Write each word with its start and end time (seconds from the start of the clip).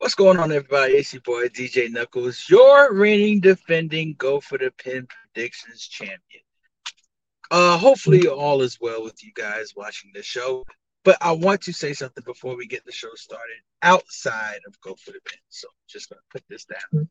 What's 0.00 0.14
going 0.14 0.38
on, 0.38 0.50
everybody? 0.50 0.94
It's 0.94 1.12
your 1.12 1.20
boy 1.20 1.48
DJ 1.48 1.90
Knuckles, 1.90 2.46
your 2.48 2.94
reigning, 2.94 3.38
defending, 3.38 4.14
go 4.16 4.40
for 4.40 4.56
the 4.56 4.70
pin 4.78 5.06
predictions 5.06 5.86
champion. 5.86 6.42
Uh, 7.50 7.76
hopefully 7.76 8.26
all 8.26 8.62
is 8.62 8.78
well 8.80 9.04
with 9.04 9.22
you 9.22 9.30
guys 9.34 9.74
watching 9.76 10.10
the 10.14 10.22
show. 10.22 10.64
But 11.04 11.18
I 11.20 11.32
want 11.32 11.60
to 11.64 11.74
say 11.74 11.92
something 11.92 12.24
before 12.24 12.56
we 12.56 12.66
get 12.66 12.82
the 12.86 12.92
show 12.92 13.10
started 13.14 13.58
outside 13.82 14.60
of 14.66 14.80
Go 14.80 14.94
for 14.94 15.10
the 15.10 15.20
Pin. 15.22 15.38
So 15.50 15.68
just 15.86 16.08
gonna 16.08 16.22
put 16.30 16.44
this 16.48 16.64
down. 16.64 17.10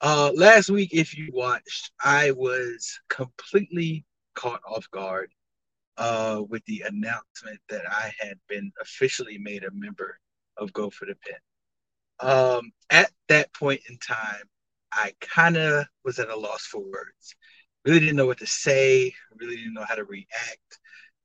Uh, 0.00 0.32
last 0.34 0.70
week, 0.70 0.94
if 0.94 1.14
you 1.14 1.28
watched, 1.34 1.92
I 2.02 2.30
was 2.30 2.98
completely 3.10 4.06
caught 4.34 4.62
off 4.66 4.90
guard 4.92 5.30
uh, 5.98 6.40
with 6.48 6.64
the 6.64 6.84
announcement 6.86 7.60
that 7.68 7.84
I 7.86 8.14
had 8.18 8.38
been 8.48 8.72
officially 8.80 9.36
made 9.36 9.64
a 9.64 9.70
member 9.74 10.18
of 10.56 10.72
Go 10.72 10.88
for 10.88 11.04
the 11.04 11.16
Pin. 11.16 11.36
Um, 12.22 12.72
at 12.90 13.10
that 13.28 13.52
point 13.52 13.80
in 13.88 13.98
time, 13.98 14.44
I 14.92 15.12
kind 15.20 15.56
of 15.56 15.86
was 16.04 16.18
at 16.18 16.28
a 16.28 16.36
loss 16.36 16.64
for 16.66 16.80
words. 16.80 17.34
Really 17.84 18.00
didn't 18.00 18.16
know 18.16 18.26
what 18.26 18.38
to 18.38 18.46
say. 18.46 19.12
Really 19.34 19.56
didn't 19.56 19.74
know 19.74 19.84
how 19.88 19.96
to 19.96 20.04
react. 20.04 20.78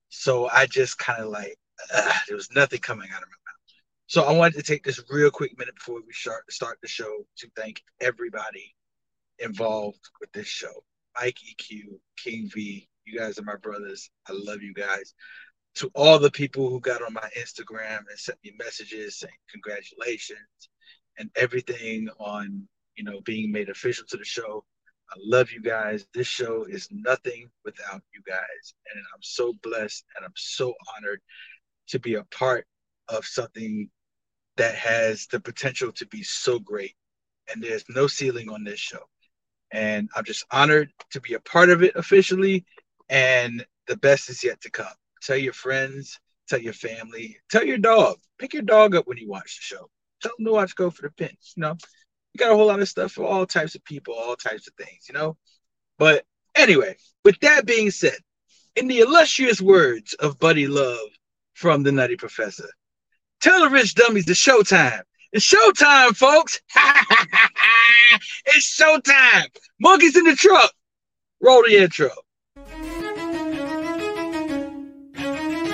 So 0.10 0.48
I 0.48 0.66
just 0.66 0.98
kind 0.98 1.22
of 1.22 1.30
like 1.30 1.56
uh, 1.94 2.14
there 2.28 2.36
was 2.36 2.50
nothing 2.56 2.80
coming 2.80 3.10
out 3.14 3.22
of 3.22 3.28
my 3.28 3.52
mouth. 3.52 3.58
So 4.08 4.24
I 4.24 4.32
wanted 4.32 4.56
to 4.56 4.64
take 4.64 4.84
this 4.84 5.04
real 5.10 5.30
quick 5.30 5.58
minute 5.60 5.76
before 5.76 6.02
we 6.06 6.14
start 6.14 6.52
start 6.52 6.80
the 6.82 6.88
show 6.88 7.26
to 7.38 7.50
thank 7.56 7.84
everybody 8.02 8.74
involved 9.40 10.00
with 10.20 10.32
this 10.32 10.48
show. 10.48 10.84
Mike 11.20 11.38
EQ, 11.38 11.82
King 12.18 12.50
V, 12.54 12.88
you 13.06 13.20
guys 13.20 13.38
are 13.38 13.44
my 13.44 13.58
brothers. 13.58 14.10
I 14.28 14.34
love 14.34 14.62
you 14.62 14.74
guys. 14.74 15.14
To 15.76 15.92
all 15.94 16.18
the 16.18 16.32
people 16.32 16.70
who 16.70 16.80
got 16.80 17.04
on 17.04 17.14
my 17.14 17.30
Instagram 17.38 18.00
and 18.10 18.18
sent 18.18 18.40
me 18.44 18.54
messages 18.58 19.20
saying 19.20 19.34
congratulations 19.52 20.70
and 21.18 21.30
everything 21.36 22.10
on 22.20 22.68
you 22.96 23.04
know 23.04 23.22
being 23.22 23.52
made 23.52 23.70
official 23.70 24.06
to 24.10 24.18
the 24.18 24.26
show. 24.26 24.64
I 25.10 25.16
love 25.24 25.52
you 25.52 25.62
guys. 25.62 26.06
This 26.14 26.28
show 26.28 26.66
is 26.66 26.90
nothing 26.92 27.50
without 27.64 28.02
you 28.14 28.22
guys. 28.28 28.74
And 28.94 29.02
I'm 29.14 29.22
so 29.22 29.54
blessed 29.64 30.04
and 30.16 30.26
I'm 30.26 30.34
so 30.36 30.74
honored 30.98 31.22
to 31.88 32.00
be 32.00 32.16
a 32.16 32.26
part 32.26 32.68
of 33.08 33.26
something 33.26 33.90
that 34.58 34.76
has 34.76 35.28
the 35.28 35.40
potential 35.40 35.92
to 35.94 36.06
be 36.08 36.24
so 36.24 36.60
great. 36.60 36.96
And 37.52 37.64
there's 37.64 37.86
no 37.88 38.08
ceiling 38.08 38.50
on 38.50 38.64
this 38.66 38.80
show. 38.80 39.04
And 39.72 40.10
I'm 40.16 40.26
just 40.26 40.46
honored 40.52 40.92
to 41.12 41.22
be 41.22 41.36
a 41.36 41.40
part 41.40 41.70
of 41.70 41.84
it 41.84 41.96
officially. 41.96 42.66
And 43.08 43.66
the 43.88 43.98
best 43.98 44.30
is 44.30 44.44
yet 44.44 44.60
to 44.62 44.72
come. 44.72 44.88
Tell 45.22 45.38
your 45.38 45.54
friends, 45.54 46.20
tell 46.50 46.60
your 46.60 46.74
family, 46.74 47.38
tell 47.50 47.64
your 47.64 47.78
dog. 47.78 48.18
Pick 48.40 48.54
your 48.54 48.64
dog 48.64 48.96
up 48.96 49.08
when 49.08 49.18
you 49.18 49.30
watch 49.30 49.58
the 49.58 49.76
show. 49.76 49.90
Tell 50.22 50.32
them 50.38 50.46
to 50.46 50.52
watch 50.52 50.76
Go 50.76 50.90
for 50.90 51.04
the 51.04 51.12
Pins. 51.12 51.54
You 51.56 51.62
know, 51.62 51.78
you 52.34 52.38
got 52.38 52.52
a 52.52 52.56
whole 52.56 52.68
lot 52.68 52.80
of 52.80 52.90
stuff 52.90 53.12
for 53.12 53.26
all 53.26 53.46
types 53.46 53.76
of 53.76 53.84
people, 53.84 54.14
all 54.14 54.36
types 54.36 54.68
of 54.68 54.74
things, 54.76 55.06
you 55.08 55.14
know? 55.14 55.38
But 55.98 56.26
anyway, 56.56 56.96
with 57.24 57.40
that 57.42 57.66
being 57.66 57.92
said, 57.92 58.18
in 58.76 58.88
the 58.88 59.00
illustrious 59.00 59.62
words 59.62 60.14
of 60.16 60.40
Buddy 60.40 60.68
Love 60.68 61.10
from 61.54 61.84
the 61.84 61.92
Nutty 61.92 62.16
Professor, 62.16 62.70
tell 63.42 63.62
the 63.62 63.70
rich 63.70 63.96
dummies 63.96 64.28
it's 64.28 64.40
showtime. 64.44 65.02
It's 65.34 65.52
showtime, 65.52 66.16
folks. 66.16 66.62
it's 68.46 68.80
showtime. 68.80 69.48
Monkeys 69.80 70.16
in 70.16 70.24
the 70.24 70.36
truck. 70.36 70.72
Roll 71.42 71.64
the 71.64 71.78
intro. 71.78 72.10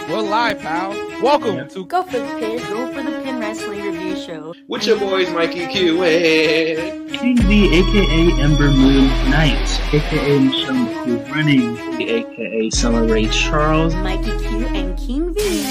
We're 0.09 0.21
live, 0.21 0.59
pal. 0.59 1.12
Welcome 1.23 1.69
to 1.69 1.85
Go 1.85 2.03
for 2.03 2.19
the 2.19 2.25
Pin. 2.37 2.57
Go 2.57 2.91
for 2.91 3.01
the 3.01 3.21
Pin 3.23 3.39
Wrestling 3.39 3.81
Review 3.81 4.17
Show. 4.17 4.53
With 4.67 4.85
your 4.85 4.99
boys, 4.99 5.29
Mike 5.29 5.51
EQ 5.51 6.05
and 6.05 7.09
King 7.13 7.37
V, 7.37 7.77
aka 7.79 8.41
Ember 8.41 8.69
Moon 8.69 9.07
Knight, 9.29 9.93
aka 9.93 10.39
Michelle 10.39 10.75
McCool 10.75 11.31
Running, 11.31 11.77
aka 12.01 12.69
Summer 12.71 13.05
Ray 13.05 13.27
Charles, 13.27 13.95
Mike 13.95 14.19
EQ 14.19 14.65
and 14.75 14.99
King 14.99 15.33
V. 15.33 15.63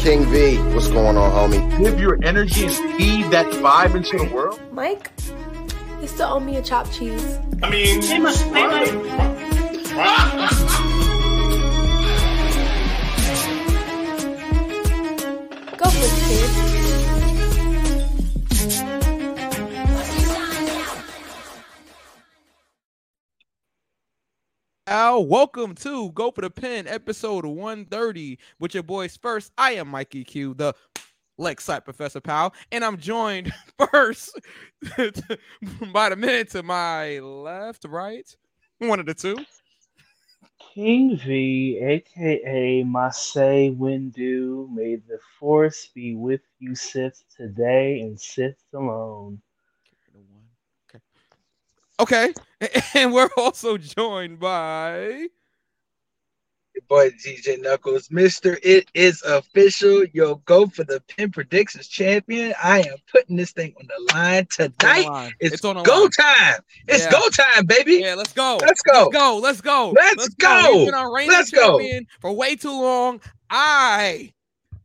King 0.00 0.24
V, 0.26 0.58
what's 0.72 0.86
going 0.86 1.16
on, 1.16 1.32
homie? 1.32 1.78
Give 1.82 1.98
your 1.98 2.20
energy 2.22 2.66
and 2.66 2.74
feed 2.96 3.28
that 3.32 3.46
vibe 3.46 3.96
into 3.96 4.16
the 4.16 4.32
world. 4.32 4.60
Mike, 4.70 5.10
you 6.00 6.06
still 6.06 6.28
owe 6.28 6.38
me 6.38 6.56
a 6.56 6.62
chopped 6.62 6.92
cheese. 6.92 7.40
I 7.64 7.68
mean, 7.68 8.00
hey, 8.00 8.20
Mike. 8.20 8.36
Hey, 8.36 8.92
Mike. 9.96 10.91
Al, 25.02 25.26
welcome 25.26 25.74
to 25.74 26.12
Go 26.12 26.30
for 26.30 26.42
the 26.42 26.50
Pin, 26.50 26.86
episode 26.86 27.44
130 27.44 28.38
with 28.60 28.72
your 28.72 28.84
boys 28.84 29.16
first. 29.16 29.50
I 29.58 29.72
am 29.72 29.88
Mike 29.88 30.10
EQ, 30.10 30.56
the 30.56 30.74
Lakeside 31.38 31.84
Professor 31.84 32.20
Powell, 32.20 32.54
and 32.70 32.84
I'm 32.84 32.96
joined 32.96 33.52
first 33.90 34.38
by 35.92 36.08
the 36.08 36.14
minute 36.14 36.50
to 36.50 36.62
my 36.62 37.18
left, 37.18 37.84
right, 37.84 38.32
one 38.78 39.00
of 39.00 39.06
the 39.06 39.14
two. 39.14 39.38
King 40.72 41.18
V, 41.18 41.80
aka 41.82 42.84
Mace 42.84 43.74
Windu, 43.74 44.72
may 44.72 44.94
the 44.94 45.18
force 45.40 45.88
be 45.92 46.14
with 46.14 46.42
you, 46.60 46.76
Sith, 46.76 47.24
today 47.36 48.02
and 48.02 48.20
Sith 48.20 48.62
alone. 48.72 49.42
Okay, 52.00 52.32
and 52.94 53.12
we're 53.12 53.30
also 53.36 53.76
joined 53.78 54.40
by 54.40 55.28
your 56.74 56.82
boy 56.88 57.10
DJ 57.10 57.60
Knuckles, 57.60 58.10
Mister. 58.10 58.58
It 58.62 58.90
is 58.94 59.22
official. 59.22 60.04
Yo, 60.12 60.36
go 60.46 60.66
for 60.66 60.84
the 60.84 61.00
pin 61.06 61.30
predictions 61.30 61.86
champion. 61.86 62.54
I 62.62 62.80
am 62.80 62.96
putting 63.10 63.36
this 63.36 63.52
thing 63.52 63.74
on 63.78 63.86
the 63.86 64.12
line 64.14 64.46
tonight. 64.50 65.06
line. 65.06 65.32
It's, 65.38 65.54
It's 65.56 65.64
on 65.64 65.80
go 65.82 66.00
line. 66.02 66.10
time. 66.10 66.60
It's 66.88 67.04
Yeah. 67.04 67.10
go 67.12 67.20
time, 67.28 67.66
baby. 67.66 67.96
Yeah, 68.02 68.14
let's 68.14 68.32
go. 68.32 68.58
Let's 68.60 68.80
go. 68.82 69.10
Let's 69.12 69.12
go. 69.12 69.38
Let's 69.38 69.60
go. 69.60 69.90
Let's 69.94 70.34
go. 70.36 70.72
He's 70.72 70.86
been 70.86 70.94
our 70.94 71.14
reigning 71.14 71.30
Let's 71.32 71.50
go. 71.50 71.78
champion 71.78 72.06
for 72.20 72.32
way 72.32 72.56
too 72.56 72.70
long. 72.70 73.20
I, 73.50 74.32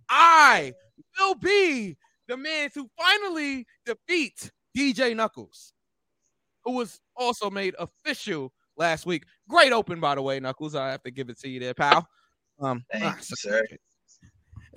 I 0.10 0.74
will 1.18 1.36
be 1.36 1.96
the 2.28 2.36
man 2.36 2.70
to 2.72 2.90
finally 3.00 3.66
defeat 3.86 4.52
DJ 4.78 5.16
Knuckles, 5.16 5.72
who 6.68 6.74
was 6.74 7.00
also 7.16 7.50
made 7.50 7.76
official 7.80 8.52
last 8.76 9.06
week. 9.06 9.24
Great 9.48 9.72
open, 9.72 10.02
by 10.02 10.16
the 10.16 10.22
way, 10.22 10.40
Knuckles. 10.40 10.76
I 10.76 10.92
have 10.92 11.02
to 11.04 11.12
give 11.12 11.30
it 11.30 11.40
to 11.40 11.50
you 11.50 11.62
there, 11.62 11.74
pal. 11.74 12.06
Um, 12.60 12.84
Thank 12.92 13.06
ah, 13.06 13.16
you, 13.18 13.36
sir. 13.36 13.64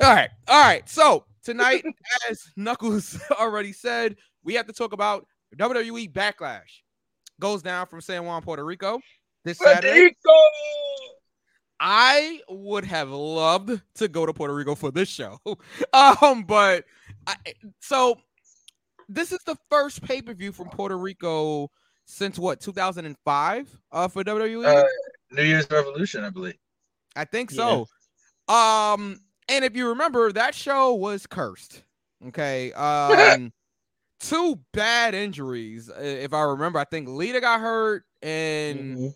all 0.01 0.15
right, 0.15 0.31
all 0.47 0.63
right. 0.63 0.89
So 0.89 1.25
tonight, 1.43 1.85
as 2.31 2.45
Knuckles 2.57 3.21
already 3.33 3.73
said, 3.73 4.17
we 4.45 4.55
have 4.55 4.69
to 4.69 4.73
talk 4.73 4.93
about 4.93 5.27
WWE 5.57 6.13
Backlash. 6.13 6.83
Goes 7.41 7.63
down 7.63 7.87
from 7.87 8.01
San 8.01 8.25
Juan, 8.25 8.43
Puerto 8.43 8.65
Rico 8.65 9.01
this 9.45 9.59
Saturday. 9.59 10.03
Rico. 10.03 10.35
I 11.81 12.41
would 12.51 12.85
have 12.85 13.11
loved 13.11 13.81
to 13.95 14.09
go 14.09 14.27
to 14.27 14.33
Puerto 14.35 14.55
Rico 14.55 14.77
for 14.77 14.93
this 14.93 15.09
show. 15.09 15.39
Um, 15.93 16.45
but 16.45 16.85
I, 17.27 17.35
so 17.81 18.17
this 19.09 19.33
is 19.33 19.41
the 19.45 19.57
first 19.71 20.03
pay 20.03 20.23
per 20.23 20.35
view 20.35 20.53
from 20.53 20.69
Puerto 20.69 20.97
Rico 20.97 21.71
since 22.11 22.39
what 22.39 22.61
2005 22.61 23.81
uh, 23.93 24.09
for 24.09 24.25
WWE. 24.25 24.67
Uh, 24.67 24.85
New 25.31 25.45
Year's 25.45 25.71
Revolution, 25.71 26.25
I 26.25 26.31
believe. 26.31 26.57
I 27.17 27.25
think 27.25 27.51
so. 27.51 27.87
Um, 28.49 29.21
and 29.49 29.65
if 29.65 29.77
you 29.77 29.89
remember, 29.89 30.33
that 30.33 30.55
show 30.55 30.95
was 30.95 31.27
cursed. 31.27 31.85
Okay. 32.29 32.73
Um, 32.73 33.53
two 34.21 34.59
bad 34.73 35.15
injuries, 35.15 35.89
uh, 35.89 36.01
if 36.01 36.33
I 36.35 36.43
remember. 36.43 36.79
I 36.79 36.85
think 36.85 37.09
Lita 37.09 37.41
got 37.41 37.61
hurt, 37.61 38.05
and 38.23 38.97
Mhm. 38.99 39.15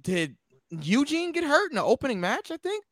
did 0.00 0.36
Eugene 0.70 1.32
get 1.32 1.44
hurt 1.44 1.70
in 1.70 1.76
the 1.76 1.82
opening 1.84 2.20
match? 2.20 2.50
I 2.50 2.56
think 2.56 2.84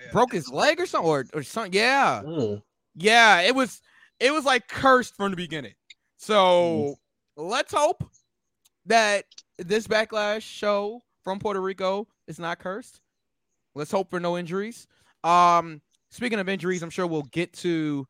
Yeah, 0.00 0.12
broke 0.12 0.32
his 0.32 0.48
leg 0.48 0.80
or 0.80 0.86
something, 0.86 1.10
or, 1.10 1.24
or 1.34 1.42
something. 1.42 1.72
Yeah, 1.72 2.22
Ugh. 2.24 2.62
yeah. 2.94 3.40
It 3.40 3.54
was 3.54 3.82
it 4.20 4.32
was 4.32 4.44
like 4.44 4.68
cursed 4.68 5.16
from 5.16 5.30
the 5.30 5.36
beginning. 5.36 5.74
So 6.18 6.96
let's 7.36 7.72
hope 7.72 8.04
that 8.86 9.24
this 9.58 9.86
backlash 9.86 10.42
show 10.42 11.00
from 11.22 11.38
Puerto 11.38 11.60
Rico 11.60 12.08
is 12.26 12.38
not 12.38 12.58
cursed. 12.58 13.00
Let's 13.74 13.90
hope 13.90 14.10
for 14.10 14.20
no 14.20 14.36
injuries. 14.36 14.86
Um, 15.22 15.80
speaking 16.10 16.38
of 16.38 16.48
injuries, 16.48 16.82
I'm 16.82 16.90
sure 16.90 17.06
we'll 17.06 17.22
get 17.22 17.52
to 17.54 18.06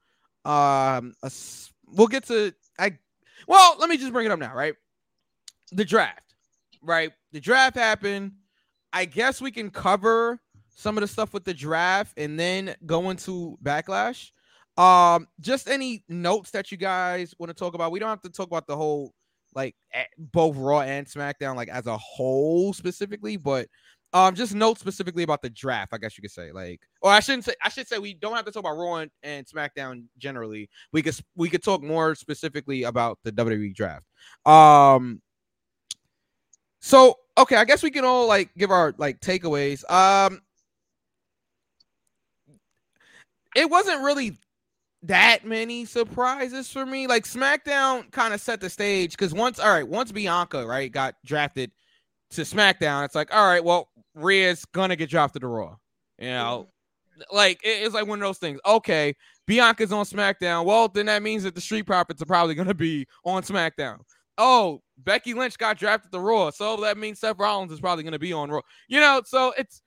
um 0.46 1.12
a 1.22 1.30
we'll 1.86 2.06
get 2.06 2.24
to 2.26 2.52
I 2.78 2.96
well, 3.46 3.76
let 3.78 3.90
me 3.90 3.96
just 3.96 4.12
bring 4.12 4.26
it 4.26 4.32
up 4.32 4.38
now, 4.38 4.54
right? 4.54 4.74
The 5.72 5.84
draft, 5.84 6.34
right? 6.82 7.12
The 7.32 7.40
draft 7.40 7.76
happened. 7.76 8.32
I 8.92 9.04
guess 9.04 9.40
we 9.40 9.50
can 9.50 9.70
cover 9.70 10.40
some 10.74 10.96
of 10.96 11.02
the 11.02 11.08
stuff 11.08 11.34
with 11.34 11.44
the 11.44 11.54
draft 11.54 12.14
and 12.16 12.38
then 12.38 12.74
go 12.86 13.10
into 13.10 13.58
backlash. 13.62 14.30
Um, 14.76 15.28
just 15.40 15.68
any 15.68 16.04
notes 16.08 16.50
that 16.52 16.72
you 16.72 16.78
guys 16.78 17.34
want 17.38 17.50
to 17.50 17.54
talk 17.54 17.74
about. 17.74 17.92
We 17.92 17.98
don't 17.98 18.08
have 18.08 18.22
to 18.22 18.30
talk 18.30 18.46
about 18.46 18.66
the 18.66 18.76
whole 18.76 19.12
like 19.54 19.74
both 20.18 20.56
Raw 20.56 20.80
and 20.80 21.06
SmackDown 21.06 21.56
like 21.56 21.68
as 21.68 21.86
a 21.86 21.96
whole 21.96 22.72
specifically, 22.72 23.36
but 23.36 23.66
um, 24.12 24.34
just 24.34 24.54
note 24.54 24.78
specifically 24.78 25.22
about 25.22 25.40
the 25.42 25.50
draft. 25.50 25.92
I 25.94 25.98
guess 25.98 26.18
you 26.18 26.22
could 26.22 26.32
say 26.32 26.50
like, 26.50 26.80
or 27.00 27.12
I 27.12 27.20
shouldn't 27.20 27.44
say. 27.44 27.54
I 27.62 27.68
should 27.68 27.86
say 27.86 27.98
we 27.98 28.14
don't 28.14 28.34
have 28.34 28.44
to 28.44 28.50
talk 28.50 28.60
about 28.60 28.76
Raw 28.76 28.96
and, 28.96 29.10
and 29.22 29.46
SmackDown 29.46 30.04
generally. 30.18 30.68
We 30.92 31.02
could 31.02 31.16
we 31.36 31.48
could 31.48 31.62
talk 31.62 31.82
more 31.82 32.14
specifically 32.14 32.82
about 32.84 33.18
the 33.22 33.30
WWE 33.30 33.74
draft. 33.74 34.04
Um, 34.46 35.22
so 36.80 37.16
okay, 37.38 37.56
I 37.56 37.64
guess 37.64 37.82
we 37.82 37.90
can 37.90 38.04
all 38.04 38.26
like 38.26 38.50
give 38.56 38.72
our 38.72 38.94
like 38.98 39.20
takeaways. 39.20 39.88
Um, 39.90 40.40
it 43.54 43.70
wasn't 43.70 44.02
really 44.02 44.36
that 45.02 45.44
many 45.44 45.84
surprises 45.84 46.70
for 46.70 46.84
me. 46.84 47.06
Like 47.06 47.24
SmackDown 47.24 48.10
kind 48.10 48.34
of 48.34 48.40
set 48.40 48.60
the 48.60 48.70
stage 48.70 49.12
because 49.12 49.32
once, 49.32 49.58
all 49.58 49.70
right, 49.70 49.86
once 49.86 50.12
Bianca 50.12 50.66
right 50.66 50.90
got 50.90 51.14
drafted 51.24 51.70
to 52.32 52.42
SmackDown, 52.42 53.04
it's 53.04 53.14
like, 53.14 53.34
all 53.34 53.46
right, 53.46 53.64
well, 53.64 53.88
Rhea's 54.14 54.64
gonna 54.66 54.96
get 54.96 55.10
drafted 55.10 55.42
to 55.42 55.48
Raw. 55.48 55.76
You 56.18 56.28
know, 56.28 56.68
mm-hmm. 57.12 57.36
like 57.36 57.60
it- 57.64 57.82
it's 57.84 57.94
like 57.94 58.06
one 58.06 58.20
of 58.20 58.26
those 58.26 58.38
things. 58.38 58.60
Okay, 58.66 59.14
Bianca's 59.46 59.92
on 59.92 60.04
SmackDown. 60.04 60.64
Well, 60.64 60.88
then 60.88 61.06
that 61.06 61.22
means 61.22 61.44
that 61.44 61.54
the 61.54 61.60
Street 61.60 61.86
Profits 61.86 62.20
are 62.20 62.26
probably 62.26 62.54
gonna 62.54 62.74
be 62.74 63.06
on 63.24 63.42
SmackDown. 63.42 63.98
Oh, 64.36 64.82
Becky 64.98 65.34
Lynch 65.34 65.58
got 65.58 65.78
drafted 65.78 66.12
to 66.12 66.20
Raw, 66.20 66.50
so 66.50 66.76
that 66.78 66.98
means 66.98 67.20
Seth 67.20 67.38
Rollins 67.38 67.72
is 67.72 67.80
probably 67.80 68.04
gonna 68.04 68.18
be 68.18 68.32
on 68.32 68.50
Raw. 68.50 68.60
You 68.88 69.00
know, 69.00 69.22
so 69.24 69.52
it's 69.56 69.82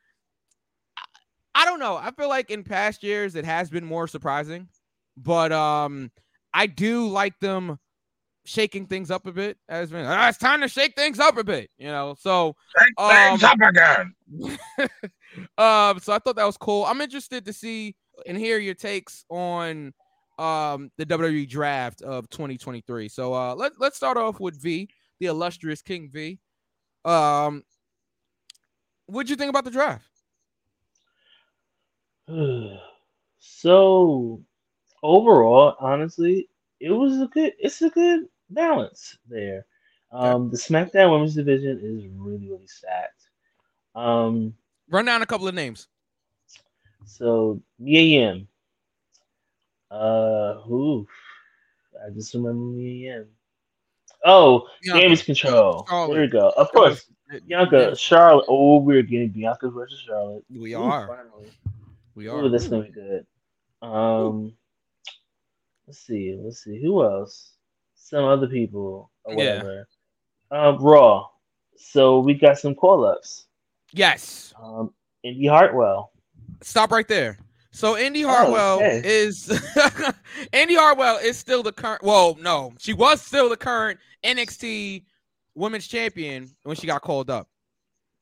I 1.56 1.66
don't 1.66 1.80
know. 1.80 1.98
I 1.98 2.12
feel 2.12 2.30
like 2.30 2.50
in 2.50 2.64
past 2.64 3.04
years 3.04 3.36
it 3.36 3.46
has 3.46 3.70
been 3.70 3.86
more 3.86 4.08
surprising, 4.08 4.68
but 5.18 5.52
um, 5.52 6.12
I 6.54 6.68
do 6.68 7.08
like 7.08 7.40
them 7.40 7.80
shaking 8.46 8.88
things 8.88 9.12
up 9.12 9.26
a 9.26 9.32
bit. 9.32 9.58
As 9.70 9.92
been, 9.92 10.06
ah, 10.06 10.30
it's 10.30 10.38
time 10.38 10.62
to 10.62 10.68
shake 10.68 10.96
things 10.96 11.20
up 11.20 11.38
a 11.38 11.44
bit, 11.44 11.70
you 11.78 11.88
know. 11.88 12.16
So, 12.20 12.56
um, 12.98 13.40
Things 13.40 13.44
up 13.44 13.58
again. 13.62 14.14
um, 15.58 16.00
so 16.00 16.14
I 16.14 16.20
thought 16.20 16.36
that 16.36 16.46
was 16.46 16.58
cool. 16.58 16.86
I'm 16.86 17.02
interested 17.02 17.46
to 17.46 17.54
see 17.54 17.96
and 18.26 18.38
hear 18.38 18.60
your 18.60 18.76
takes 18.76 19.26
on 19.30 19.94
um 20.40 20.92
the 20.98 21.06
WWE 21.06 21.48
draft 21.48 22.02
of 22.02 22.30
2023. 22.30 23.08
So 23.08 23.34
uh 23.34 23.56
let, 23.56 23.74
let's 23.80 23.98
start 23.98 24.18
off 24.18 24.40
with 24.40 24.62
V, 24.62 24.90
the 25.20 25.28
illustrious 25.28 25.82
King 25.82 26.10
V. 26.12 26.40
Um 27.06 27.64
what'd 29.06 29.30
you 29.30 29.36
think 29.36 29.50
about 29.50 29.66
the 29.66 29.72
draft? 29.72 30.08
so 33.40 34.42
overall, 35.04 35.76
honestly, 35.80 36.50
it 36.80 36.90
was 36.90 37.22
a 37.22 37.28
good. 37.28 37.54
It's 37.60 37.82
a 37.82 37.90
good 37.90 38.28
balance 38.50 39.18
there. 39.30 39.66
Um, 40.12 40.50
the 40.50 40.58
SmackDown 40.58 41.12
Women's 41.12 41.36
Division 41.36 41.80
is 41.84 42.08
really 42.18 42.50
really 42.50 42.68
stacked. 42.68 43.30
Um, 43.96 44.54
Run 44.90 45.06
down 45.06 45.22
a 45.22 45.26
couple 45.26 45.48
of 45.48 45.54
names. 45.56 45.88
so 47.06 47.62
Mia 47.80 48.02
Yim. 48.02 48.48
Uh, 49.92 50.62
oof, 50.72 51.08
I 52.04 52.10
just 52.10 52.34
remember 52.34 52.60
Mia 52.60 53.14
Yim. 53.16 53.28
Oh, 54.26 54.68
Bianca. 54.82 55.02
Damage 55.02 55.26
Control. 55.26 55.86
Charlotte. 55.88 56.14
There 56.14 56.22
we 56.24 56.28
go. 56.30 56.50
Of 56.56 56.72
course, 56.72 57.06
Bianca, 57.48 57.96
Charlotte. 57.96 58.46
Oh, 58.48 58.78
we're 58.78 59.02
getting 59.02 59.30
Bianca 59.30 59.70
versus 59.70 60.00
Charlotte. 60.00 60.44
We 60.50 60.74
Ooh, 60.76 60.84
are. 60.84 61.08
finally. 61.08 61.52
We 62.16 62.28
Ooh, 62.28 62.46
are. 62.46 62.50
that's 62.50 62.68
gonna 62.68 62.84
be 62.84 62.92
good. 62.92 63.26
Um, 63.82 64.54
let's 65.88 66.00
see, 66.00 66.38
let's 66.42 66.64
see, 66.64 66.82
who 66.82 67.04
else? 67.04 67.54
Some 67.96 68.26
other 68.26 68.48
people 68.48 69.12
or 69.24 69.34
Yeah. 69.34 69.58
whatever. 69.64 69.88
Um, 70.52 70.78
Raw. 70.78 71.28
So 71.76 72.20
we 72.20 72.34
got 72.36 72.60
some 72.60 72.76
call 72.76 73.06
ups. 73.06 73.48
Yes. 73.92 74.54
Um, 74.62 74.94
Indi 75.24 75.48
Hartwell. 75.48 76.12
Stop 76.62 76.92
right 76.92 77.08
there. 77.08 77.38
So 77.72 77.98
Indi 77.98 78.22
Hartwell 78.22 78.78
okay. 78.78 79.02
is 79.04 79.50
Indi 80.54 80.76
Hartwell 80.76 81.18
is 81.18 81.38
still 81.38 81.64
the 81.64 81.72
current. 81.72 82.04
Well, 82.04 82.38
no, 82.40 82.74
she 82.78 82.94
was 82.94 83.22
still 83.22 83.50
the 83.50 83.58
current 83.58 84.00
NXT 84.24 85.04
Women's 85.56 85.88
Champion 85.88 86.56
when 86.64 86.76
she 86.76 86.86
got 86.86 87.02
called 87.02 87.32
up. 87.32 87.48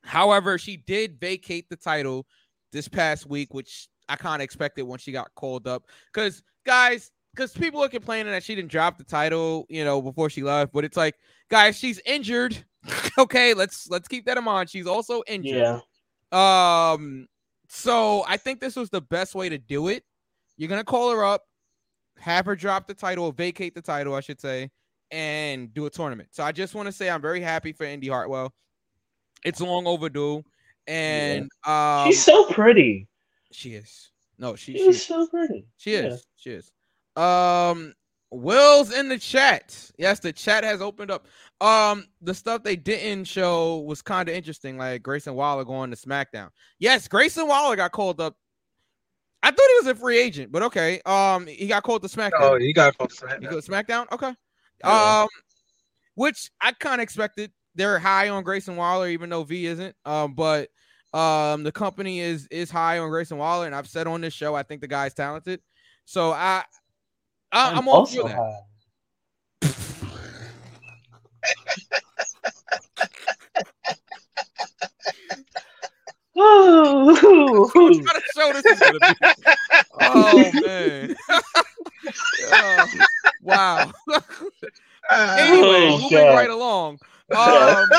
However, 0.03 0.57
she 0.57 0.77
did 0.77 1.19
vacate 1.19 1.69
the 1.69 1.75
title 1.75 2.25
this 2.71 2.87
past 2.87 3.25
week, 3.25 3.53
which 3.53 3.89
I 4.07 4.15
kind 4.15 4.41
of 4.41 4.45
expected 4.45 4.83
when 4.83 4.99
she 4.99 5.11
got 5.11 5.33
called 5.35 5.67
up. 5.67 5.83
Because 6.13 6.41
guys, 6.65 7.11
because 7.35 7.51
people 7.53 7.83
are 7.83 7.89
complaining 7.89 8.31
that 8.31 8.43
she 8.43 8.55
didn't 8.55 8.71
drop 8.71 8.97
the 8.97 9.03
title, 9.03 9.65
you 9.69 9.83
know, 9.85 10.01
before 10.01 10.29
she 10.29 10.43
left. 10.43 10.73
But 10.73 10.83
it's 10.85 10.97
like, 10.97 11.15
guys, 11.49 11.77
she's 11.77 11.99
injured. 12.05 12.57
okay, 13.17 13.53
let's 13.53 13.89
let's 13.89 14.07
keep 14.07 14.25
that 14.25 14.37
in 14.37 14.43
mind. 14.43 14.69
She's 14.69 14.87
also 14.87 15.21
injured. 15.27 15.79
Yeah. 16.33 16.91
Um, 16.93 17.27
so 17.67 18.23
I 18.27 18.37
think 18.37 18.59
this 18.59 18.75
was 18.75 18.89
the 18.89 19.01
best 19.01 19.35
way 19.35 19.49
to 19.49 19.57
do 19.57 19.87
it. 19.87 20.03
You're 20.57 20.69
gonna 20.69 20.83
call 20.83 21.11
her 21.11 21.23
up, 21.25 21.43
have 22.19 22.45
her 22.45 22.55
drop 22.55 22.87
the 22.87 22.93
title, 22.93 23.25
or 23.25 23.33
vacate 23.33 23.75
the 23.75 23.81
title, 23.81 24.13
I 24.15 24.19
should 24.21 24.39
say, 24.41 24.69
and 25.11 25.73
do 25.73 25.85
a 25.85 25.89
tournament. 25.89 26.29
So 26.31 26.43
I 26.43 26.51
just 26.51 26.75
want 26.75 26.87
to 26.87 26.91
say 26.91 27.09
I'm 27.09 27.21
very 27.21 27.41
happy 27.41 27.71
for 27.71 27.83
Indi 27.85 28.07
Hartwell. 28.09 28.53
It's 29.43 29.59
long 29.59 29.87
overdue, 29.87 30.43
and 30.87 31.49
um, 31.65 32.07
She's 32.07 32.23
so 32.23 32.45
pretty. 32.45 33.07
she 33.51 33.73
is. 33.75 34.11
No, 34.37 34.55
she 34.55 34.73
She's 34.77 34.97
she, 35.03 35.13
so 35.13 35.27
pretty. 35.27 35.65
she 35.77 35.93
Yeah. 35.93 35.99
is. 36.07 36.25
She 36.35 36.49
is. 36.51 36.71
Um, 37.15 37.93
Will's 38.31 38.93
in 38.93 39.09
the 39.09 39.17
chat. 39.17 39.91
Yes, 39.97 40.19
the 40.19 40.31
chat 40.31 40.63
has 40.63 40.81
opened 40.81 41.11
up. 41.11 41.27
Um, 41.59 42.07
the 42.21 42.33
stuff 42.33 42.63
they 42.63 42.77
didn't 42.77 43.25
show 43.25 43.79
was 43.79 44.01
kind 44.01 44.29
of 44.29 44.35
interesting, 44.35 44.77
like 44.77 45.03
Grayson 45.03 45.35
Waller 45.35 45.65
going 45.65 45.91
to 45.91 45.97
SmackDown. 45.97 46.49
Yes, 46.79 47.07
Grayson 47.07 47.47
Waller 47.47 47.75
got 47.75 47.91
called 47.91 48.21
up. 48.21 48.35
I 49.43 49.49
thought 49.49 49.67
he 49.67 49.85
was 49.85 49.87
a 49.87 49.99
free 49.99 50.19
agent, 50.19 50.51
but 50.51 50.63
okay. 50.63 51.01
Um, 51.05 51.47
he 51.47 51.67
got 51.67 51.83
called 51.83 52.03
to 52.03 52.07
SmackDown. 52.07 52.31
Oh, 52.39 52.57
he 52.57 52.73
got 52.73 52.97
called 52.97 53.11
to 53.11 53.37
You 53.41 53.49
go 53.49 53.57
SmackDown? 53.57 54.05
Okay. 54.11 54.33
Yeah. 54.83 55.21
Um, 55.21 55.27
which 56.15 56.51
I 56.61 56.71
kind 56.73 57.01
of 57.01 57.03
expected. 57.03 57.51
They're 57.75 57.99
high 57.99 58.29
on 58.29 58.43
Grayson 58.43 58.75
Waller, 58.75 59.07
even 59.09 59.29
though 59.29 59.43
V 59.43 59.65
isn't. 59.65 59.95
Um, 60.05 60.33
but 60.35 60.69
um, 61.13 61.63
the 61.63 61.71
company 61.71 62.19
is 62.19 62.47
is 62.49 62.71
high 62.71 62.99
on 62.99 63.09
Grayson 63.09 63.37
Waller, 63.37 63.65
and 63.65 63.75
I've 63.75 63.87
said 63.87 64.07
on 64.07 64.21
this 64.21 64.33
show 64.33 64.55
I 64.55 64.63
think 64.63 64.81
the 64.81 64.87
guy's 64.87 65.13
talented. 65.13 65.61
So 66.05 66.31
I, 66.31 66.63
I 67.51 67.71
I'm, 67.71 67.87
all 67.87 68.05
for 68.05 68.15
also 68.15 68.27
that. 68.27 68.35
high. 68.37 68.57
Who's 76.33 77.99
trying 77.99 78.21
to 78.21 78.23
show 78.35 78.53
this 78.53 78.65
is 78.65 78.79
gonna 78.79 78.99
be? 79.01 79.15
Oh 79.99 80.51
man! 80.61 81.15
Oh, 82.43 82.87
wow. 83.41 83.91
anyway, 85.19 85.87
Oh, 85.87 85.99
moving 86.01 86.09
God. 86.09 86.33
right 86.33 86.49
along. 86.49 86.99
Um, 87.31 87.89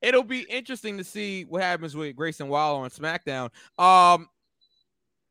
it'll 0.00 0.22
be 0.22 0.42
interesting 0.42 0.98
to 0.98 1.04
see 1.04 1.44
what 1.44 1.62
happens 1.62 1.96
with 1.96 2.14
Grayson 2.16 2.48
Waller 2.48 2.84
on 2.84 2.90
SmackDown. 2.90 3.50
Um, 3.78 4.28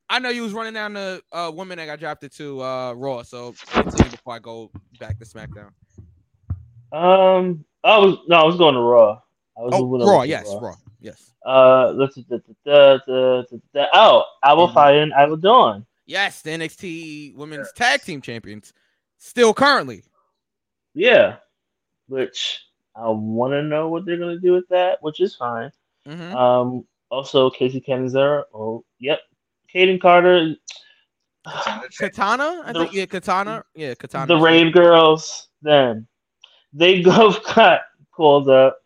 I 0.09 0.19
know 0.19 0.29
you 0.29 0.41
was 0.43 0.53
running 0.53 0.73
down 0.73 0.93
the 0.93 1.21
uh, 1.31 1.51
women 1.53 1.77
that 1.77 1.85
got 1.85 1.99
drafted 1.99 2.31
to 2.33 2.61
uh, 2.63 2.93
Raw, 2.93 3.21
so 3.23 3.53
continue 3.67 4.09
before 4.11 4.33
I 4.33 4.39
go 4.39 4.71
back 4.99 5.19
to 5.19 5.25
SmackDown. 5.25 5.69
Um, 6.91 7.63
I 7.83 7.97
was 7.99 8.17
no, 8.27 8.37
I 8.37 8.43
was 8.43 8.55
going 8.57 8.73
to 8.73 8.81
Raw. 8.81 9.21
I 9.57 9.61
was 9.61 9.73
Oh, 9.75 10.05
Raw, 10.07 10.23
yes, 10.23 10.47
Raw, 10.59 10.75
yes, 10.99 11.33
Uh, 11.45 11.91
let's 11.95 12.15
da, 12.15 12.37
da, 12.65 12.97
da, 13.05 13.41
da, 13.41 13.57
da, 13.73 13.85
oh, 13.93 14.23
Alba 14.43 14.67
Mhm. 14.71 14.73
Fyre 14.73 15.01
and 15.03 15.13
Alba 15.13 15.37
Dawn. 15.37 15.85
yes. 16.05 16.41
The 16.41 16.51
NXT 16.51 17.35
Women's 17.35 17.71
Tag 17.73 18.01
Team 18.01 18.21
Champions, 18.21 18.73
still 19.17 19.53
currently. 19.53 20.03
Yeah, 20.95 21.37
which 22.07 22.65
I 22.95 23.07
want 23.09 23.51
to 23.53 23.61
know 23.61 23.89
what 23.89 24.05
they're 24.05 24.17
gonna 24.17 24.39
do 24.39 24.53
with 24.53 24.67
that, 24.69 24.97
which 25.03 25.19
is 25.19 25.35
fine. 25.35 25.71
Mhm. 26.07 26.33
Um, 26.33 26.87
also 27.11 27.49
Casey 27.51 27.79
Canizera. 27.81 28.43
Oh, 28.53 28.83
yep, 28.97 29.19
Kayden 29.73 30.01
Carter. 30.01 30.55
Katana, 31.97 32.63
I 32.65 32.73
The- 32.73 32.79
think. 32.79 32.93
Yeah, 32.93 33.05
Katana. 33.05 33.63
Yeah, 33.75 33.93
Katana. 33.95 34.27
the 34.27 34.37
Rave 34.37 34.73
Girls. 34.73 35.47
Then 35.61 36.07
they 36.73 37.01
both 37.03 37.43
got 37.55 37.81
called 38.11 38.49
up. 38.49 38.77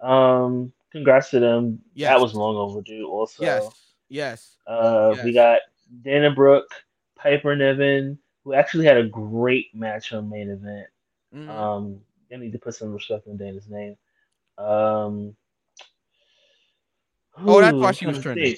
Um, 0.00 0.72
congrats 0.92 1.30
to 1.30 1.40
them. 1.40 1.80
Yes. 1.94 2.10
That 2.10 2.20
was 2.20 2.34
long 2.34 2.56
overdue. 2.56 3.08
Also, 3.08 3.42
Yes, 3.42 3.68
yes. 4.08 4.56
Uh, 4.66 5.14
we 5.24 5.32
got 5.32 5.60
Dana 6.02 6.30
Brooke, 6.30 6.70
Piper 7.16 7.56
Niven, 7.56 8.18
who 8.44 8.54
actually 8.54 8.84
had 8.86 8.96
a 8.98 9.04
great 9.08 9.74
match 9.74 10.12
on 10.12 10.28
main 10.28 10.50
event. 10.50 10.86
Mhm. 11.34 11.48
Um, 11.48 12.00
I 12.32 12.36
need 12.36 12.52
to 12.52 12.58
put 12.58 12.74
some 12.74 12.92
respect 12.92 13.26
on 13.28 13.36
Dana's 13.36 13.68
name. 13.68 13.96
Um, 14.58 15.36
Oh, 17.38 17.60
that's 17.60 17.74
ooh, 17.74 17.80
why 17.80 17.92
she 17.92 18.06
was 18.06 18.16
trying 18.20 18.36
trending. 18.36 18.56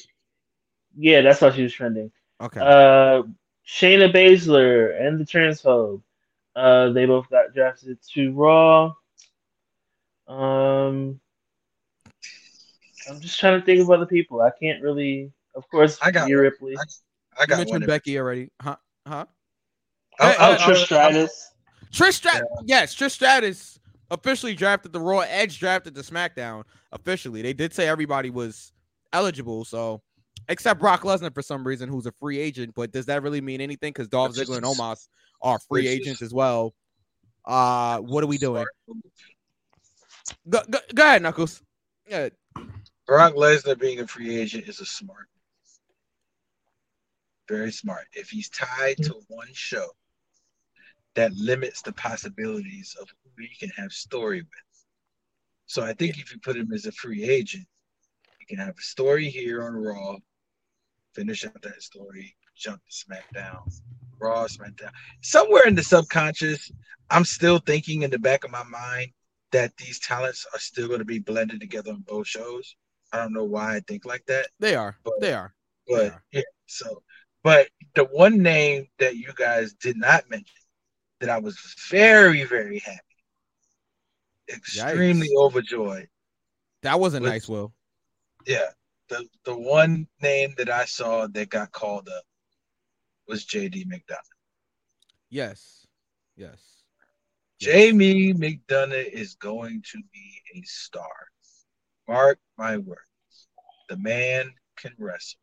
Think. 0.99 1.05
Yeah, 1.05 1.21
that's 1.23 1.41
why 1.41 1.51
she 1.55 1.63
was 1.63 1.73
trending. 1.73 2.11
Okay. 2.41 2.61
Uh, 2.61 3.23
Shayna 3.67 4.13
Baszler 4.13 5.01
and 5.01 5.21
the 5.21 5.25
transphobe. 5.25 6.03
Uh, 6.57 6.91
they 6.91 7.07
both 7.07 7.29
got 7.31 7.55
drafted 7.55 7.99
to 8.15 8.33
Raw. 8.33 8.93
Um, 10.27 11.21
I'm 13.09 13.21
just 13.21 13.39
trying 13.39 13.59
to 13.61 13.65
think 13.65 13.81
of 13.81 13.91
other 13.91 14.07
people. 14.07 14.41
I 14.41 14.51
can't 14.51 14.83
really. 14.83 15.33
Of 15.55 15.69
course, 15.71 15.99
I 16.03 16.11
got 16.11 16.27
Rhea. 16.27 16.39
Ripley. 16.39 16.77
I 16.77 17.43
You 17.43 17.47
got 17.47 17.57
mentioned 17.59 17.81
one. 17.81 17.87
Becky 17.87 18.19
already. 18.19 18.51
Huh? 18.61 18.77
Huh? 19.07 19.27
I- 20.21 20.27
Hey, 20.33 20.37
I- 20.39 20.49
Oh, 20.49 20.53
uh, 20.53 20.59
Trish 20.59 20.85
Stratus. 20.85 21.53
Trish 21.93 22.13
Stratus. 22.15 22.43
Yes, 22.65 22.95
Trish 22.95 23.13
Stratus 23.13 23.79
officially 24.11 24.55
drafted 24.55 24.93
the 24.93 25.01
Raw. 25.01 25.21
Edge 25.21 25.59
drafted 25.59 25.95
the 25.95 26.03
SmackDown 26.03 26.65
officially. 26.93 27.41
They 27.43 27.53
did 27.53 27.73
say 27.73 27.89
everybody 27.89 28.31
was 28.31 28.73
eligible, 29.13 29.65
so 29.65 30.03
except 30.49 30.81
Brock 30.81 31.03
Lesnar 31.03 31.35
for 31.35 31.43
some 31.43 31.67
reason, 31.67 31.89
who's 31.89 32.07
a 32.07 32.13
free 32.13 32.39
agent. 32.39 32.75
But 32.75 32.93
does 32.93 33.07
that 33.07 33.23
really 33.23 33.41
mean 33.41 33.61
anything? 33.61 33.91
Because 33.91 34.09
Dolph 34.09 34.31
Which 34.31 34.41
is- 34.43 34.49
Ziggler 34.49 34.57
and 34.59 34.67
Omos 34.67 35.09
are 35.43 35.59
free 35.61 35.83
which 35.83 35.87
is- 35.87 36.01
agents 36.01 36.23
as 36.23 36.33
well. 36.35 36.75
Uh, 37.45 37.99
what 38.01 38.23
are 38.23 38.27
we 38.27 38.39
doing? 38.39 38.65
Go, 40.49 40.61
go, 40.69 40.79
go 40.95 41.03
ahead, 41.03 41.23
Knuckles. 41.23 41.63
Yeah, 42.07 42.29
Brock 43.07 43.35
Lesnar 43.35 43.79
being 43.79 44.01
a 44.01 44.07
free 44.07 44.39
agent 44.39 44.69
is 44.69 44.81
a 44.81 44.87
smart, 44.87 45.29
very 47.49 47.73
smart. 47.73 48.07
If 48.13 48.31
he's 48.31 48.49
tied 48.51 48.97
to 49.05 49.15
one 49.29 49.49
show, 49.53 49.87
that 51.15 51.33
limits 51.35 51.83
the 51.83 51.93
possibilities 51.93 52.95
of 53.01 53.09
who 53.25 53.43
he 53.43 53.55
can 53.57 53.71
have 53.71 53.93
story 53.93 54.41
with. 54.41 54.87
So 55.67 55.83
I 55.83 55.93
think 55.95 56.19
if 56.19 56.33
you 56.33 56.39
put 56.41 56.57
him 56.57 56.73
as 56.73 56.87
a 56.87 56.93
free 56.93 57.25
agent, 57.25 57.67
you 58.41 58.47
can 58.47 58.59
have 58.65 58.77
a 58.79 58.83
story 58.83 59.29
here 59.29 59.65
on 59.65 59.75
Raw, 59.75 60.17
finish 61.19 61.45
up 61.45 61.61
that 61.63 61.83
story, 61.83 62.35
jump 62.57 62.81
to 62.85 62.93
SmackDown, 63.07 63.59
Raw, 64.21 64.47
SmackDown. 64.47 64.91
Somewhere 65.23 65.67
in 65.67 65.75
the 65.75 65.83
subconscious, 65.83 66.71
I'm 67.11 67.25
still 67.25 67.59
thinking 67.59 68.03
in 68.03 68.11
the 68.11 68.19
back 68.19 68.45
of 68.45 68.51
my 68.53 68.63
mind 68.65 69.09
that 69.51 69.77
these 69.79 69.99
talents 69.99 70.47
are 70.55 70.59
still 70.61 70.87
going 70.87 71.01
to 71.01 71.05
be 71.05 71.19
blended 71.19 71.61
together 71.61 71.91
on 71.91 72.05
both 72.07 72.27
shows. 72.29 72.77
I 73.13 73.17
don't 73.19 73.33
know 73.33 73.45
why 73.45 73.77
I 73.77 73.81
think 73.89 74.05
like 74.05 74.25
that, 74.27 74.49
they 74.61 74.75
are. 74.77 74.97
But- 75.03 75.21
They 75.21 75.33
are. 75.33 75.55
but 75.89 76.05
Yeah. 76.05 76.19
yeah. 76.33 76.43
So, 76.67 77.03
but 77.43 77.69
the 77.95 78.05
one 78.05 78.43
name 78.43 78.87
that 78.99 79.17
you 79.17 79.33
guys 79.35 79.73
did 79.73 79.97
not 79.97 80.29
mention 80.31 80.47
that 81.21 81.31
I 81.31 81.39
was 81.39 81.59
very, 81.91 82.45
very 82.45 82.79
happy, 82.81 82.99
extremely 84.51 85.29
Yikes. 85.31 85.37
overjoyed. 85.47 86.09
That 86.83 87.01
was 87.01 87.15
a 87.15 87.21
With- 87.21 87.31
nice, 87.31 87.49
Will. 87.49 87.73
Yeah, 88.47 88.69
the 89.09 89.27
the 89.45 89.57
one 89.57 90.07
name 90.21 90.55
that 90.59 90.69
I 90.71 90.85
saw 90.85 91.27
that 91.29 91.51
got 91.51 91.73
called 91.73 92.09
up 92.09 92.25
was 93.27 93.45
JD 93.47 93.87
McDonagh. 93.87 94.17
Yes. 95.31 95.87
Yes. 96.37 96.83
Jamie 97.61 98.33
McDonagh 98.33 99.11
is 99.11 99.35
going 99.35 99.83
to 99.93 99.99
be 100.13 100.41
a 100.55 100.63
star. 100.65 101.11
Mark 102.07 102.39
my 102.57 102.77
words. 102.79 103.01
The 103.89 103.97
man 103.97 104.51
can 104.77 104.93
wrestle. 104.99 105.41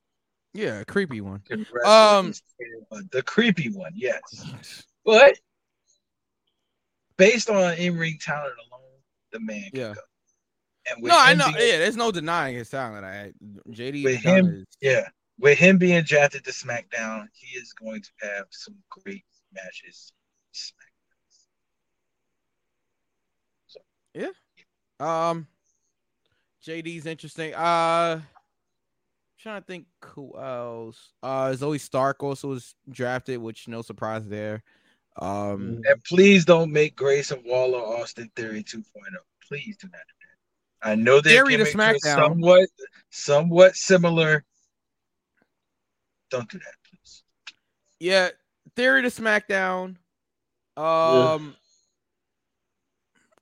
Yeah, 0.54 0.80
a 0.80 0.86
creepy 0.86 1.20
one. 1.22 1.44
Um, 1.86 2.28
his 2.28 2.42
tail 2.58 2.88
on- 2.92 3.10
the 3.12 3.22
creepy 3.22 3.70
one, 3.70 3.92
yes. 3.96 4.86
But 5.06 5.38
based 7.18 7.50
on 7.50 7.78
in-ring 7.78 8.18
talent 8.20 8.56
alone, 8.72 8.82
the 9.32 9.40
man 9.40 9.70
can 9.72 9.80
Yeah. 9.80 9.94
go. 9.94 10.02
And 10.88 11.04
No, 11.04 11.18
I 11.18 11.34
know. 11.34 11.46
being- 11.54 11.58
Yeah, 11.70 11.78
there's 11.80 11.96
no 11.98 12.12
denying 12.12 12.56
his 12.56 12.70
talent. 12.70 13.06
I 13.06 13.34
JD 13.70 14.04
With 14.04 14.22
him, 14.22 14.66
yeah, 14.82 15.08
with 15.40 15.58
him 15.58 15.78
being 15.78 16.04
drafted 16.04 16.44
to 16.46 16.52
SmackDown, 16.52 17.28
he 17.34 17.58
is 17.58 17.74
going 17.74 18.02
to 18.02 18.10
have 18.22 18.46
some 18.52 18.76
great 18.90 19.26
matches. 19.52 20.12
Smackdown. 20.54 20.72
Yeah. 24.14 24.30
Um, 25.00 25.48
JD's 26.66 27.06
interesting. 27.06 27.54
Uh, 27.54 28.22
trying 29.40 29.62
to 29.62 29.66
think 29.66 29.86
who 30.06 30.32
else. 30.40 31.12
Uh, 31.22 31.48
Zoey 31.50 31.80
Stark 31.80 32.24
also 32.24 32.48
was 32.50 32.76
drafted, 32.90 33.40
which 33.40 33.68
no 33.68 33.82
surprise 33.82 34.28
there. 34.28 34.64
Um, 35.18 35.82
And 35.88 36.04
please 36.04 36.46
don't 36.46 36.72
make 36.72 36.96
Grayson 36.96 37.42
Waller 37.46 37.80
Austin 37.80 38.30
Theory 38.36 38.64
2.0. 38.64 38.84
Please 39.48 39.78
do 39.78 39.88
not. 39.92 40.02
I 40.82 40.96
know 40.96 41.22
their 41.22 41.46
gimmicks 41.46 41.74
are 41.74 41.78
SmackDown. 41.78 42.16
somewhat, 42.16 42.70
somewhat 43.10 43.76
similar. 43.76 44.44
Don't 46.30 46.50
do 46.50 46.60
that, 46.60 46.74
please. 46.90 47.24
yeah, 48.00 48.30
Theory 48.76 49.04
to 49.04 49.08
SmackDown. 49.08 49.96
Um, 50.76 51.56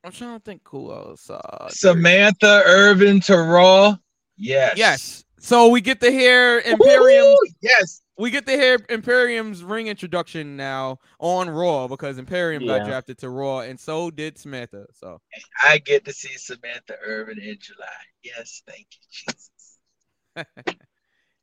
I'm 0.03 0.11
trying 0.11 0.37
to 0.37 0.43
think 0.43 0.61
who 0.65 0.91
else. 0.91 1.29
Uh, 1.29 1.69
Samantha 1.69 2.61
Irvin 2.65 3.19
to 3.21 3.37
Raw. 3.37 3.95
Yes. 4.37 4.77
Yes. 4.77 5.22
So 5.43 5.67
we 5.67 5.81
get 5.81 5.99
to 5.99 6.09
hear 6.09 6.59
Imperium. 6.59 7.35
Yes. 7.61 8.01
We 8.17 8.31
get 8.31 8.45
to 8.45 8.53
hear 8.53 8.79
Imperium's 8.87 9.61
ring 9.61 9.87
introduction 9.87 10.55
now 10.55 10.99
on 11.19 11.49
Raw 11.49 11.89
because 11.89 12.17
Imperium 12.17 12.65
got 12.65 12.85
drafted 12.85 13.17
to 13.17 13.29
Raw, 13.29 13.59
and 13.59 13.77
so 13.77 14.09
did 14.09 14.37
Samantha. 14.37 14.85
So 14.93 15.19
I 15.61 15.79
get 15.79 16.05
to 16.05 16.13
see 16.13 16.33
Samantha 16.37 16.95
Irvin 17.05 17.39
in 17.39 17.57
July. 17.59 17.87
Yes, 18.23 18.61
thank 18.65 18.87
you, 18.93 20.45
Jesus. 20.45 20.65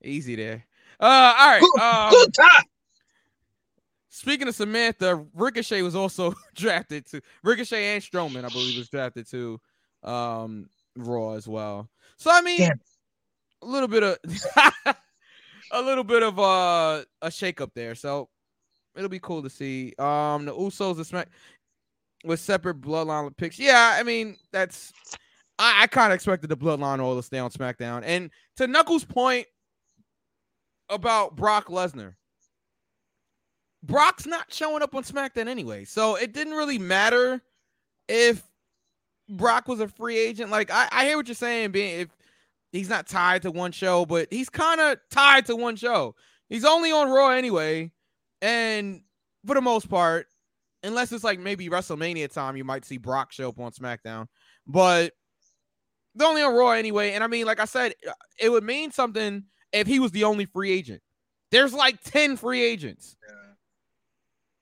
easy 0.03 0.35
there. 0.35 0.65
Uh, 0.99 1.35
all 1.39 1.49
right. 1.49 1.61
Good, 1.61 1.83
Um, 1.83 2.11
good 2.11 2.35
time. 2.35 2.65
speaking 4.09 4.49
of 4.49 4.55
Samantha, 4.55 5.27
Ricochet 5.35 5.83
was 5.83 5.95
also 5.95 6.33
drafted 6.55 7.05
to 7.09 7.21
Ricochet 7.43 7.97
and 7.97 8.03
Strowman, 8.03 8.47
I 8.47 8.49
believe, 8.49 8.79
was 8.79 8.89
drafted 8.89 9.29
to 9.33 9.61
um 10.03 10.71
Raw 10.97 11.33
as 11.33 11.47
well. 11.47 11.91
So 12.17 12.31
I 12.33 12.41
mean, 12.41 12.61
Damn. 12.61 12.81
A 13.63 13.67
little 13.67 13.89
bit 13.89 14.03
of 14.03 14.19
a 15.73 15.83
little 15.83 16.05
bit 16.05 16.23
of 16.23 16.39
uh, 16.39 17.03
a 17.23 17.29
shakeup 17.29 17.71
there. 17.75 17.95
So 17.95 18.29
it'll 18.97 19.09
be 19.09 19.21
cool 19.21 19.43
to 19.43 19.51
see. 19.51 19.95
Um, 19.99 20.47
the 20.47 20.55
Usos 20.55 20.97
and 20.97 21.07
Smack 21.07 21.29
with 22.25 22.41
separate 22.41 22.81
bloodline 22.81 23.37
picks. 23.37 23.59
Yeah, 23.59 23.97
I 23.99 24.03
mean 24.03 24.37
that's 24.53 24.93
I, 25.59 25.83
I 25.83 25.87
kind 25.87 26.13
of 26.13 26.17
expected 26.17 26.49
the 26.49 26.57
bloodline 26.57 27.01
all 27.01 27.17
to 27.17 27.23
stay 27.23 27.39
on 27.39 27.51
SmackDown. 27.51 28.03
And 28.05 28.31
to 28.57 28.67
Knuckles' 28.67 29.05
point 29.05 29.47
about 30.89 31.37
Brock 31.37 31.69
Lesnar, 31.69 32.15
Brock's 33.83 34.27
not 34.27 34.53
showing 34.53 34.83
up 34.83 34.95
on 34.95 35.05
SmackDown 35.05 35.49
anyway, 35.49 35.85
so 35.85 36.17
it 36.17 36.33
didn't 36.33 36.55
really 36.55 36.79
matter 36.79 37.41
if 38.09 38.43
Brock 39.29 39.69
was 39.69 39.81
a 39.81 39.89
free 39.89 40.19
agent. 40.19 40.51
Like 40.51 40.71
I, 40.71 40.89
I 40.91 41.05
hear 41.07 41.17
what 41.17 41.29
you're 41.29 41.35
saying, 41.35 41.71
being 41.71 42.01
if 42.01 42.09
he's 42.73 42.89
not 42.89 43.07
tied 43.07 43.43
to 43.43 43.51
one 43.51 43.73
show, 43.73 44.05
but 44.07 44.29
he's 44.31 44.49
kind 44.49 44.81
of 44.81 44.99
tied 45.11 45.47
to 45.47 45.57
one 45.57 45.77
show. 45.77 46.15
He's 46.49 46.65
only 46.65 46.91
on 46.93 47.09
Raw 47.11 47.29
anyway, 47.31 47.93
and 48.43 49.03
for 49.47 49.55
the 49.55 49.61
most 49.61 49.89
part, 49.89 50.27
unless 50.83 51.13
it's 51.13 51.25
like 51.25 51.39
maybe 51.39 51.69
WrestleMania 51.69 52.33
time, 52.33 52.57
you 52.57 52.65
might 52.65 52.85
see 52.85 52.97
Brock 52.99 53.33
show 53.33 53.49
up 53.51 53.61
on 53.61 53.73
SmackDown. 53.73 54.27
But 54.67 55.13
they're 56.15 56.27
only 56.29 56.43
on 56.43 56.55
Raw 56.55 56.71
anyway, 56.71 57.13
and 57.13 57.23
I 57.23 57.27
mean, 57.29 57.47
like 57.47 57.61
I 57.61 57.65
said, 57.67 57.95
uh, 58.09 58.13
it 58.39 58.49
would 58.51 58.65
mean 58.65 58.91
something 58.91 59.45
if 59.73 59.87
he 59.87 60.01
was 60.01 60.11
the 60.11 60.25
only 60.25 60.45
free 60.47 60.73
agent. 60.73 61.03
There's 61.51 61.73
like 61.75 62.01
ten 62.03 62.37
free 62.37 62.63
agents. 62.63 63.17
Yeah. 63.29 63.35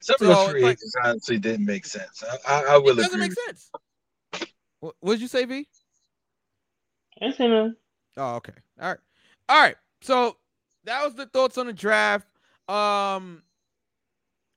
Some 0.01 0.15
of 0.15 0.37
So, 0.37 0.45
the 0.47 0.51
free 0.53 0.63
like- 0.63 0.73
agents 0.79 0.95
honestly 1.03 1.39
didn't 1.39 1.67
make 1.67 1.85
sense. 1.87 2.23
I, 2.47 2.55
I, 2.55 2.65
I 2.75 2.79
will 2.79 2.91
It 2.99 3.03
doesn't 3.03 3.15
agree. 3.21 3.29
make 3.29 3.39
sense. 3.47 3.71
What 4.81 4.95
what 5.01 5.13
did 5.15 5.23
you 5.23 5.29
say, 5.29 5.45
V? 5.45 5.67
I 7.21 7.33
say 7.33 7.49
no. 7.49 7.73
Oh, 8.19 8.35
okay. 8.37 8.53
All 8.81 8.89
right. 8.89 8.99
All 9.49 9.61
right. 9.63 9.77
So 10.03 10.37
that 10.85 11.05
was 11.05 11.15
the 11.15 11.27
thoughts 11.27 11.57
on 11.57 11.67
the 11.67 11.73
draft. 11.73 12.27
Um 12.69 13.43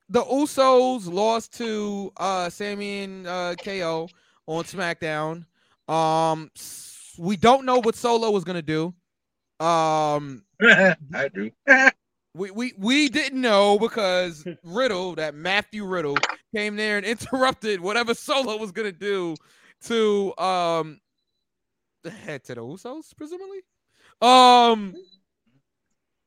the 0.08 0.22
Usos 0.24 1.10
lost 1.10 1.56
to 1.58 2.12
uh 2.18 2.50
Sammy 2.50 3.04
and 3.04 3.26
uh 3.26 3.54
KO 3.56 4.08
on 4.46 4.64
SmackDown. 4.64 5.46
Um 5.88 6.50
we 7.18 7.36
don't 7.36 7.64
know 7.64 7.78
what 7.78 7.94
Solo 7.94 8.30
was 8.30 8.44
gonna 8.44 8.62
do. 8.62 8.92
Um 9.60 10.44
I 10.62 11.28
do. 11.32 11.50
we, 12.34 12.50
we 12.50 12.72
we 12.76 13.08
didn't 13.08 13.40
know 13.40 13.78
because 13.78 14.44
Riddle, 14.64 15.14
that 15.14 15.34
Matthew 15.34 15.86
Riddle, 15.86 16.16
came 16.54 16.76
there 16.76 16.98
and 16.98 17.06
interrupted 17.06 17.80
whatever 17.80 18.12
Solo 18.14 18.56
was 18.56 18.72
gonna 18.72 18.92
do 18.92 19.36
to 19.84 20.36
um 20.38 21.00
head 22.10 22.44
to 22.44 22.54
the 22.54 22.60
Usos, 22.60 23.16
presumably. 23.16 23.60
Um 24.20 24.94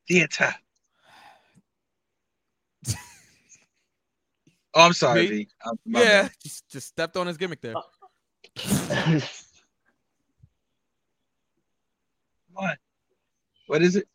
Theater. 0.07 0.53
Oh, 4.77 4.81
I'm 4.81 4.93
sorry, 4.93 5.27
V. 5.27 5.47
I'm, 5.65 5.79
yeah, 5.85 6.23
bad. 6.23 6.31
just 6.43 6.69
just 6.69 6.87
stepped 6.87 7.15
on 7.15 7.27
his 7.27 7.37
gimmick 7.37 7.61
there. 7.61 7.75
What? 12.55 12.77
What 13.67 13.81
is 13.81 13.97
it? 13.97 14.07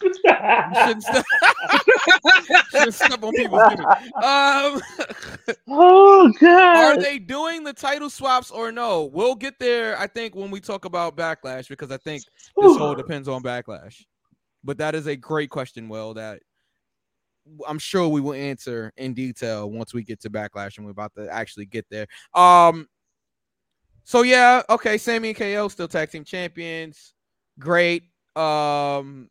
Shouldn't 0.00 1.02
step, 1.02 1.24
shouldn't 2.70 2.94
step 2.94 3.22
on 3.22 3.32
people's. 3.32 3.62
Um, 3.62 4.80
oh 5.68 6.32
are 6.42 6.96
they 7.00 7.18
doing 7.18 7.64
the 7.64 7.72
title 7.72 8.10
swaps 8.10 8.50
or 8.50 8.72
no? 8.72 9.04
We'll 9.04 9.34
get 9.34 9.58
there. 9.58 9.98
I 9.98 10.06
think 10.06 10.34
when 10.34 10.50
we 10.50 10.60
talk 10.60 10.84
about 10.84 11.16
backlash, 11.16 11.68
because 11.68 11.90
I 11.90 11.96
think 11.96 12.22
this 12.56 12.76
whole 12.76 12.94
depends 12.94 13.28
on 13.28 13.42
backlash. 13.42 14.04
But 14.64 14.78
that 14.78 14.94
is 14.94 15.06
a 15.06 15.16
great 15.16 15.50
question, 15.50 15.88
Will. 15.88 16.14
That 16.14 16.40
I'm 17.66 17.78
sure 17.78 18.08
we 18.08 18.20
will 18.20 18.34
answer 18.34 18.92
in 18.96 19.14
detail 19.14 19.70
once 19.70 19.94
we 19.94 20.02
get 20.02 20.20
to 20.22 20.30
backlash, 20.30 20.76
and 20.76 20.86
we're 20.86 20.92
about 20.92 21.14
to 21.14 21.28
actually 21.30 21.66
get 21.66 21.86
there. 21.90 22.06
Um. 22.34 22.88
So 24.04 24.22
yeah, 24.22 24.62
okay. 24.68 24.98
Sammy 24.98 25.28
and 25.28 25.38
KO 25.38 25.68
still 25.68 25.88
tag 25.88 26.10
team 26.10 26.24
champions. 26.24 27.14
Great. 27.58 28.04
Um. 28.34 29.28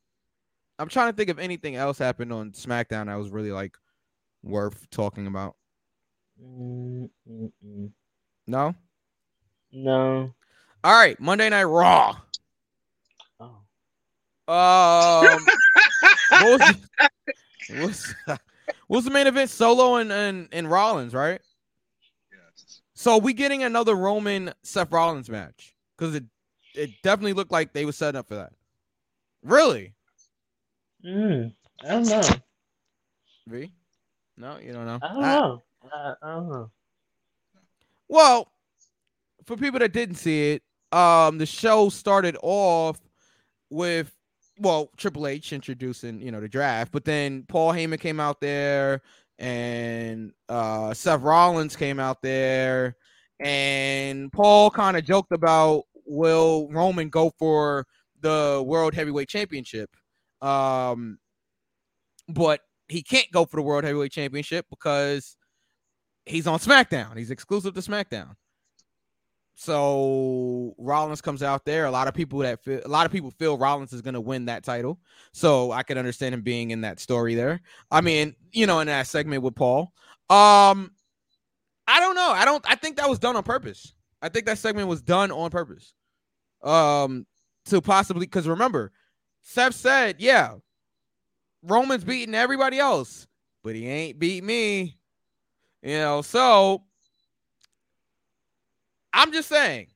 I'm 0.78 0.90
trying 0.90 1.12
to 1.12 1.16
think 1.16 1.30
if 1.30 1.40
anything 1.40 1.76
else 1.76 1.98
happened 1.98 2.34
on 2.34 2.52
SmackDown 2.52 3.06
that 3.08 3.16
was 3.16 3.30
really 3.30 3.52
like 3.52 3.78
worth 4.44 4.90
talking 4.90 5.28
about. 5.28 5.56
Mm, 6.42 7.10
mm, 7.30 7.52
mm. 7.66 7.92
No. 8.48 8.76
No. 9.72 10.34
All 10.84 10.94
right, 10.94 11.20
Monday 11.20 11.50
Night 11.50 11.64
Raw. 11.64 12.18
Oh. 13.40 13.58
Um, 14.48 15.46
what 16.30 16.60
was, 16.60 16.60
the, 16.60 17.82
what's, 17.82 18.16
what 18.26 18.40
was 18.88 19.06
the 19.06 19.12
main 19.12 19.26
event? 19.26 19.50
Solo 19.50 19.96
and, 19.96 20.12
and 20.12 20.48
and 20.52 20.70
Rollins, 20.70 21.16
right? 21.16 21.42
Yes. 22.32 22.82
So 22.94 23.18
we 23.18 23.34
getting 23.34 23.64
another 23.64 23.96
Roman 23.96 24.54
Seth 24.62 24.92
Rollins 24.92 25.30
match 25.30 25.76
because 25.98 26.14
it 26.14 26.26
it 26.76 26.92
definitely 27.02 27.34
looked 27.34 27.52
like 27.52 27.74
they 27.74 27.86
were 27.86 27.92
setting 27.92 28.20
up 28.20 28.28
for 28.28 28.36
that. 28.36 28.54
Really? 29.42 29.95
Mm, 31.06 31.54
I 31.84 31.88
don't 31.88 32.08
know. 32.08 32.22
V? 33.48 33.72
No, 34.38 34.58
you 34.58 34.74
don't 34.74 34.86
know. 34.86 35.00
I 35.02 35.14
don't 35.14 35.24
Ah, 35.24 35.42
know. 35.42 35.64
I, 35.94 36.14
I 36.22 36.36
don't 36.36 36.50
know. 36.50 36.72
Well, 38.10 38.52
for 39.46 39.56
people 39.56 39.80
that 39.80 39.94
didn't 39.94 40.16
see 40.16 40.54
it, 40.54 40.64
um, 40.92 41.38
the 41.38 41.46
show 41.46 41.90
started 41.90 42.38
off 42.42 43.00
with 43.70 44.12
well, 44.58 44.90
Triple 44.96 45.28
H 45.28 45.52
introducing, 45.52 46.22
you 46.22 46.32
know, 46.32 46.40
the 46.40 46.48
draft, 46.48 46.92
but 46.92 47.04
then 47.04 47.44
Paul 47.44 47.74
Heyman 47.74 48.00
came 48.00 48.20
out 48.20 48.40
there 48.40 49.02
and 49.38 50.32
uh 50.48 50.94
Seth 50.94 51.22
Rollins 51.22 51.76
came 51.76 52.00
out 52.00 52.22
there 52.22 52.96
and 53.42 54.32
Paul 54.32 54.72
kind 54.72 54.96
of 54.96 55.04
joked 55.04 55.34
about 55.34 55.84
will 56.06 56.70
Roman 56.72 57.10
go 57.10 57.34
for 57.38 57.86
the 58.22 58.64
World 58.66 58.94
Heavyweight 58.94 59.28
Championship? 59.28 59.90
Um 60.46 61.18
but 62.28 62.62
he 62.88 63.02
can't 63.02 63.32
go 63.32 63.46
for 63.46 63.58
the 63.58 63.64
World 63.64 63.84
Heavyweight 63.84 64.12
Championship 64.12 64.66
because 64.70 65.38
he's 66.26 66.48
on 66.48 66.60
SmackDown. 66.60 67.18
He's 67.18 67.32
exclusive 67.32 67.74
to 67.74 67.82
SmackDown. 67.82 68.36
So 69.56 70.76
Rollins 70.78 71.22
comes 71.22 71.42
out 71.42 71.64
there. 71.66 71.86
A 71.86 71.92
lot 71.92 72.08
of 72.08 72.14
people 72.14 72.40
that 72.40 72.62
feel, 72.64 72.82
a 72.86 72.90
lot 72.90 73.06
of 73.06 73.12
people 73.12 73.32
feel 73.32 73.58
Rollins 73.58 73.94
is 73.94 74.02
going 74.02 74.14
to 74.14 74.22
win 74.22 74.46
that 74.46 74.64
title. 74.64 75.00
So 75.32 75.72
I 75.72 75.84
can 75.84 75.98
understand 75.98 76.36
him 76.36 76.42
being 76.42 76.72
in 76.72 76.82
that 76.82 77.00
story 77.00 77.36
there. 77.36 77.62
I 77.90 78.02
mean, 78.02 78.36
you 78.52 78.68
know, 78.68 78.82
in 78.82 78.88
that 78.88 79.08
segment 79.08 79.44
with 79.44 79.56
Paul. 79.56 79.94
Um, 80.30 80.92
I 81.88 82.00
don't 82.00 82.16
know. 82.16 82.32
I 82.32 82.44
don't. 82.46 82.66
I 82.70 82.76
think 82.76 82.98
that 82.98 83.10
was 83.10 83.20
done 83.20 83.36
on 83.36 83.44
purpose. 83.44 83.94
I 84.22 84.30
think 84.30 84.46
that 84.48 84.58
segment 84.58 84.88
was 84.88 85.02
done 85.02 85.32
on 85.32 85.50
purpose. 85.52 85.94
Um, 86.64 87.26
to 87.66 87.80
possibly 87.80 88.26
because 88.26 88.48
remember, 88.48 88.92
Seth 89.48 89.76
said, 89.76 90.16
"Yeah, 90.20 90.56
Roman's 91.62 92.04
beating 92.04 92.34
everybody 92.34 92.80
else, 92.80 93.28
but 93.64 93.76
he 93.76 93.88
ain't 93.88 94.18
beat 94.18 94.44
me." 94.44 94.98
You 95.84 96.00
know, 96.00 96.22
so 96.24 96.84
I'm 99.14 99.32
just 99.32 99.48
saying 99.48 99.88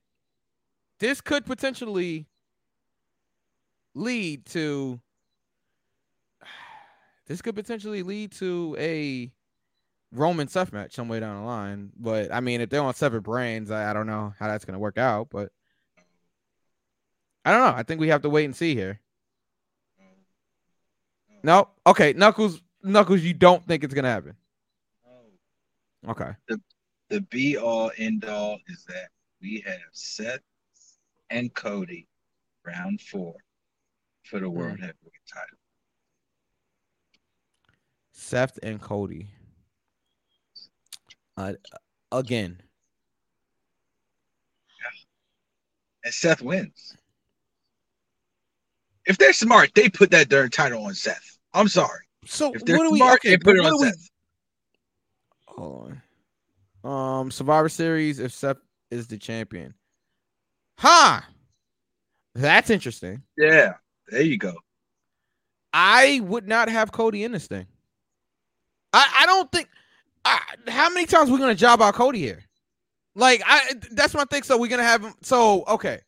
this 0.99 1.19
could 1.19 1.47
potentially 1.47 2.27
lead 3.95 4.45
to 4.45 5.01
this 7.25 7.41
could 7.41 7.55
potentially 7.55 8.03
lead 8.03 8.31
to 8.33 8.75
a 8.79 9.31
Roman 10.11 10.47
Seth 10.47 10.71
match 10.71 10.93
somewhere 10.93 11.21
down 11.21 11.37
the 11.37 11.47
line. 11.47 11.91
But 11.97 12.31
I 12.31 12.39
mean, 12.39 12.61
if 12.61 12.69
they're 12.69 12.83
on 12.83 12.93
separate 12.93 13.23
brands, 13.23 13.71
I, 13.71 13.89
I 13.89 13.93
don't 13.93 14.07
know 14.07 14.35
how 14.37 14.47
that's 14.47 14.63
gonna 14.63 14.77
work 14.77 14.99
out. 14.99 15.29
But 15.31 15.51
I 17.43 17.51
don't 17.51 17.61
know. 17.61 17.75
I 17.75 17.81
think 17.81 17.99
we 17.99 18.09
have 18.09 18.21
to 18.21 18.29
wait 18.29 18.45
and 18.45 18.55
see 18.55 18.75
here. 18.75 18.99
No, 21.43 21.69
okay, 21.87 22.13
Knuckles, 22.13 22.61
Knuckles, 22.83 23.21
you 23.21 23.33
don't 23.33 23.65
think 23.65 23.83
it's 23.83 23.93
gonna 23.93 24.09
happen? 24.09 24.35
Okay. 26.07 26.31
The 26.47 26.59
the 27.09 27.21
be 27.21 27.57
all 27.57 27.91
end 27.97 28.25
all 28.25 28.59
is 28.67 28.85
that 28.87 29.09
we 29.41 29.63
have 29.65 29.79
Seth 29.93 30.41
and 31.29 31.53
Cody 31.53 32.07
round 32.65 33.01
four 33.01 33.35
for 34.23 34.39
the 34.39 34.49
World 34.49 34.79
Heavyweight 34.79 35.13
title. 35.31 35.57
Seth 38.11 38.59
and 38.61 38.79
Cody. 38.81 39.27
Uh, 41.35 41.53
again, 42.11 42.61
And 46.03 46.13
Seth 46.13 46.41
wins. 46.41 46.95
If 49.09 49.17
they're 49.17 49.33
smart, 49.33 49.71
they 49.75 49.89
put 49.89 50.11
that 50.11 50.29
darn 50.29 50.49
title 50.51 50.85
on 50.85 50.93
Seth. 50.93 51.37
I'm 51.53 51.67
sorry. 51.67 52.05
so 52.25 52.53
If 52.53 52.63
they're 52.63 52.77
what 52.77 52.83
do 52.85 52.91
we? 52.91 52.99
smart, 52.99 53.15
Okay, 53.15 53.31
they 53.31 53.37
put 53.37 53.57
it 53.57 53.65
on 53.65 53.73
we- 53.81 53.87
Seth. 53.89 54.09
Hold 55.47 55.99
on. 56.83 57.19
Um, 57.21 57.31
Survivor 57.31 57.67
Series. 57.69 58.19
If 58.19 58.31
Seth 58.31 58.57
is 58.91 59.07
the 59.07 59.17
champion, 59.17 59.73
huh? 60.77 61.21
That's 62.35 62.69
interesting. 62.69 63.23
Yeah, 63.35 63.73
there 64.07 64.21
you 64.21 64.37
go. 64.37 64.53
I 65.73 66.21
would 66.23 66.47
not 66.47 66.69
have 66.69 66.91
Cody 66.91 67.23
in 67.23 67.31
this 67.33 67.47
thing. 67.47 67.65
I 68.93 69.05
I 69.21 69.25
don't 69.25 69.51
think. 69.51 69.67
I, 70.23 70.39
how 70.67 70.89
many 70.89 71.05
times 71.05 71.29
we 71.31 71.37
gonna 71.39 71.55
job 71.55 71.81
out 71.81 71.95
Cody 71.95 72.19
here? 72.19 72.43
Like 73.15 73.41
I, 73.45 73.73
that's 73.91 74.13
my 74.13 74.23
thing. 74.25 74.43
So 74.43 74.57
we're 74.57 74.69
gonna 74.69 74.83
have 74.83 75.03
him. 75.03 75.13
So 75.21 75.65
okay, 75.67 75.99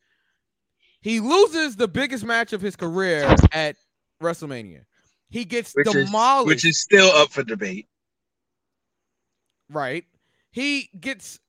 he 1.02 1.20
loses 1.20 1.76
the 1.76 1.88
biggest 1.88 2.24
match 2.24 2.52
of 2.52 2.60
his 2.60 2.76
career 2.76 3.34
at 3.52 3.76
WrestleMania. 4.22 4.84
He 5.30 5.44
gets 5.44 5.72
Which 5.74 5.94
is, 5.94 6.06
demolished. 6.06 6.46
which 6.46 6.64
is 6.64 6.80
still 6.80 7.08
up 7.08 7.30
for 7.30 7.42
debate. 7.42 7.88
right? 9.70 10.04
He 10.50 10.90
gets 11.00 11.40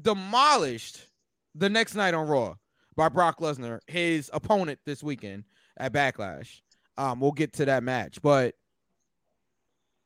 demolished 0.00 1.06
the 1.54 1.68
next 1.68 1.94
night 1.96 2.14
on 2.14 2.28
Raw 2.28 2.54
by 2.96 3.08
Brock 3.08 3.40
Lesnar, 3.40 3.80
his 3.88 4.30
opponent 4.32 4.78
this 4.86 5.02
weekend 5.02 5.44
at 5.76 5.92
Backlash. 5.92 6.60
Um, 6.96 7.18
we'll 7.18 7.32
get 7.32 7.54
to 7.54 7.64
that 7.64 7.82
match, 7.82 8.22
but 8.22 8.54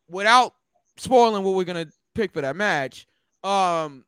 without 0.09 0.55
spoiling 0.97 1.43
what 1.45 1.55
we're 1.55 1.65
gonna 1.65 1.89
pick 2.15 2.33
for 2.33 2.41
that 2.41 2.57
match, 2.57 3.07
um, 3.45 4.06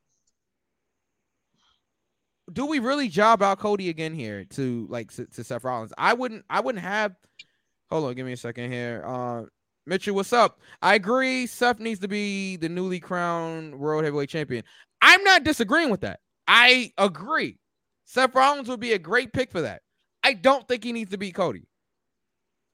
do 2.52 2.66
we 2.66 2.78
really 2.78 3.08
job 3.08 3.42
out 3.42 3.58
Cody 3.58 3.88
again 3.88 4.14
here 4.14 4.44
to 4.44 4.86
like 4.88 5.12
to, 5.14 5.26
to 5.26 5.44
Seth 5.44 5.64
Rollins? 5.64 5.92
I 5.98 6.14
wouldn't. 6.14 6.44
I 6.48 6.60
wouldn't 6.60 6.84
have. 6.84 7.14
Hold 7.90 8.04
on, 8.06 8.14
give 8.14 8.26
me 8.26 8.32
a 8.32 8.36
second 8.36 8.70
here. 8.70 9.02
Uh, 9.06 9.44
Mitchell, 9.86 10.14
what's 10.14 10.32
up? 10.32 10.60
I 10.82 10.94
agree. 10.94 11.46
Seth 11.46 11.80
needs 11.80 12.00
to 12.00 12.08
be 12.08 12.56
the 12.56 12.68
newly 12.68 13.00
crowned 13.00 13.78
World 13.78 14.04
Heavyweight 14.04 14.28
Champion. 14.28 14.62
I'm 15.00 15.22
not 15.24 15.44
disagreeing 15.44 15.90
with 15.90 16.02
that. 16.02 16.20
I 16.46 16.92
agree. 16.98 17.58
Seth 18.04 18.34
Rollins 18.34 18.68
would 18.68 18.80
be 18.80 18.92
a 18.92 18.98
great 18.98 19.32
pick 19.32 19.50
for 19.50 19.62
that. 19.62 19.82
I 20.22 20.34
don't 20.34 20.66
think 20.68 20.84
he 20.84 20.92
needs 20.92 21.10
to 21.12 21.18
beat 21.18 21.34
Cody. 21.34 21.66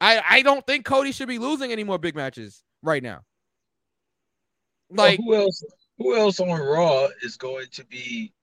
I 0.01 0.23
I 0.29 0.43
don't 0.43 0.67
think 0.67 0.85
Cody 0.85 1.13
should 1.13 1.29
be 1.29 1.39
losing 1.39 1.73
any 1.73 1.85
more 1.85 1.99
big 1.99 2.17
matches 2.17 2.63
right 2.83 3.03
now. 3.03 3.21
Well, 4.91 5.07
Like 5.07 5.21
who 5.21 5.35
else? 5.35 5.65
Who 5.99 6.17
else 6.17 6.41
on 6.41 6.61
Raw 6.61 7.09
is 7.23 7.37
going 7.37 7.67
to 7.73 7.85
be? 7.87 8.34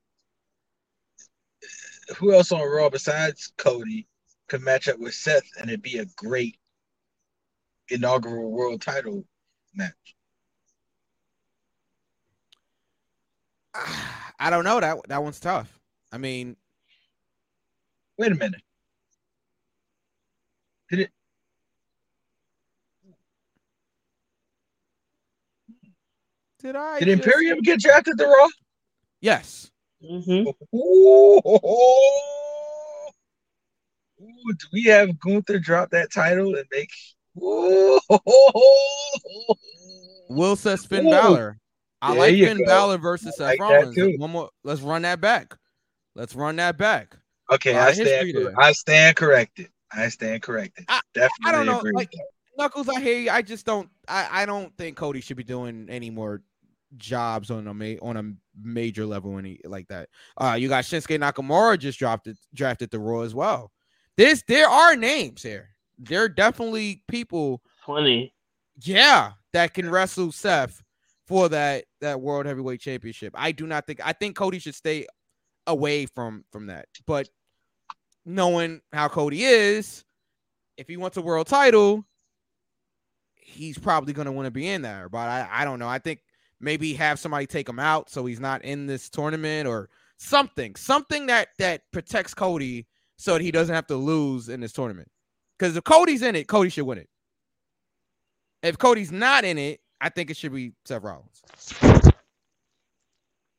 Who 2.18 2.34
else 2.34 2.52
on 2.52 2.62
Raw 2.62 2.90
besides 2.90 3.52
Cody 3.58 4.08
could 4.48 4.62
match 4.62 4.88
up 4.88 5.00
with 5.00 5.14
Seth 5.14 5.48
and 5.60 5.70
it'd 5.70 5.82
be 5.82 5.98
a 5.98 6.06
great 6.18 6.58
inaugural 7.90 8.52
world 8.52 8.82
title 8.82 9.26
match? 9.74 10.16
I 14.40 14.50
don't 14.50 14.64
know 14.64 14.80
that 14.80 14.98
that 15.08 15.24
one's 15.24 15.40
tough. 15.40 15.80
I 16.12 16.18
mean, 16.18 16.58
Wait 18.18 18.32
a 18.32 18.36
minute. 18.36 18.62
Did 20.92 21.00
it? 21.00 21.12
did 26.60 26.76
I? 26.76 27.00
Did 27.00 27.06
just- 27.08 27.26
Imperium 27.26 27.62
get 27.62 27.80
drafted 27.80 28.20
to 28.20 28.26
Raw? 28.26 28.48
Yes. 29.22 29.71
Mm-hmm. 30.04 30.76
Ooh, 30.76 31.42
Ooh, 34.22 34.54
do 34.54 34.66
we 34.74 34.84
have 34.86 35.20
Gunther 35.20 35.60
drop 35.60 35.90
that 35.92 36.12
title 36.12 36.56
and 36.56 36.66
make 36.72 36.90
Will 40.30 40.56
says 40.56 40.86
Finn 40.86 41.08
Ooh. 41.08 41.12
Balor. 41.12 41.58
I 42.02 42.12
There 42.12 42.20
like 42.20 42.36
you 42.36 42.46
Finn 42.48 42.58
go. 42.60 42.66
Balor 42.66 42.98
versus 42.98 43.36
Seth 43.38 43.48
like 43.48 43.60
Rollins. 43.60 43.96
One 44.18 44.32
more. 44.32 44.50
Let's 44.64 44.82
run 44.82 45.04
that 45.04 45.22
back. 45.22 45.56
Let's 46.16 46.36
run 46.36 46.56
that 46.58 46.78
back. 46.78 47.16
Okay, 47.52 47.78
I 47.78 47.92
stand. 47.94 48.34
there. 48.36 48.54
I 48.60 48.72
stand 48.72 49.16
corrected. 49.16 49.70
I 49.92 50.08
stand 50.10 50.42
corrected. 50.42 50.86
I- 50.88 51.02
Definitely 51.14 51.46
I 51.46 51.52
don't 51.52 51.66
know, 51.66 51.80
agree 51.80 51.92
like- 51.94 52.12
Knuckles, 52.58 52.90
I 52.90 53.00
hear 53.00 53.18
you. 53.18 53.30
I 53.32 53.42
just 53.42 53.66
don't. 53.66 53.90
I, 54.10 54.44
I 54.44 54.46
don't 54.46 54.76
think 54.78 54.98
Cody 54.98 55.22
should 55.22 55.38
be 55.38 55.44
doing 55.44 55.88
any 55.90 56.10
more 56.10 56.42
jobs 56.98 57.50
on 57.50 57.66
a 57.66 57.98
on 58.00 58.18
a 58.18 58.24
major 58.62 59.06
level 59.06 59.38
any 59.38 59.60
like 59.66 59.88
that. 59.88 60.10
Uh, 60.38 60.56
you 60.60 60.68
got 60.70 60.84
Shinsuke 60.84 61.20
Nakamura 61.20 61.78
just 61.78 62.00
dropped 62.00 62.28
it, 62.28 62.38
drafted 62.54 62.92
the 62.92 63.00
Raw 63.00 63.22
as 63.22 63.34
well. 63.36 63.72
This 64.18 64.44
there 64.48 64.68
are 64.68 64.96
names 64.96 65.44
here. 65.44 65.70
There 65.98 66.24
are 66.24 66.30
definitely 66.30 67.04
people, 67.08 67.62
Twenty. 67.86 68.34
yeah, 68.84 69.34
that 69.54 69.74
can 69.74 69.90
wrestle 69.90 70.32
Seth 70.32 70.84
for 71.28 71.48
that 71.50 71.86
that 72.02 72.20
World 72.20 72.46
Heavyweight 72.46 72.82
Championship. 72.82 73.34
I 73.38 73.52
do 73.52 73.68
not 73.68 73.88
think. 73.88 74.00
I 74.04 74.14
think 74.14 74.36
Cody 74.36 74.60
should 74.60 74.76
stay 74.76 75.06
away 75.68 76.06
from 76.08 76.44
from 76.52 76.68
that. 76.68 76.88
But 77.06 77.30
knowing 78.26 78.82
how 78.92 79.08
Cody 79.08 79.44
is, 79.44 80.04
if 80.78 80.88
he 80.88 80.98
wants 80.98 81.18
a 81.18 81.22
world 81.22 81.48
title, 81.48 82.04
he's 83.36 83.78
probably 83.78 84.14
going 84.14 84.26
to 84.26 84.32
want 84.32 84.46
to 84.46 84.52
be 84.52 84.68
in 84.68 84.82
there. 84.82 85.08
But 85.10 85.30
I, 85.30 85.48
I 85.52 85.66
don't 85.66 85.80
know. 85.80 85.88
I 85.88 86.00
think 86.00 86.22
maybe 86.62 86.94
have 86.94 87.20
somebody 87.20 87.46
take 87.48 87.68
him 87.68 87.80
out 87.80 88.10
so 88.10 88.26
he's 88.26 88.40
not 88.40 88.64
in 88.64 88.86
this 88.88 89.10
tournament 89.10 89.68
or 89.68 89.90
something, 90.18 90.76
something 90.76 91.26
that 91.28 91.50
that 91.60 91.82
protects 91.92 92.34
Cody 92.34 92.88
so 93.18 93.34
that 93.34 93.42
he 93.42 93.52
doesn't 93.52 93.74
have 93.74 93.88
to 93.88 93.96
lose 93.96 94.50
in 94.50 94.60
this 94.62 94.74
tournament. 94.74 95.10
Because 95.58 95.76
if 95.76 95.84
Cody's 95.84 96.22
in 96.24 96.36
it, 96.36 96.48
Cody 96.48 96.70
should 96.70 96.86
win 96.86 96.98
it. 96.98 97.10
If 98.64 98.78
Cody's 98.78 99.12
not 99.12 99.44
in 99.44 99.58
it, 99.58 99.82
I 100.00 100.10
think 100.10 100.30
it 100.30 100.38
should 100.38 100.54
be 100.54 100.74
Seth 100.86 101.04
Rollins. 101.04 101.42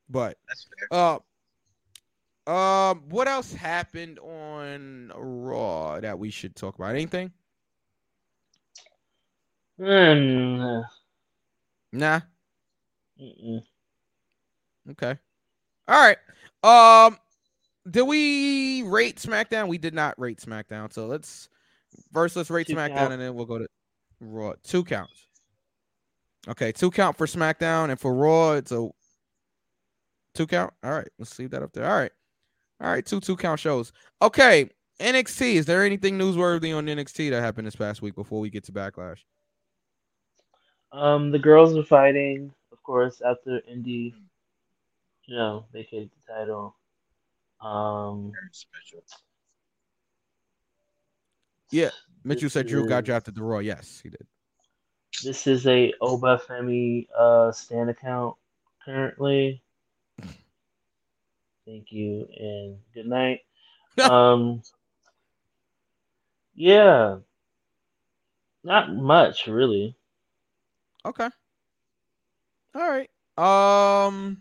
But 0.08 0.36
That's 0.48 0.66
fair. 0.90 1.20
uh, 2.46 2.90
um, 2.90 3.04
what 3.08 3.28
else 3.28 3.52
happened 3.52 4.18
on 4.18 5.12
Raw 5.14 6.00
that 6.00 6.18
we 6.18 6.30
should 6.30 6.54
talk 6.56 6.74
about? 6.74 6.94
Anything? 6.94 7.30
Mm, 9.80 10.84
Nah. 11.92 12.20
Mm-mm. 13.22 13.62
Okay. 14.90 15.16
All 15.88 16.14
right. 16.62 17.06
Um, 17.06 17.18
did 17.90 18.02
we 18.02 18.82
rate 18.82 19.16
SmackDown? 19.16 19.68
We 19.68 19.78
did 19.78 19.94
not 19.94 20.18
rate 20.18 20.38
SmackDown. 20.40 20.92
So 20.92 21.06
let's 21.06 21.48
first 22.12 22.37
let's 22.37 22.50
rate 22.50 22.66
Two 22.66 22.74
SmackDown 22.74 22.96
count. 22.96 23.12
and 23.12 23.22
then 23.22 23.35
we'll 23.35 23.46
go 23.46 23.58
to 23.58 23.66
Raw. 24.20 24.54
Two 24.62 24.85
counts. 24.85 25.26
Okay, 26.48 26.72
two 26.72 26.90
count 26.90 27.16
for 27.16 27.26
SmackDown 27.26 27.90
and 27.90 28.00
for 28.00 28.14
Raw, 28.14 28.52
it's 28.52 28.72
a 28.72 28.88
two 30.35 30.46
count. 30.46 30.72
All 30.82 30.90
right, 30.92 31.08
let's 31.18 31.38
leave 31.38 31.50
that 31.50 31.62
up 31.62 31.72
there. 31.72 31.87
All 31.88 31.96
right. 31.96 32.12
All 32.80 32.90
right, 32.90 33.04
two 33.04 33.20
two 33.20 33.37
count 33.37 33.61
shows. 33.61 33.92
Okay, 34.20 34.68
NXT. 35.00 35.54
Is 35.54 35.66
there 35.66 35.85
anything 35.85 36.18
newsworthy 36.18 36.76
on 36.76 36.87
NXT 36.87 37.30
that 37.30 37.40
happened 37.42 37.66
this 37.66 37.76
past 37.76 38.02
week 38.02 38.14
before 38.14 38.40
we 38.40 38.50
get 38.50 38.64
to 38.64 38.72
Backlash? 38.72 39.18
Um, 40.92 41.30
the 41.30 41.38
girls 41.38 41.76
are 41.76 41.85
fighting, 41.85 42.52
of 42.82 42.84
course, 42.84 43.22
after 43.24 43.60
Indi, 43.68 44.12
you 45.26 45.36
know, 45.36 45.64
vacated 45.72 46.10
the 46.26 46.32
title. 46.34 46.74
Um, 47.60 48.32
Yeah, 51.70 51.90
Mitchell 52.24 52.50
said 52.50 52.66
Drew 52.66 52.88
got 52.88 53.04
is- 53.04 53.06
drafted 53.06 53.36
to 53.36 53.44
Raw. 53.44 53.58
Yes, 53.58 54.00
he 54.02 54.08
did. 54.10 54.26
This 55.22 55.46
is 55.46 55.64
a 55.68 55.92
Oba 56.00 56.40
Femi 56.48 57.06
uh 57.16 57.52
stand 57.52 57.88
account 57.88 58.34
currently. 58.84 59.62
Thank 61.64 61.92
you 61.92 62.26
and 62.36 62.78
good 62.94 63.06
night. 63.06 63.40
um 64.10 64.60
yeah. 66.56 67.18
Not 68.64 68.92
much 68.94 69.46
really. 69.46 69.94
Okay. 71.06 71.28
All 72.74 72.88
right. 72.88 73.11
Um 73.38 74.38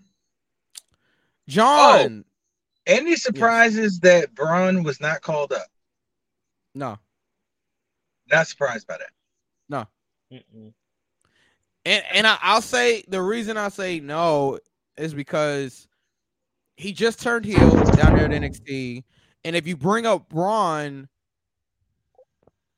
John. 1.48 2.26
Any 2.88 3.16
surprises 3.16 4.00
that 4.00 4.34
Braun 4.34 4.84
was 4.84 5.00
not 5.00 5.22
called 5.22 5.54
up? 5.54 5.68
No. 6.74 6.98
Not 8.32 8.48
surprised 8.48 8.88
by 8.88 8.98
that. 8.98 9.12
No. 9.70 9.88
Mm-mm. 10.32 10.74
And 11.86 12.04
and 12.14 12.28
I, 12.28 12.38
I'll 12.42 12.62
say 12.62 13.04
the 13.08 13.22
reason 13.22 13.58
I 13.58 13.70
say 13.70 14.00
no 14.00 14.60
is 14.98 15.14
because 15.14 15.88
he 16.78 16.94
just 16.94 17.22
turned 17.22 17.46
heel 17.46 17.84
down 17.92 18.16
there 18.16 18.26
at 18.26 18.32
NXT. 18.32 19.04
And 19.44 19.56
if 19.56 19.68
you 19.68 19.76
bring 19.76 20.06
up 20.06 20.30
Braun, 20.30 21.08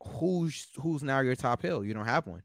who's 0.03 0.67
who's 0.79 1.03
now 1.03 1.19
your 1.19 1.35
top 1.35 1.61
heel? 1.61 1.83
You 1.83 1.93
don't 1.93 2.05
have 2.05 2.27
one. 2.27 2.43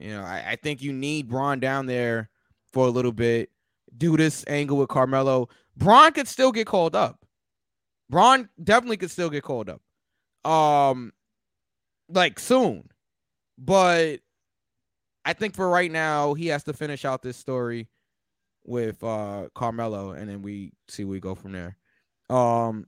You 0.00 0.10
know, 0.10 0.22
I, 0.22 0.44
I 0.50 0.56
think 0.56 0.82
you 0.82 0.92
need 0.92 1.28
Braun 1.28 1.60
down 1.60 1.86
there 1.86 2.30
for 2.72 2.86
a 2.86 2.90
little 2.90 3.12
bit. 3.12 3.50
Do 3.96 4.16
this 4.16 4.44
angle 4.46 4.76
with 4.76 4.88
Carmelo. 4.88 5.48
Braun 5.76 6.12
could 6.12 6.28
still 6.28 6.52
get 6.52 6.66
called 6.66 6.94
up. 6.94 7.24
Braun 8.10 8.48
definitely 8.62 8.96
could 8.96 9.10
still 9.10 9.30
get 9.30 9.42
called 9.42 9.68
up. 9.68 10.50
Um 10.50 11.12
like 12.08 12.38
soon. 12.38 12.88
But 13.58 14.20
I 15.24 15.32
think 15.32 15.54
for 15.54 15.68
right 15.68 15.90
now, 15.90 16.34
he 16.34 16.46
has 16.48 16.64
to 16.64 16.72
finish 16.72 17.04
out 17.04 17.22
this 17.22 17.36
story 17.36 17.88
with 18.64 19.02
uh 19.02 19.48
Carmelo, 19.54 20.12
and 20.12 20.28
then 20.28 20.42
we 20.42 20.72
see 20.88 21.04
we 21.04 21.20
go 21.20 21.34
from 21.34 21.52
there. 21.52 21.76
Um, 22.30 22.86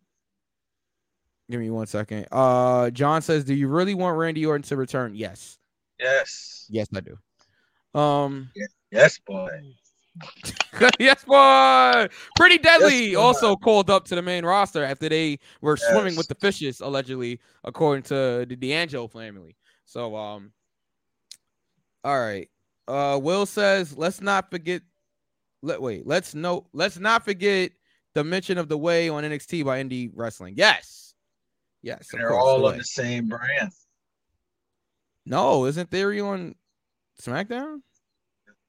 give 1.50 1.60
me 1.60 1.70
one 1.70 1.86
second. 1.86 2.26
Uh, 2.30 2.90
John 2.90 3.22
says, 3.22 3.44
"Do 3.44 3.54
you 3.54 3.68
really 3.68 3.94
want 3.94 4.16
Randy 4.16 4.46
Orton 4.46 4.62
to 4.62 4.76
return?" 4.76 5.14
Yes, 5.14 5.58
Yes. 6.00 6.66
yes, 6.70 6.88
I 6.94 7.00
do. 7.00 7.18
Um, 7.98 8.50
Yes, 8.90 9.18
boy. 9.24 9.48
yes, 10.98 11.24
boy. 11.24 12.08
Pretty 12.36 12.58
deadly. 12.58 13.06
Yes, 13.06 13.14
boy. 13.14 13.20
also 13.20 13.56
called 13.56 13.88
up 13.88 14.04
to 14.06 14.14
the 14.14 14.22
main 14.22 14.44
roster 14.44 14.84
after 14.84 15.08
they 15.08 15.38
were 15.60 15.76
swimming 15.76 16.16
with 16.16 16.28
the 16.28 16.34
fishes, 16.34 16.80
allegedly, 16.80 17.40
according 17.64 18.02
to 18.04 18.44
the 18.48 18.56
D'Angelo 18.56 19.06
family. 19.06 19.56
So, 19.84 20.16
um, 20.16 20.52
all 22.04 22.18
right. 22.18 22.48
Uh, 22.88 23.18
Will 23.22 23.46
says, 23.46 23.96
let's 23.96 24.20
not 24.20 24.50
forget. 24.50 24.82
Let 25.62 25.80
wait. 25.80 26.06
Let's 26.06 26.34
no. 26.34 26.66
Let's 26.72 26.98
not 26.98 27.24
forget 27.24 27.72
the 28.14 28.24
mention 28.24 28.58
of 28.58 28.68
the 28.68 28.78
way 28.78 29.08
on 29.08 29.22
NXT 29.22 29.64
by 29.64 29.82
Indie 29.82 30.10
Wrestling. 30.12 30.54
Yes, 30.56 31.14
yes. 31.82 32.08
They're 32.10 32.28
course, 32.28 32.42
all 32.42 32.60
The 32.62 32.66
on 32.68 32.78
the 32.78 32.84
same 32.84 33.28
brand. 33.28 33.70
No, 35.26 35.66
isn't 35.66 35.90
Theory 35.90 36.20
on 36.20 36.54
SmackDown? 37.20 37.82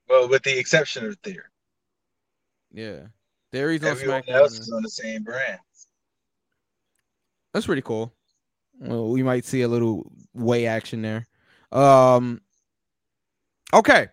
Well, 0.09 0.27
with 0.29 0.43
the 0.43 0.57
exception 0.57 1.05
of 1.05 1.17
Theory. 1.23 1.43
Yeah, 2.73 3.07
Theory's 3.51 3.83
on 3.83 3.89
Everyone 3.89 4.21
SmackDown. 4.23 4.33
else 4.35 4.59
is 4.59 4.71
on 4.71 4.81
the 4.81 4.89
same 4.89 5.23
brand. 5.23 5.59
That's 7.53 7.65
pretty 7.65 7.81
cool. 7.81 8.13
Well, 8.79 9.09
we 9.09 9.23
might 9.23 9.45
see 9.45 9.61
a 9.61 9.67
little 9.67 10.11
way 10.33 10.65
action 10.67 11.01
there. 11.01 11.27
Um 11.71 12.41
Okay. 13.73 14.07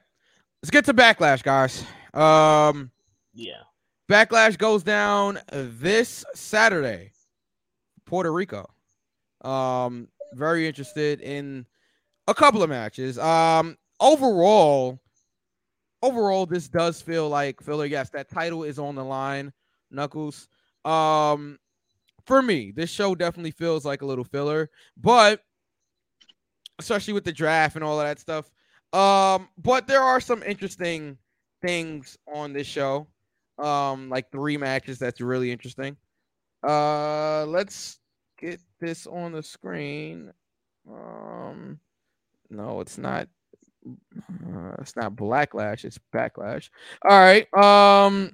Let's 0.62 0.70
get 0.70 0.84
to 0.86 0.94
backlash, 0.94 1.42
guys. 1.42 1.84
Um 2.14 2.90
Yeah. 3.32 3.62
backlash 4.08 4.58
goes 4.58 4.82
down 4.82 5.38
this 5.52 6.24
Saturday. 6.34 7.12
Puerto 8.06 8.32
Rico. 8.32 8.68
Um 9.42 10.08
very 10.34 10.66
interested 10.66 11.20
in 11.20 11.64
a 12.28 12.34
couple 12.34 12.62
of 12.62 12.70
matches. 12.70 13.18
Um 13.18 13.76
overall 13.98 15.00
overall 16.00 16.46
this 16.46 16.68
does 16.68 17.02
feel 17.02 17.28
like 17.28 17.60
filler. 17.60 17.86
Yes, 17.86 18.10
that 18.10 18.30
title 18.30 18.62
is 18.62 18.78
on 18.78 18.94
the 18.94 19.04
line, 19.04 19.52
Knuckles. 19.90 20.46
Um 20.84 21.58
for 22.26 22.42
me, 22.42 22.70
this 22.70 22.90
show 22.90 23.14
definitely 23.14 23.50
feels 23.50 23.84
like 23.84 24.02
a 24.02 24.06
little 24.06 24.22
filler, 24.22 24.70
but 24.96 25.40
especially 26.78 27.14
with 27.14 27.24
the 27.24 27.32
draft 27.32 27.74
and 27.74 27.82
all 27.82 28.00
of 28.00 28.06
that 28.06 28.20
stuff. 28.20 28.50
Um, 28.92 29.48
but 29.58 29.86
there 29.86 30.02
are 30.02 30.20
some 30.20 30.42
interesting 30.42 31.18
things 31.62 32.16
on 32.32 32.52
this 32.52 32.66
show. 32.66 33.06
Um, 33.58 34.08
like 34.08 34.30
three 34.30 34.56
matches 34.56 34.98
that's 34.98 35.20
really 35.20 35.50
interesting. 35.50 35.96
Uh, 36.66 37.44
let's 37.46 37.98
get 38.38 38.60
this 38.80 39.06
on 39.06 39.32
the 39.32 39.42
screen. 39.42 40.32
Um, 40.88 41.80
no, 42.50 42.80
it's 42.80 42.98
not. 42.98 43.28
Uh, 43.86 44.74
it's 44.78 44.96
not 44.96 45.14
Blacklash. 45.14 45.84
It's 45.84 45.98
Backlash. 46.12 46.70
All 47.08 47.18
right. 47.18 47.46
Um, 47.54 48.32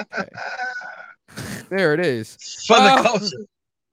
okay. 0.00 0.28
there 1.68 1.94
it 1.94 2.00
is. 2.00 2.36
For 2.66 2.76
the 2.76 3.02
culture. 3.02 3.46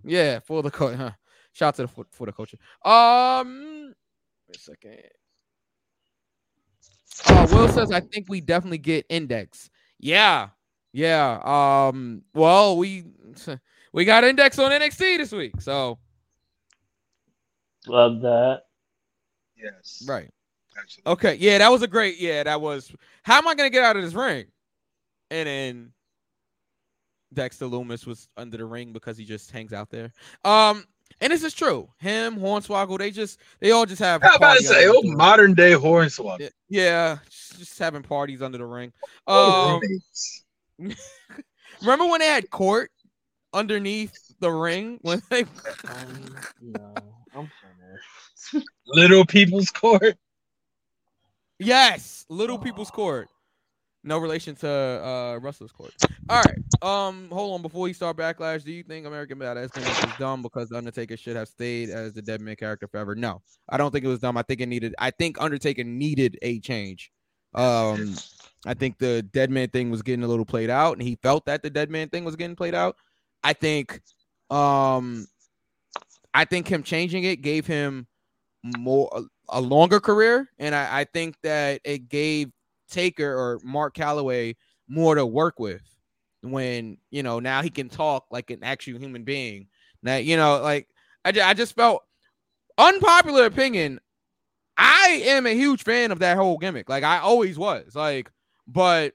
Yeah, 0.04 0.40
for 0.40 0.64
the 0.64 0.72
culture. 0.72 0.98
Huh. 0.98 1.12
Shout 1.54 1.68
out 1.68 1.76
to 1.76 1.82
the 1.84 1.88
for, 1.88 2.06
for 2.12 2.26
the 2.26 2.32
culture. 2.32 2.58
Um, 2.86 3.94
Wait 4.48 4.56
a 4.56 4.60
second. 4.60 5.00
Uh, 7.26 7.48
Will 7.52 7.68
says, 7.68 7.92
I 7.92 8.00
think 8.00 8.28
we 8.30 8.42
definitely 8.42 8.78
get 8.78 9.06
index. 9.10 9.70
Yeah. 10.00 10.50
Yeah. 10.94 11.40
Um, 11.44 12.24
well, 12.34 12.78
we 12.78 13.04
we 13.94 14.06
got 14.06 14.24
index 14.24 14.58
on 14.58 14.72
NXT 14.72 15.18
this 15.18 15.32
week. 15.32 15.60
So 15.62 16.00
Love 17.88 18.22
that. 18.22 18.64
Yes. 19.62 20.04
right. 20.08 20.30
Actually. 20.78 21.04
Okay. 21.08 21.36
Yeah, 21.36 21.58
that 21.58 21.72
was 21.72 21.82
a 21.82 21.88
great. 21.88 22.20
Yeah, 22.20 22.44
that 22.44 22.62
was. 22.62 22.92
How 23.24 23.38
am 23.38 23.48
I 23.48 23.56
gonna 23.56 23.70
get 23.70 23.84
out 23.84 23.98
of 23.98 24.04
this 24.04 24.14
ring? 24.14 24.46
And 25.32 25.48
then 25.48 25.92
Dexter 27.34 27.66
Lumis 27.66 28.06
was 28.06 28.28
under 28.38 28.58
the 28.58 28.66
ring 28.66 28.94
because 28.94 29.18
he 29.18 29.26
just 29.26 29.52
hangs 29.52 29.74
out 29.74 29.90
there. 29.90 30.12
Um, 30.44 30.86
and 31.22 31.32
this 31.32 31.44
is 31.44 31.54
true. 31.54 31.90
Him, 32.00 32.38
Hornswoggle, 32.38 32.98
they 32.98 33.12
just 33.12 33.40
they 33.60 33.72
all 33.72 33.86
just 33.86 34.02
have. 34.02 34.22
How 34.22 34.36
about 34.36 34.58
to 34.58 34.64
say, 34.64 34.86
under 34.86 34.98
oh, 34.98 35.16
modern 35.16 35.54
day 35.54 35.72
Hornswoggle. 35.72 36.40
Yeah, 36.40 36.50
yeah, 36.70 37.18
just, 37.30 37.60
just 37.60 37.80
having 37.80 38.04
parties 38.04 38.42
under 38.42 38.58
the 38.58 38.66
ring. 38.66 38.94
Oh, 39.28 39.80
Um, 40.80 40.92
remember 41.82 42.06
when 42.06 42.20
they 42.20 42.28
had 42.28 42.50
court 42.50 42.92
underneath 43.54 44.14
the 44.40 44.52
ring 44.52 45.00
when 45.02 45.22
they? 45.30 45.42
Um, 45.42 46.36
no, 46.62 46.94
I'm 47.36 47.52
finished. 47.62 47.69
Little 48.88 49.26
People's 49.26 49.70
Court. 49.70 50.18
Yes, 51.60 52.26
Little 52.30 52.58
People's 52.58 52.92
Court. 52.92 53.30
No 54.04 54.18
relation 54.18 54.56
to 54.58 54.70
uh 54.70 55.40
Russell's 55.42 55.74
Court. 55.74 55.94
All 56.30 56.42
right. 56.42 56.58
Um, 56.82 57.28
hold 57.32 57.56
on. 57.56 57.62
Before 57.62 57.82
we 57.82 57.92
start 57.92 58.16
backlash, 58.16 58.64
do 58.64 58.72
you 58.72 58.84
think 58.84 59.06
American 59.06 59.38
Badass 59.38 59.78
is 59.78 60.18
dumb 60.18 60.42
because 60.42 60.72
Undertaker 60.72 61.18
should 61.18 61.36
have 61.36 61.50
stayed 61.50 61.90
as 61.90 62.14
the 62.14 62.22
Dead 62.22 62.40
Man 62.40 62.56
character 62.56 62.88
forever? 62.88 63.14
No, 63.14 63.42
I 63.68 63.78
don't 63.78 63.92
think 63.92 64.06
it 64.06 64.10
was 64.10 64.20
dumb. 64.20 64.38
I 64.38 64.44
think 64.44 64.62
it 64.62 64.68
needed. 64.68 64.96
I 65.00 65.12
think 65.12 65.42
Undertaker 65.42 65.84
needed 65.84 66.38
a 66.42 66.60
change. 66.62 67.12
Um, 67.54 68.16
I 68.66 68.74
think 68.74 69.00
the 69.00 69.24
Dead 69.24 69.50
Man 69.50 69.70
thing 69.70 69.90
was 69.90 70.02
getting 70.02 70.24
a 70.24 70.28
little 70.28 70.46
played 70.46 70.70
out, 70.70 70.94
and 70.94 71.02
he 71.02 71.18
felt 71.22 71.46
that 71.48 71.64
the 71.64 71.70
Dead 71.70 71.90
Man 71.90 72.10
thing 72.10 72.24
was 72.24 72.36
getting 72.36 72.56
played 72.56 72.76
out. 72.76 72.96
I 73.44 73.54
think, 73.54 74.02
um, 74.50 75.28
I 76.34 76.46
think 76.46 76.68
him 76.68 76.84
changing 76.84 77.24
it 77.24 77.42
gave 77.42 77.66
him 77.66 78.08
more 78.64 79.10
a, 79.14 79.24
a 79.50 79.62
longer 79.62 80.00
career, 80.00 80.50
and 80.60 80.76
I, 80.76 81.02
I 81.02 81.04
think 81.06 81.36
that 81.44 81.82
it 81.84 82.10
gave 82.10 82.52
Taker 82.90 83.32
or 83.32 83.60
Mark 83.64 83.96
Calaway 83.96 84.56
more 84.88 85.16
to 85.16 85.26
work 85.26 85.60
with 85.60 85.84
when 86.42 86.98
you 87.12 87.24
know 87.24 87.40
now 87.40 87.62
he 87.62 87.70
can 87.70 87.90
talk 87.90 88.26
like 88.32 88.50
an 88.50 88.64
actual 88.64 89.00
human 89.00 89.24
being. 89.24 89.68
Now 90.04 90.18
you 90.18 90.38
know, 90.38 90.62
like 90.62 90.88
I, 91.26 91.32
I 91.42 91.54
just 91.54 91.76
felt 91.76 92.04
unpopular 92.78 93.46
opinion. 93.46 94.00
I 94.78 95.24
am 95.26 95.46
a 95.46 95.54
huge 95.54 95.84
fan 95.84 96.12
of 96.12 96.20
that 96.20 96.38
whole 96.38 96.58
gimmick. 96.58 96.90
Like 96.90 97.04
I 97.04 97.20
always 97.20 97.58
was. 97.58 97.96
Like, 97.96 98.32
but 98.68 99.14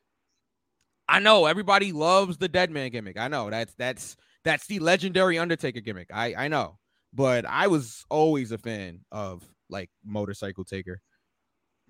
I 1.09 1.18
know 1.20 1.46
everybody 1.46 1.92
loves 1.92 2.37
the 2.37 2.48
dead 2.48 2.70
man 2.70 2.90
gimmick. 2.90 3.18
I 3.18 3.28
know 3.28 3.50
that's 3.50 3.74
that's 3.74 4.16
that's 4.44 4.66
the 4.66 4.78
legendary 4.78 5.38
Undertaker 5.38 5.80
gimmick. 5.80 6.11
I 6.12 6.35
I 6.35 6.48
know, 6.48 6.78
but 7.14 7.46
I 7.46 7.68
was 7.68 8.05
always 8.11 8.50
a 8.53 8.59
fan 8.59 9.00
of 9.12 9.42
like 9.70 9.90
motorcycle 10.05 10.64
Taker. 10.64 11.00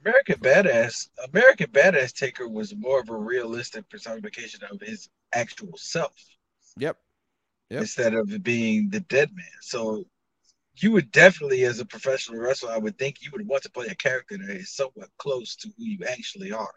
American 0.04 0.36
Badass. 0.36 1.08
American 1.32 1.70
Badass 1.70 2.12
Taker 2.12 2.48
was 2.48 2.74
more 2.76 3.00
of 3.00 3.08
a 3.08 3.16
realistic 3.16 3.88
personification 3.88 4.60
of 4.70 4.80
his 4.80 5.08
actual 5.32 5.76
self 5.76 6.14
Yep. 6.76 6.98
Yep. 7.70 7.80
instead 7.80 8.14
of 8.14 8.42
being 8.42 8.90
the 8.90 9.00
dead 9.00 9.30
man. 9.34 9.46
So 9.62 10.04
you 10.76 10.92
would 10.92 11.10
definitely, 11.10 11.64
as 11.64 11.80
a 11.80 11.84
professional 11.86 12.40
wrestler, 12.40 12.72
I 12.72 12.78
would 12.78 12.98
think 12.98 13.22
you 13.22 13.30
would 13.32 13.46
want 13.46 13.62
to 13.62 13.70
play 13.70 13.86
a 13.86 13.94
character 13.94 14.36
that 14.36 14.56
is 14.56 14.74
somewhat 14.74 15.08
close 15.18 15.56
to 15.56 15.68
who 15.76 15.84
you 15.84 16.04
actually 16.06 16.52
are. 16.52 16.72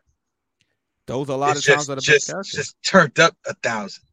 Those 1.07 1.29
are 1.29 1.33
a 1.33 1.37
lot 1.37 1.57
It's 1.57 1.65
of 1.67 1.75
times 1.75 1.79
just, 1.79 1.89
are 1.89 1.95
the 1.95 2.01
best 2.01 2.05
just, 2.05 2.27
characters. 2.27 2.57
just 2.57 2.83
turned 2.83 3.19
up 3.19 3.35
a 3.45 3.53
thousand. 3.55 4.03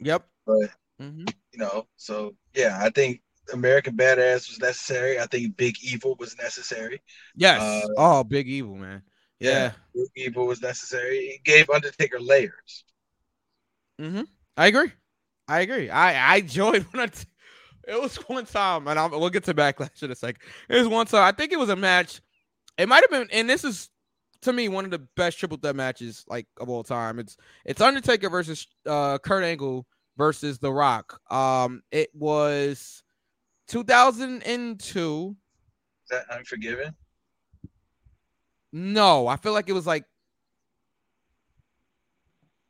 Yep. 0.00 0.26
But 0.46 0.70
hmm 0.98 1.24
you 1.52 1.58
know, 1.58 1.86
so 1.96 2.34
yeah, 2.54 2.78
I 2.80 2.90
think 2.90 3.20
American 3.52 3.96
Badass 3.96 4.48
was 4.48 4.58
necessary. 4.60 5.18
I 5.18 5.26
think 5.26 5.56
Big 5.56 5.76
Evil 5.82 6.16
was 6.18 6.36
necessary. 6.38 7.00
Yes. 7.34 7.60
Uh, 7.60 7.88
oh, 7.96 8.24
Big 8.24 8.48
Evil, 8.48 8.76
man. 8.76 9.02
Yeah. 9.38 9.72
Big 9.94 10.08
Evil 10.16 10.46
was 10.46 10.62
necessary. 10.62 11.18
It 11.18 11.44
gave 11.44 11.68
Undertaker 11.70 12.20
layers. 12.20 12.84
Mm-hmm. 14.00 14.22
I 14.56 14.66
agree. 14.66 14.92
I 15.48 15.60
agree. 15.60 15.90
I 15.90 16.34
I 16.34 16.36
enjoyed 16.36 16.82
when 16.90 17.02
I. 17.02 17.06
T- 17.06 17.26
it 17.86 18.00
was 18.00 18.16
one 18.28 18.46
time, 18.46 18.86
and 18.86 18.96
I'll, 18.96 19.10
we'll 19.10 19.28
get 19.28 19.44
to 19.44 19.54
backlash 19.54 20.02
in 20.02 20.10
a 20.12 20.14
second. 20.14 20.40
It 20.68 20.76
was 20.76 20.86
one 20.86 21.06
time. 21.06 21.24
I 21.24 21.32
think 21.32 21.52
it 21.52 21.58
was 21.58 21.68
a 21.68 21.76
match. 21.76 22.20
It 22.78 22.88
might 22.88 23.02
have 23.02 23.10
been, 23.10 23.28
and 23.36 23.50
this 23.50 23.64
is 23.64 23.90
to 24.42 24.52
me 24.52 24.68
one 24.68 24.84
of 24.84 24.90
the 24.90 25.00
best 25.16 25.38
triple 25.38 25.58
threat 25.58 25.76
matches 25.76 26.24
like 26.28 26.46
of 26.60 26.68
all 26.68 26.84
time. 26.84 27.18
It's 27.18 27.36
it's 27.64 27.80
Undertaker 27.80 28.30
versus 28.30 28.66
uh 28.86 29.18
Kurt 29.18 29.44
Angle 29.44 29.86
versus 30.16 30.58
The 30.58 30.72
Rock. 30.72 31.20
Um, 31.32 31.82
it 31.90 32.10
was 32.14 33.02
2002. 33.68 35.36
Is 36.04 36.08
that 36.10 36.24
Unforgiven? 36.30 36.94
No, 38.72 39.26
I 39.26 39.36
feel 39.36 39.52
like 39.52 39.68
it 39.68 39.72
was 39.72 39.86
like. 39.86 40.04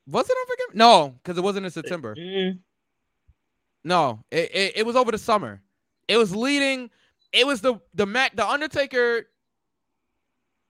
Was 0.09 0.29
it 0.29 0.37
Unforgiven? 0.37 0.79
No, 0.79 1.15
because 1.23 1.39
it 1.39 1.43
wasn't 1.43 1.65
in 1.67 1.71
September. 1.73 2.15
Mm, 2.17 2.59
No, 3.85 4.25
it, 4.31 4.51
it, 4.55 4.73
it 4.79 4.87
was 4.87 4.97
over 4.97 5.13
the 5.13 5.19
summer. 5.19 5.63
It 6.09 6.17
was 6.17 6.35
leading. 6.35 6.91
It 7.33 7.47
was 7.47 7.61
the 7.61 7.81
the 7.95 8.07
match. 8.07 8.33
The 8.35 8.47
Undertaker. 8.47 9.27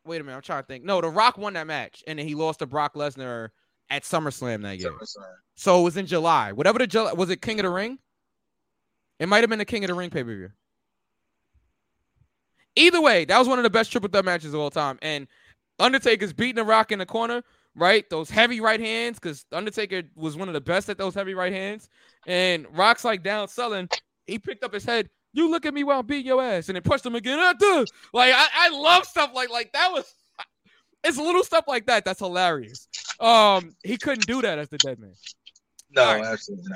Wait 0.04 0.20
a 0.20 0.24
minute, 0.24 0.36
I'm 0.36 0.42
trying 0.42 0.62
to 0.62 0.66
think. 0.66 0.84
No, 0.84 1.00
The 1.00 1.08
Rock 1.08 1.38
won 1.38 1.52
that 1.54 1.66
match, 1.66 2.02
and 2.06 2.18
then 2.18 2.26
he 2.26 2.34
lost 2.34 2.58
to 2.58 2.66
Brock 2.66 2.94
Lesnar 2.94 3.50
at 3.88 4.02
SummerSlam 4.02 4.62
that 4.62 4.78
year. 4.80 4.90
SummerSlam. 4.90 5.32
So 5.54 5.80
it 5.80 5.84
was 5.84 5.96
in 5.96 6.06
July. 6.06 6.52
Whatever 6.52 6.78
the 6.80 6.86
July 6.88 7.12
was, 7.12 7.30
it 7.30 7.40
King 7.40 7.60
of 7.60 7.64
the 7.64 7.70
Ring. 7.70 7.98
It 9.22 9.28
might 9.28 9.44
have 9.44 9.50
been 9.50 9.60
the 9.60 9.64
King 9.64 9.84
of 9.84 9.88
the 9.88 9.94
Ring 9.94 10.10
pay 10.10 10.24
per 10.24 10.34
view. 10.34 10.50
Either 12.74 13.00
way, 13.00 13.24
that 13.24 13.38
was 13.38 13.46
one 13.46 13.60
of 13.60 13.62
the 13.62 13.70
best 13.70 13.92
triple 13.92 14.10
threat 14.10 14.24
matches 14.24 14.52
of 14.52 14.58
all 14.58 14.68
time. 14.68 14.98
And 15.00 15.28
Undertaker's 15.78 16.32
beating 16.32 16.56
the 16.56 16.64
Rock 16.64 16.90
in 16.90 16.98
the 16.98 17.06
corner, 17.06 17.44
right? 17.76 18.08
Those 18.10 18.30
heavy 18.30 18.60
right 18.60 18.80
hands, 18.80 19.20
because 19.20 19.46
Undertaker 19.52 20.02
was 20.16 20.36
one 20.36 20.48
of 20.48 20.54
the 20.54 20.60
best 20.60 20.88
at 20.88 20.98
those 20.98 21.14
heavy 21.14 21.34
right 21.34 21.52
hands. 21.52 21.88
And 22.26 22.66
Rock's 22.76 23.04
like 23.04 23.22
down 23.22 23.46
selling. 23.46 23.88
He 24.26 24.40
picked 24.40 24.64
up 24.64 24.74
his 24.74 24.84
head. 24.84 25.08
You 25.32 25.48
look 25.48 25.66
at 25.66 25.72
me 25.72 25.84
while 25.84 26.00
I'm 26.00 26.06
beating 26.06 26.26
your 26.26 26.42
ass, 26.42 26.68
and 26.68 26.74
then 26.74 26.82
pushed 26.82 27.06
him 27.06 27.14
again. 27.14 27.38
Like 27.38 28.34
I, 28.34 28.48
I 28.52 28.70
love 28.70 29.04
stuff 29.04 29.30
like 29.36 29.50
like 29.50 29.70
that 29.72 29.92
was. 29.92 30.12
It's 31.04 31.16
little 31.16 31.44
stuff 31.44 31.66
like 31.68 31.86
that 31.86 32.04
that's 32.04 32.18
hilarious. 32.18 32.88
Um, 33.20 33.76
he 33.84 33.98
couldn't 33.98 34.26
do 34.26 34.42
that 34.42 34.58
as 34.58 34.68
the 34.68 34.78
dead 34.78 34.98
man. 34.98 35.14
No, 35.94 36.06
right. 36.06 36.24
absolutely 36.24 36.70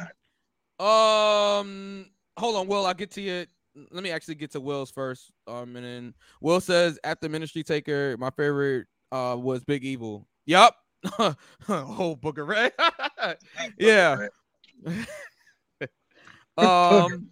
not. 0.78 1.58
Um, 1.58 2.06
hold 2.36 2.56
on, 2.56 2.66
Will. 2.66 2.86
I'll 2.86 2.94
get 2.94 3.10
to 3.12 3.20
you. 3.20 3.46
Let 3.90 4.02
me 4.02 4.10
actually 4.10 4.36
get 4.36 4.52
to 4.52 4.60
Will's 4.60 4.90
first. 4.90 5.30
Um, 5.46 5.76
and 5.76 5.84
then 5.84 6.14
Will 6.40 6.60
says 6.60 6.98
after 7.04 7.28
Ministry 7.28 7.62
Taker, 7.62 8.16
my 8.18 8.30
favorite 8.30 8.86
uh 9.12 9.36
was 9.38 9.64
Big 9.64 9.84
Evil. 9.84 10.26
Yup. 10.46 10.74
oh, 11.68 12.16
Booker 12.20 12.44
Ray. 12.44 12.70
Yeah. 13.78 14.28
um. 16.58 17.30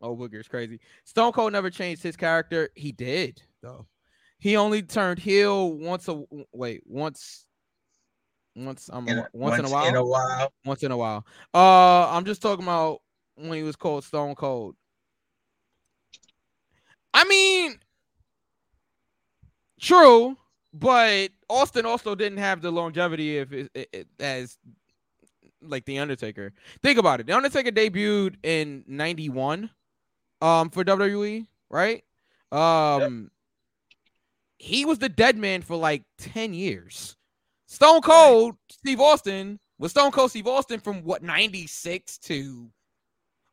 Oh, 0.00 0.14
Booker's 0.14 0.46
crazy. 0.46 0.78
Stone 1.04 1.32
Cold 1.32 1.52
never 1.52 1.70
changed 1.70 2.02
his 2.02 2.16
character. 2.16 2.68
He 2.76 2.92
did 2.92 3.42
though. 3.62 3.86
He 4.38 4.56
only 4.56 4.82
turned 4.82 5.18
heel 5.18 5.72
once 5.72 6.06
a 6.08 6.22
wait 6.52 6.82
once. 6.86 7.46
Once 8.54 8.88
um 8.92 9.08
In- 9.08 9.24
once, 9.32 9.58
in 9.58 9.64
a 9.64 9.70
while. 9.70 9.86
In 9.86 9.96
a 9.96 10.04
while. 10.04 10.52
once 10.64 10.82
in 10.82 10.92
a 10.92 10.96
while. 10.96 11.26
Uh, 11.52 12.08
I'm 12.10 12.24
just 12.24 12.40
talking 12.40 12.64
about 12.64 13.00
when 13.38 13.56
he 13.58 13.62
was 13.62 13.76
called 13.76 14.04
Stone 14.04 14.34
Cold. 14.34 14.74
I 17.14 17.24
mean, 17.24 17.78
true, 19.80 20.36
but 20.72 21.30
Austin 21.48 21.86
also 21.86 22.14
didn't 22.14 22.38
have 22.38 22.60
the 22.60 22.70
longevity 22.70 23.38
of 23.38 23.52
it, 23.52 23.70
it, 23.74 23.88
it- 23.92 24.08
as 24.20 24.58
like 25.62 25.84
the 25.86 25.98
Undertaker. 25.98 26.52
Think 26.82 26.98
about 26.98 27.20
it. 27.20 27.26
The 27.26 27.32
Undertaker 27.36 27.70
debuted 27.70 28.36
in 28.42 28.84
'91, 28.86 29.70
um, 30.40 30.70
for 30.70 30.84
WWE, 30.84 31.46
right? 31.70 32.04
Um, 32.52 33.30
he 34.58 34.84
was 34.84 34.98
the 34.98 35.08
dead 35.08 35.36
man 35.36 35.62
for 35.62 35.76
like 35.76 36.02
10 36.18 36.54
years. 36.54 37.16
Stone 37.66 38.00
Cold 38.02 38.56
Steve 38.70 39.00
Austin 39.00 39.58
was 39.78 39.90
Stone 39.92 40.10
Cold 40.12 40.30
Steve 40.30 40.46
Austin 40.46 40.80
from 40.80 41.02
what 41.04 41.22
96 41.22 42.18
to 42.18 42.70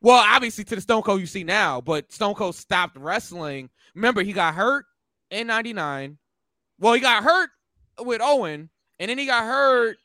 well, 0.06 0.24
obviously 0.24 0.64
to 0.64 0.76
the 0.76 0.82
Stone 0.82 1.02
Cold 1.02 1.20
you 1.20 1.26
see 1.26 1.44
now, 1.44 1.82
but 1.82 2.12
Stone 2.12 2.36
Cold 2.36 2.54
stopped 2.54 2.96
wrestling. 2.96 3.72
Remember, 3.96 4.22
he 4.22 4.34
got 4.34 4.54
hurt 4.54 4.86
in 5.32 5.48
99. 5.48 6.20
Well, 6.80 6.94
he 6.94 7.00
got 7.00 7.24
hurt 7.24 7.50
with 8.00 8.22
Owen, 8.22 8.70
and 9.00 9.10
then 9.10 9.18
he 9.18 9.26
got 9.26 9.46
hurt 9.46 9.98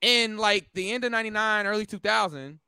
in 0.00 0.38
like 0.38 0.68
the 0.72 0.90
end 0.90 1.04
of 1.04 1.12
99, 1.12 1.66
early 1.66 1.84
2000. 1.84 2.60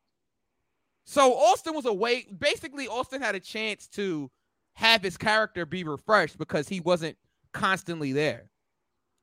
So 1.06 1.32
Austin 1.32 1.72
was 1.74 1.86
away. 1.86 2.26
Basically, 2.38 2.86
Austin 2.86 3.22
had 3.22 3.34
a 3.34 3.40
chance 3.40 3.88
to 3.94 4.30
have 4.74 5.02
his 5.02 5.16
character 5.16 5.64
be 5.64 5.84
refreshed 5.84 6.36
because 6.36 6.68
he 6.68 6.80
wasn't 6.80 7.16
constantly 7.54 8.12
there. 8.12 8.50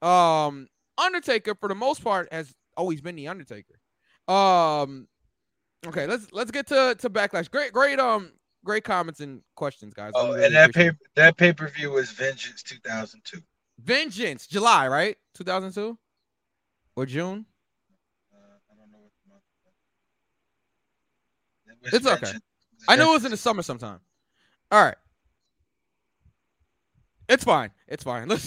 Um, 0.01 0.67
Undertaker, 0.97 1.53
for 1.53 1.69
the 1.69 1.75
most 1.75 2.03
part, 2.03 2.33
has 2.33 2.55
always 2.75 3.01
been 3.01 3.15
the 3.15 3.27
Undertaker. 3.27 3.79
Um, 4.27 5.07
okay, 5.87 6.05
let's 6.07 6.31
let's 6.31 6.51
get 6.51 6.67
to 6.67 6.95
to 6.99 7.09
backlash. 7.09 7.49
Great, 7.49 7.73
great, 7.73 7.99
um, 7.99 8.31
great 8.63 8.83
comments 8.83 9.19
and 9.19 9.41
questions, 9.55 9.93
guys. 9.93 10.11
Oh, 10.15 10.33
really 10.33 10.45
and 10.47 10.55
that 10.55 10.73
pay 10.73 10.91
that 11.15 11.37
pay 11.37 11.53
per 11.53 11.67
view 11.67 11.91
was 11.91 12.11
Vengeance 12.11 12.63
2002. 12.63 13.41
Vengeance, 13.79 14.47
July, 14.47 14.87
right? 14.87 15.17
2002 15.35 15.97
or 16.95 17.05
June? 17.05 17.45
Uh, 18.33 18.37
I 18.37 18.75
don't 18.75 18.91
know 18.91 18.99
what 18.99 19.11
month. 19.27 19.41
It 21.67 21.77
was 21.83 21.93
It's 21.93 22.07
okay. 22.07 22.37
I 22.87 22.95
know 22.95 23.11
it 23.11 23.15
was 23.15 23.25
in 23.25 23.31
the 23.31 23.37
summer 23.37 23.61
sometime. 23.61 23.99
All 24.71 24.83
right. 24.83 24.95
It's 27.29 27.43
fine. 27.43 27.69
It's 27.87 28.03
fine. 28.03 28.29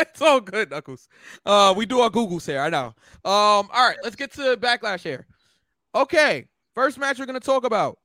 It's 0.00 0.22
all 0.22 0.40
good, 0.40 0.70
Knuckles. 0.70 1.08
Uh 1.44 1.74
we 1.76 1.84
do 1.84 2.00
our 2.00 2.10
Googles 2.10 2.46
here, 2.46 2.60
I 2.60 2.70
know. 2.70 2.94
Um, 3.24 3.68
all 3.72 3.88
right, 3.88 3.98
let's 4.04 4.14
get 4.16 4.32
to 4.34 4.56
backlash 4.56 5.02
here. 5.02 5.26
Okay, 5.94 6.46
first 6.78 6.96
match 6.96 7.18
we're 7.18 7.26
gonna 7.26 7.40
talk 7.40 7.64
about. 7.64 7.98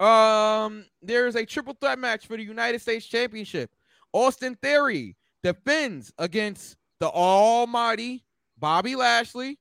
Um, 0.00 0.84
there 1.00 1.28
is 1.28 1.36
a 1.36 1.46
triple 1.46 1.76
threat 1.80 2.00
match 2.00 2.26
for 2.26 2.36
the 2.36 2.42
United 2.42 2.80
States 2.80 3.06
Championship. 3.06 3.70
Austin 4.12 4.56
Theory 4.60 5.14
defends 5.44 6.12
against 6.18 6.76
the 6.98 7.08
almighty 7.08 8.24
Bobby 8.58 8.96
Lashley 8.96 9.60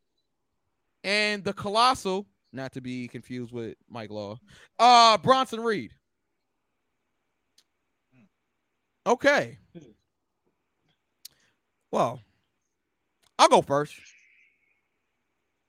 and 1.03 1.43
the 1.43 1.53
colossal, 1.53 2.25
not 2.51 2.71
to 2.71 2.81
be 2.81 3.07
confused 3.07 3.53
with 3.53 3.75
Mike 3.87 4.09
Law, 4.09 4.39
uh, 4.79 5.19
Bronson 5.19 5.59
Reed. 5.59 5.91
Okay. 9.05 9.59
Well, 11.91 12.21
I'll 13.37 13.49
go 13.49 13.61
first. 13.61 13.93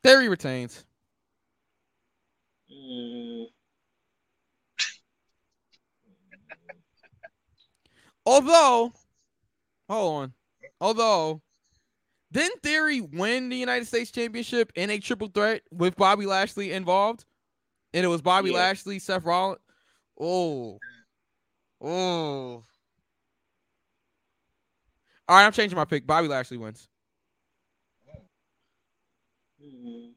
Theory 0.02 0.30
retains. 0.30 0.86
Although, 8.26 8.92
hold 9.88 10.22
on. 10.22 10.32
Although, 10.80 11.40
didn't 12.30 12.62
Theory 12.62 13.00
win 13.00 13.48
the 13.48 13.56
United 13.56 13.86
States 13.86 14.10
Championship 14.10 14.70
in 14.74 14.90
a 14.90 14.98
triple 14.98 15.28
threat 15.28 15.62
with 15.72 15.96
Bobby 15.96 16.26
Lashley 16.26 16.72
involved? 16.72 17.24
And 17.94 18.04
it 18.04 18.08
was 18.08 18.20
Bobby 18.20 18.50
Yeah. 18.50 18.56
Lashley, 18.56 18.98
Seth 18.98 19.24
Rollins. 19.24 19.60
Oh. 20.20 20.78
Oh. 21.80 22.64
All 25.28 25.36
right, 25.36 25.44
I'm 25.44 25.52
changing 25.52 25.76
my 25.76 25.84
pick. 25.84 26.06
Bobby 26.06 26.28
Lashley 26.28 26.58
wins. 26.58 26.88
mm, 29.62 30.14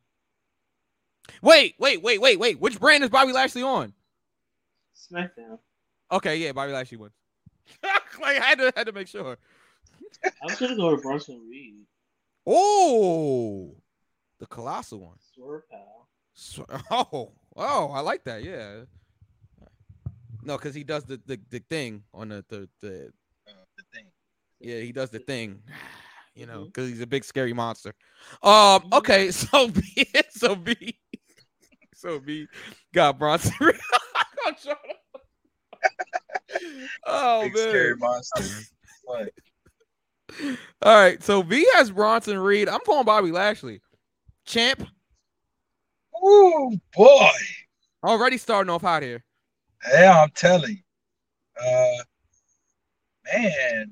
Wait, 1.42 1.76
wait, 1.80 2.02
wait, 2.02 2.22
wait, 2.22 2.38
wait. 2.40 2.60
Which 2.60 2.80
brand 2.80 3.04
is 3.04 3.10
Bobby 3.10 3.32
Lashley 3.34 3.64
on? 3.64 3.94
SmackDown. 4.96 5.58
Okay, 6.12 6.38
yeah, 6.38 6.52
Bobby 6.52 6.72
Lashley 6.74 6.98
wins. 6.98 7.14
like 7.84 8.40
I 8.40 8.46
had 8.46 8.58
to 8.60 8.74
had 8.76 8.88
to 8.88 8.92
make 8.92 9.08
sure. 9.08 9.38
I 10.24 10.30
was 10.44 10.60
gonna 10.60 10.76
go 10.76 10.96
to 10.96 11.02
Bronson 11.02 11.42
Reed. 11.50 11.86
Oh, 12.46 13.76
the 14.40 14.46
colossal 14.48 15.00
one. 15.00 15.18
Swerve 15.34 15.64
pal. 15.70 16.10
So, 16.34 16.66
oh, 16.92 17.32
oh, 17.56 17.88
I 17.92 18.02
like 18.02 18.24
that. 18.26 18.44
Yeah. 18.44 18.82
No, 20.44 20.58
because 20.58 20.74
he 20.74 20.84
does 20.84 21.04
the, 21.06 21.22
the 21.26 21.40
the 21.50 21.60
thing 21.70 22.04
on 22.14 22.30
the 22.30 22.44
the, 22.50 22.68
the 22.82 23.14
Uh, 23.48 23.52
the 23.78 23.84
thing. 23.94 24.06
yeah 24.60 24.80
he 24.80 24.92
does 24.92 25.10
the 25.12 25.20
thing, 25.20 25.62
you 26.36 26.46
know, 26.46 26.66
because 26.66 26.90
he's 26.90 27.02
a 27.02 27.08
big 27.08 27.24
scary 27.24 27.54
monster. 27.54 27.94
Um. 28.44 28.82
Mhm. 28.82 28.94
Okay. 28.98 29.32
So 29.32 29.68
B. 29.70 30.06
So 30.32 30.56
B. 30.56 30.98
So 32.02 32.20
B. 32.20 32.48
Got 32.94 33.20
Bronson. 33.20 33.54
To- 34.64 34.76
oh 37.06 37.44
Big 37.44 37.54
man. 37.54 37.70
scary 37.70 37.96
monster. 37.96 38.44
All 39.08 40.96
right. 40.96 41.22
So 41.24 41.42
V 41.44 41.66
has 41.76 41.92
Bronson 41.92 42.38
Reed. 42.40 42.68
I'm 42.68 42.80
going 42.86 43.06
Bobby 43.06 43.32
Lashley. 43.32 43.82
Champ 44.46 44.84
Ooh, 46.26 46.76
boy. 46.94 47.30
already 48.04 48.38
starting 48.38 48.72
off 48.72 48.82
hot 48.82 49.04
here. 49.04 49.24
Yeah, 49.94 50.22
I'm 50.24 50.32
telling 50.32 50.72
you. 50.72 51.64
Uh, 51.64 52.04
man. 53.32 53.92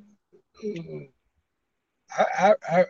I, 2.18 2.26
I, 2.68 2.80
I, 2.80 2.86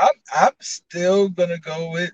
I'm, 0.00 0.10
I'm 0.34 0.52
still 0.60 1.28
gonna 1.28 1.58
go 1.58 1.90
with 1.92 2.10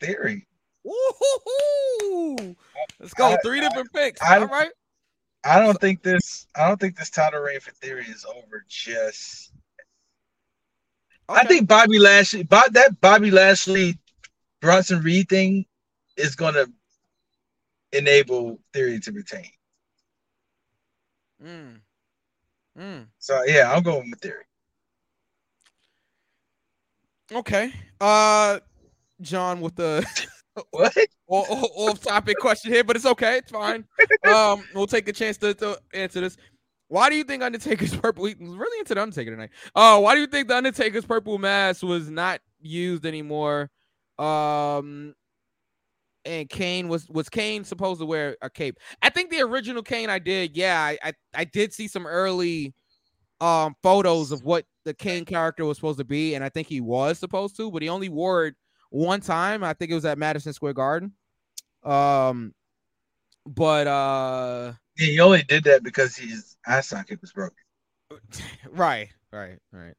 Theory. 0.00 0.46
Woo-hoo-hoo. 0.84 2.56
Let's 3.00 3.14
go. 3.14 3.32
I- 3.32 3.38
Three 3.42 3.60
different 3.60 3.92
picks. 3.92 4.22
I- 4.22 4.38
All 4.38 4.46
right. 4.46 4.70
I 5.44 5.60
don't 5.60 5.80
think 5.80 6.02
this. 6.02 6.46
I 6.56 6.66
don't 6.66 6.78
think 6.80 6.96
this 6.96 7.10
title 7.10 7.40
reign 7.40 7.60
for 7.60 7.70
Theory 7.72 8.04
is 8.06 8.24
over. 8.24 8.64
Just, 8.68 9.52
I 11.28 11.44
think 11.44 11.68
Bobby 11.68 11.98
Lashley, 11.98 12.42
Bob, 12.42 12.72
that 12.72 13.00
Bobby 13.00 13.30
Lashley, 13.30 13.98
Bronson 14.60 15.00
Reed 15.00 15.28
thing, 15.28 15.64
is 16.16 16.34
gonna 16.34 16.66
enable 17.92 18.58
Theory 18.72 18.98
to 19.00 19.12
retain. 19.12 19.50
Mm. 21.42 21.80
Mm. 22.76 23.06
So 23.20 23.44
yeah, 23.44 23.72
I'm 23.72 23.82
going 23.84 24.10
with 24.10 24.20
Theory. 24.20 24.44
Okay. 27.32 27.72
Uh, 28.00 28.60
John 29.20 29.60
with 29.60 29.76
the 29.76 30.06
What? 30.70 30.96
off 31.28 32.00
topic 32.00 32.38
question 32.38 32.72
here, 32.72 32.84
but 32.84 32.96
it's 32.96 33.06
okay. 33.06 33.38
It's 33.38 33.50
fine. 33.50 33.84
Um, 34.24 34.64
we'll 34.74 34.86
take 34.86 35.08
a 35.08 35.12
chance 35.12 35.36
to, 35.38 35.54
to 35.54 35.78
answer 35.94 36.20
this. 36.20 36.36
Why 36.88 37.10
do 37.10 37.16
you 37.16 37.24
think 37.24 37.42
Undertaker's 37.42 37.94
purple? 37.94 38.24
Really 38.24 38.78
into 38.78 38.94
the 38.94 39.02
Undertaker 39.02 39.30
tonight. 39.30 39.50
Oh, 39.74 40.00
why 40.00 40.14
do 40.14 40.20
you 40.20 40.26
think 40.26 40.48
the 40.48 40.56
Undertaker's 40.56 41.04
purple 41.04 41.38
mask 41.38 41.82
was 41.82 42.08
not 42.08 42.40
used 42.60 43.04
anymore? 43.04 43.70
Um, 44.18 45.14
and 46.24 46.48
Kane 46.48 46.88
was 46.88 47.08
was 47.08 47.28
Kane 47.28 47.64
supposed 47.64 48.00
to 48.00 48.06
wear 48.06 48.36
a 48.42 48.50
cape? 48.50 48.78
I 49.02 49.10
think 49.10 49.30
the 49.30 49.42
original 49.42 49.82
Kane 49.82 50.10
I 50.10 50.18
did. 50.18 50.56
Yeah, 50.56 50.80
I 50.80 50.98
I, 51.02 51.12
I 51.34 51.44
did 51.44 51.72
see 51.72 51.88
some 51.88 52.06
early 52.06 52.74
um 53.40 53.76
photos 53.82 54.32
of 54.32 54.42
what 54.42 54.64
the 54.84 54.94
Kane 54.94 55.24
character 55.24 55.64
was 55.64 55.76
supposed 55.76 55.98
to 55.98 56.04
be, 56.04 56.34
and 56.34 56.42
I 56.42 56.48
think 56.48 56.68
he 56.68 56.80
was 56.80 57.18
supposed 57.18 57.56
to, 57.56 57.70
but 57.70 57.82
he 57.82 57.88
only 57.88 58.08
wore 58.08 58.46
it 58.46 58.54
one 58.90 59.20
time. 59.20 59.62
I 59.62 59.74
think 59.74 59.90
it 59.90 59.94
was 59.94 60.04
at 60.04 60.18
Madison 60.18 60.52
Square 60.52 60.74
Garden. 60.74 61.12
Um, 61.84 62.54
but 63.46 63.86
uh, 63.86 64.72
He 64.96 65.20
only 65.20 65.42
did 65.42 65.64
that 65.64 65.82
because 65.82 66.16
his 66.16 66.56
eye 66.66 66.80
socket 66.80 67.20
was 67.20 67.32
broken. 67.32 67.56
right, 68.70 69.08
right, 69.32 69.58
right. 69.72 69.94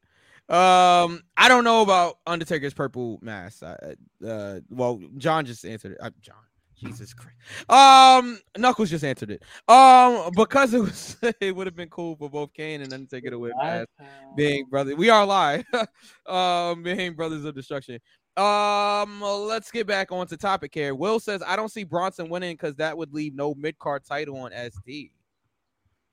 Um, 0.48 1.22
I 1.36 1.46
don't 1.48 1.62
know 1.62 1.82
about 1.82 2.18
Undertaker's 2.26 2.74
purple 2.74 3.20
mask. 3.22 3.62
I, 3.62 3.94
uh, 4.26 4.60
well, 4.68 5.00
John 5.16 5.46
just 5.46 5.64
answered 5.64 5.92
it. 5.92 5.98
Uh, 6.00 6.10
John, 6.20 6.34
Jesus 6.80 7.12
Christ. 7.14 7.36
Um, 7.70 8.40
Knuckles 8.56 8.90
just 8.90 9.04
answered 9.04 9.30
it. 9.30 9.42
Um, 9.68 10.30
because 10.34 10.72
it 10.74 10.80
was, 10.80 11.16
it 11.40 11.54
would 11.54 11.66
have 11.66 11.76
been 11.76 11.90
cool 11.90 12.16
for 12.16 12.30
both 12.30 12.52
Kane 12.54 12.80
and 12.80 12.92
Undertaker 12.92 13.30
to 13.30 13.52
masks. 13.58 13.92
pal. 13.98 14.34
being 14.36 14.64
brother. 14.66 14.96
We 14.96 15.10
are 15.10 15.26
live. 15.26 15.64
um, 16.26 16.82
being 16.82 17.14
brothers 17.14 17.44
of 17.44 17.54
destruction. 17.54 18.00
Um, 18.36 19.20
let's 19.20 19.70
get 19.70 19.86
back 19.86 20.12
on 20.12 20.26
to 20.28 20.36
topic 20.36 20.72
here. 20.72 20.94
Will 20.94 21.20
says 21.20 21.42
I 21.46 21.56
don't 21.56 21.70
see 21.70 21.84
Bronson 21.84 22.28
winning 22.30 22.54
because 22.54 22.76
that 22.76 22.96
would 22.96 23.12
leave 23.12 23.34
no 23.34 23.54
mid 23.54 23.78
card 23.78 24.04
title 24.04 24.36
on 24.38 24.52
SD. 24.52 25.10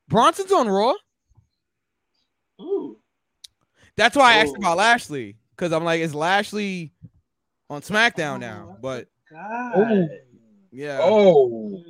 Bronson's 0.10 0.52
on 0.52 0.68
Raw. 0.68 0.94
Ooh. 2.62 2.98
That's 3.96 4.16
why 4.16 4.34
I 4.34 4.38
asked 4.38 4.58
about 4.58 4.78
Lashley 4.78 5.38
because 5.56 5.72
I'm 5.72 5.84
like, 5.84 6.02
is 6.02 6.14
Lashley 6.14 6.92
on 7.70 7.82
SmackDown 7.82 8.36
Oh, 8.36 8.38
now? 8.38 8.78
But. 8.82 9.08
Oh, 9.36 10.08
yeah, 10.72 11.00
oh, 11.02 11.84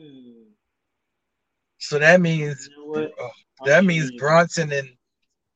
so 1.77 1.99
that 1.99 2.21
means 2.21 2.69
You 2.69 2.77
know 2.77 3.01
what? 3.01 3.11
oh, 3.19 3.29
that 3.65 3.85
means. 3.85 4.11
Bronson 4.13 4.71
and 4.71 4.89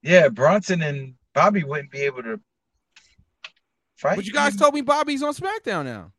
yeah, 0.02 0.30
Bronson 0.30 0.82
and 0.82 1.14
Bobby 1.34 1.64
wouldn't 1.64 1.92
be 1.92 2.00
able 2.00 2.24
to 2.24 2.40
fight. 3.96 4.16
but 4.16 4.26
you 4.26 4.34
guys 4.34 4.56
told 4.56 4.74
me 4.74 4.82
Bobby's 4.82 5.24
on 5.24 5.34
SmackDown 5.34 5.86
now. 5.86 6.12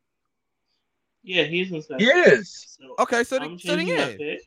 Yeah, 1.23 1.43
he's 1.43 1.71
in 1.71 1.75
he 1.75 1.81
SmackDown. 1.81 2.27
is. 2.33 2.77
So 2.79 2.95
Okay, 2.99 3.23
so, 3.23 3.37
I'm 3.37 3.53
the, 3.53 3.59
so 3.59 3.75
then 3.75 3.85
changing 3.87 3.95
my 3.97 4.09
yeah, 4.09 4.17
pick. 4.17 4.41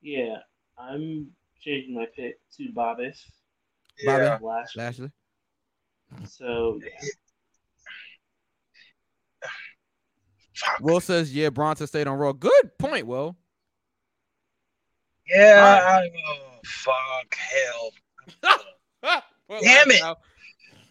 Yeah, 0.00 0.36
I'm 0.78 1.30
changing 1.60 1.94
my 1.94 2.06
pick 2.14 2.38
to 2.56 2.62
Bobbis. 2.74 3.18
Bobby. 4.04 4.24
Yeah, 4.24 4.38
Lashley. 4.40 4.82
Lashley. 4.82 5.10
So 6.28 6.80
yeah. 6.82 7.08
Will 10.80 11.00
says, 11.00 11.34
yeah, 11.34 11.50
Bronson 11.50 11.86
stayed 11.86 12.06
on 12.06 12.18
Raw. 12.18 12.32
Good 12.32 12.78
point, 12.78 13.06
Will. 13.06 13.36
Yeah. 15.28 15.80
I, 15.88 16.08
oh, 16.28 16.60
fuck. 16.64 17.36
Hell. 18.42 18.60
Well, 19.48 19.60
Damn 19.62 19.92
it. 19.92 20.00
now- 20.00 20.16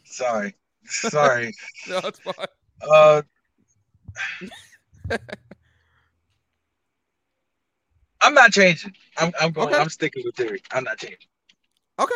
Sorry. 0.06 0.56
Sorry. 0.86 1.52
No, 1.90 1.98
it's 1.98 2.20
fine. 2.20 2.34
uh. 2.90 3.22
I'm 8.22 8.34
not 8.34 8.52
changing. 8.54 8.94
I'm, 9.18 9.34
I'm 9.42 9.52
going. 9.52 9.68
Okay. 9.70 9.78
I'm 9.78 9.90
sticking 9.90 10.24
with 10.26 10.36
theory. 10.36 10.62
I'm 10.72 10.86
not 10.86 10.98
changing. 10.98 11.18
Okay. 12.00 12.14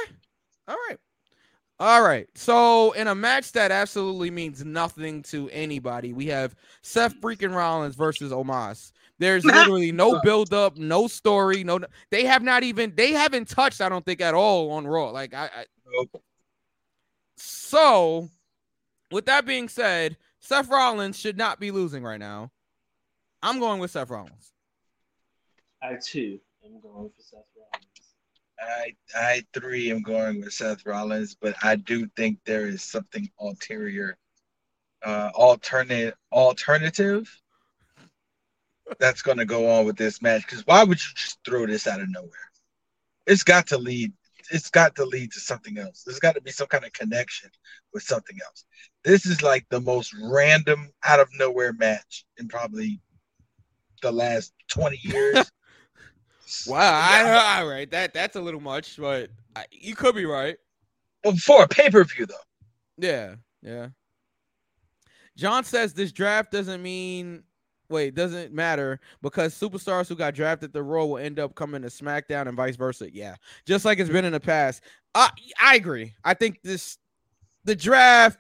All 0.70 0.78
right. 0.88 0.98
All 1.80 2.02
right. 2.02 2.28
So 2.36 2.92
in 2.92 3.08
a 3.08 3.16
match 3.16 3.54
that 3.54 3.72
absolutely 3.72 4.32
means 4.32 4.66
nothing 4.66 5.24
to 5.24 5.50
anybody, 5.50 6.12
we 6.12 6.28
have 6.28 6.56
Seth 6.82 7.16
freaking 7.22 7.56
Rollins 7.56 7.96
versus 7.96 8.32
Omos. 8.32 8.92
There's 9.18 9.46
literally 9.46 9.92
no 9.92 10.20
build 10.22 10.54
up, 10.54 10.78
no 10.78 11.08
story, 11.08 11.64
no. 11.64 11.80
They 12.10 12.26
have 12.26 12.44
not 12.44 12.64
even. 12.64 12.94
They 12.96 13.12
haven't 13.12 13.48
touched. 13.48 13.82
I 13.82 13.90
don't 13.90 14.06
think 14.06 14.22
at 14.22 14.34
all 14.34 14.72
on 14.72 14.88
Raw. 14.88 15.10
Like 15.12 15.34
I. 15.34 15.46
I 15.46 15.66
Nope. 15.92 16.22
so, 17.36 18.30
with 19.12 19.26
that 19.26 19.46
being 19.46 19.70
said, 19.70 20.18
Seth 20.40 20.70
Rollins 20.70 21.18
should 21.18 21.36
not 21.36 21.60
be 21.60 21.72
losing 21.72 22.04
right 22.04 22.20
now. 22.20 22.52
I'm 23.42 23.60
going 23.60 23.80
with 23.80 23.92
Seth 23.92 24.10
Rollins. 24.10 24.54
I 25.82 25.96
too 25.96 26.40
am 26.64 26.80
going 26.82 27.10
for 27.10 27.22
Seth 27.22 27.40
Rollins. 27.56 27.59
I 28.62 28.96
I 29.16 29.44
three 29.54 29.92
am 29.92 30.02
going 30.02 30.42
with 30.42 30.54
Seth 30.54 30.86
Rollins, 30.86 31.36
but 31.40 31.56
I 31.64 31.76
do 31.76 32.08
think 32.16 32.40
there 32.46 32.68
is 32.68 32.84
something 32.84 33.30
ulterior, 33.40 34.18
uh, 35.04 35.32
alternate 35.34 36.16
alternative 36.32 37.30
that's 39.00 39.22
going 39.22 39.38
to 39.38 39.46
go 39.46 39.70
on 39.72 39.86
with 39.86 39.98
this 39.98 40.22
match. 40.22 40.42
Because 40.42 40.66
why 40.66 40.84
would 40.84 41.00
you 41.00 41.12
just 41.16 41.40
throw 41.46 41.66
this 41.66 41.88
out 41.88 42.02
of 42.02 42.10
nowhere? 42.10 42.52
It's 43.28 43.44
got 43.44 43.68
to 43.68 43.78
lead. 43.78 44.12
It's 44.52 44.70
got 44.70 44.96
to 44.96 45.06
lead 45.06 45.32
to 45.34 45.40
something 45.40 45.78
else. 45.78 46.04
There's 46.04 46.20
got 46.20 46.34
to 46.36 46.42
be 46.42 46.52
some 46.52 46.68
kind 46.68 46.84
of 46.84 46.92
connection 46.94 47.52
with 47.94 48.04
something 48.04 48.38
else. 48.44 48.66
This 49.04 49.26
is 49.26 49.44
like 49.44 49.66
the 49.70 49.80
most 49.80 50.14
random, 50.20 50.92
out 51.06 51.20
of 51.20 51.30
nowhere 51.38 51.74
match 51.74 52.26
in 52.38 52.48
probably 52.48 53.00
the 54.02 54.12
last 54.12 54.54
twenty 54.68 55.00
years. 55.04 55.52
Wow. 56.68 56.80
I, 56.80 57.60
all 57.60 57.68
right. 57.68 57.90
That 57.92 58.14
that's 58.14 58.36
a 58.36 58.42
little 58.42 58.62
much, 58.62 58.98
but 58.98 59.30
I, 59.56 59.66
you 59.72 59.96
could 59.96 60.16
be 60.16 60.26
right. 60.26 60.58
Well, 61.24 61.36
for 61.36 61.64
a 61.64 61.68
pay 61.68 61.90
per 61.90 62.04
view 62.04 62.26
though. 62.26 62.36
Yeah, 62.98 63.36
yeah. 63.62 63.90
John 65.38 65.64
says 65.64 65.94
this 65.94 66.12
draft 66.12 66.52
doesn't 66.52 66.82
mean 66.82 67.44
wait, 67.90 68.14
doesn't 68.14 68.54
matter 68.54 69.00
because 69.22 69.58
superstars 69.58 70.08
who 70.08 70.16
got 70.16 70.36
drafted 70.36 70.72
the 70.74 70.84
Raw 70.84 71.06
will 71.06 71.18
end 71.18 71.40
up 71.40 71.56
coming 71.56 71.82
to 71.82 71.88
SmackDown 71.88 72.48
and 72.48 72.56
vice 72.56 72.76
versa. 72.76 73.14
Yeah. 73.14 73.36
Just 73.66 73.86
like 73.86 74.00
it's 74.00 74.10
been 74.10 74.26
in 74.26 74.34
the 74.34 74.40
past. 74.40 74.84
I 75.16 75.30
I 75.62 75.76
agree. 75.76 76.14
I 76.24 76.34
think 76.34 76.62
this 76.64 76.98
the 77.66 77.76
draft 77.76 78.40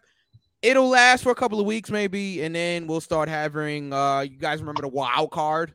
it'll 0.61 0.89
last 0.89 1.23
for 1.23 1.31
a 1.31 1.35
couple 1.35 1.59
of 1.59 1.65
weeks 1.65 1.89
maybe 1.89 2.43
and 2.43 2.53
then 2.53 2.85
we'll 2.85 3.01
start 3.01 3.29
having 3.29 3.93
uh 3.93 4.19
you 4.19 4.37
guys 4.37 4.59
remember 4.59 4.81
the 4.81 4.87
wild 4.87 5.31
card? 5.31 5.73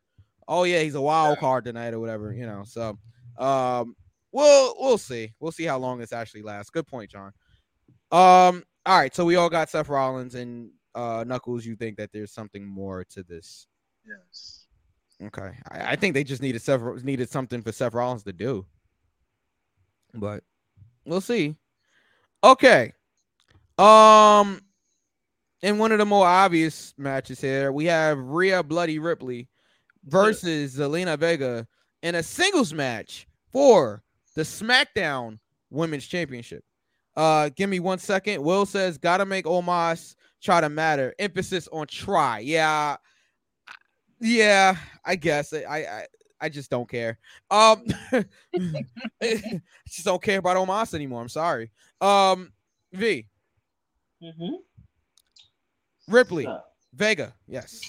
Oh 0.48 0.64
yeah, 0.64 0.80
he's 0.80 0.94
a 0.94 1.00
wild 1.00 1.38
card 1.38 1.64
tonight 1.64 1.94
or 1.94 2.00
whatever, 2.00 2.32
you 2.32 2.46
know. 2.46 2.64
So 2.66 2.98
um 3.38 3.96
we'll 4.32 4.74
we'll 4.78 4.98
see. 4.98 5.32
We'll 5.40 5.52
see 5.52 5.64
how 5.64 5.78
long 5.78 5.98
this 5.98 6.12
actually 6.12 6.42
lasts. 6.42 6.70
Good 6.70 6.86
point, 6.86 7.10
John. 7.10 7.32
Um, 8.12 8.62
all 8.86 8.98
right, 8.98 9.14
so 9.14 9.24
we 9.24 9.36
all 9.36 9.48
got 9.48 9.70
Seth 9.70 9.88
Rollins 9.88 10.34
and 10.34 10.70
uh 10.94 11.24
Knuckles. 11.26 11.64
You 11.64 11.76
think 11.76 11.96
that 11.96 12.10
there's 12.12 12.32
something 12.32 12.66
more 12.66 13.04
to 13.10 13.22
this? 13.22 13.66
Yes. 14.06 14.66
Okay, 15.22 15.52
I, 15.70 15.92
I 15.92 15.96
think 15.96 16.14
they 16.14 16.24
just 16.24 16.42
needed 16.42 16.60
Seth 16.60 16.82
needed 17.02 17.30
something 17.30 17.62
for 17.62 17.72
Seth 17.72 17.94
Rollins 17.94 18.24
to 18.24 18.32
do, 18.32 18.66
but 20.12 20.42
we'll 21.06 21.20
see. 21.20 21.56
Okay, 22.42 22.92
um, 23.78 24.60
in 25.62 25.78
one 25.78 25.92
of 25.92 25.98
the 25.98 26.04
more 26.04 26.26
obvious 26.26 26.92
matches 26.98 27.40
here, 27.40 27.72
we 27.72 27.86
have 27.86 28.18
Rhea 28.18 28.62
Bloody 28.62 28.98
Ripley 28.98 29.48
versus 30.04 30.76
Zelina 30.76 31.18
Vega 31.18 31.66
in 32.02 32.14
a 32.16 32.22
singles 32.22 32.72
match 32.72 33.26
for 33.52 34.02
the 34.34 34.42
SmackDown 34.42 35.38
Women's 35.70 36.06
Championship. 36.06 36.64
Uh, 37.16 37.48
give 37.54 37.70
me 37.70 37.80
one 37.80 37.98
second. 37.98 38.42
Will 38.42 38.66
says, 38.66 38.98
"Gotta 38.98 39.24
make 39.24 39.44
Omos 39.44 40.16
try 40.42 40.60
to 40.60 40.68
matter." 40.68 41.14
Emphasis 41.18 41.68
on 41.72 41.86
try. 41.86 42.40
Yeah, 42.40 42.96
yeah. 44.20 44.76
I 45.04 45.14
guess 45.16 45.52
I 45.52 45.58
I 45.66 46.06
I 46.40 46.48
just 46.48 46.70
don't 46.70 46.88
care. 46.88 47.18
Um, 47.50 47.84
I 48.12 48.24
just 49.86 50.04
don't 50.04 50.20
care 50.22 50.38
about 50.40 50.56
Omos 50.56 50.92
anymore. 50.94 51.22
I'm 51.22 51.28
sorry. 51.28 51.70
Um, 52.00 52.52
V 52.92 53.26
Mm-hmm. 54.22 54.54
Ripley 56.08 56.44
So, 56.44 56.60
Vega. 56.94 57.34
Yes. 57.46 57.80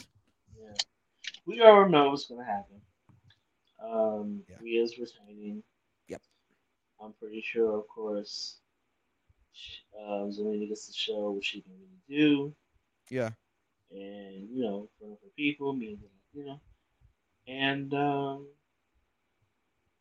Yeah. 1.47 1.53
We 1.53 1.61
already 1.61 1.91
know 1.91 2.09
what's 2.09 2.25
gonna 2.27 2.45
happen. 2.45 2.81
Um, 3.79 4.43
Yeah. 4.49 4.57
Rhea's 4.61 4.97
retaining. 4.97 5.63
Yep. 6.07 6.21
I'm 6.99 7.13
pretty 7.13 7.41
sure, 7.41 7.77
of 7.79 7.87
course, 7.87 8.59
sh- 9.53 9.79
um, 9.99 10.29
Zelina 10.31 10.67
gets 10.67 10.87
to 10.87 10.93
show 10.93 11.31
what 11.31 11.43
she 11.45 11.61
can 11.61 11.73
really 11.73 12.01
do, 12.07 12.55
Yeah. 13.09 13.31
and 13.91 14.49
you 14.49 14.63
know, 14.63 14.81
in 14.83 14.87
front 14.99 15.13
of 15.13 15.19
her 15.21 15.29
people, 15.35 15.73
means 15.73 15.99
you 16.33 16.45
know, 16.45 16.61
and 17.47 17.93
um, 17.93 18.47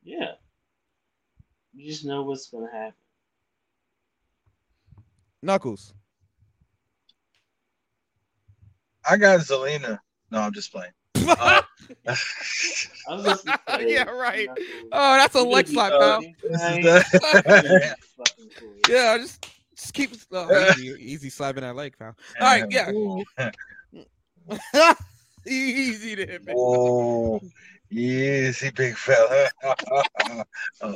yeah, 0.03 0.37
you 1.75 1.87
just 1.91 2.05
know 2.05 2.23
what's 2.23 2.49
gonna 2.51 2.71
happen. 2.71 2.95
Knuckles. 5.43 5.95
I 9.09 9.17
got 9.19 9.41
Zelina. 9.41 10.01
No, 10.31 10.41
I'm 10.41 10.53
just 10.53 10.73
playing. 10.73 10.93
Uh, 13.07 13.23
just 13.23 13.47
Yeah, 13.81 14.05
right. 14.05 14.49
Oh, 14.93 15.17
that's 15.17 15.35
a 15.35 15.43
leg 15.43 15.69
slap, 15.69 15.93
pal. 15.93 16.23
fucking 16.23 16.35
this 16.41 17.15
is 17.15 17.21
the- 17.21 17.43
You're 17.45 17.63
gonna 17.63 17.79
be 17.79 18.03
fucking 18.17 18.51
cool. 18.59 18.75
Yeah, 18.89 19.19
just 19.19 19.47
just 19.77 19.93
keep 19.93 20.13
oh, 20.33 20.71
easy, 20.71 20.97
easy 20.99 21.29
slapping 21.31 21.63
that 21.63 21.77
leg, 21.77 21.95
pal. 21.99 22.17
All 22.41 22.47
right, 22.47 22.65
yeah. 22.71 22.91
easy 25.47 26.17
to 26.17 26.27
hit. 26.27 26.45
man. 26.45 26.55
Oh, 26.59 27.41
easy, 27.91 28.71
big 28.71 28.97
fella. 28.97 29.49
uh, 30.81 30.95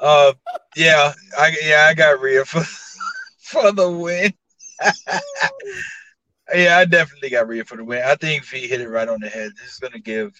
uh, 0.00 0.32
yeah, 0.76 1.12
I 1.38 1.56
yeah, 1.62 1.86
I 1.88 1.94
got 1.94 2.20
Rhea 2.20 2.44
for 2.44 2.64
for 3.38 3.70
the 3.72 3.90
win. 3.90 4.32
Yeah, 6.52 6.78
I 6.78 6.84
definitely 6.84 7.30
got 7.30 7.48
Rhea 7.48 7.64
for 7.64 7.76
the 7.76 7.84
win. 7.84 8.02
I 8.04 8.16
think 8.16 8.44
V 8.44 8.66
hit 8.66 8.80
it 8.80 8.88
right 8.88 9.08
on 9.08 9.20
the 9.20 9.28
head. 9.28 9.52
This 9.56 9.72
is 9.72 9.78
gonna 9.78 9.98
give 9.98 10.32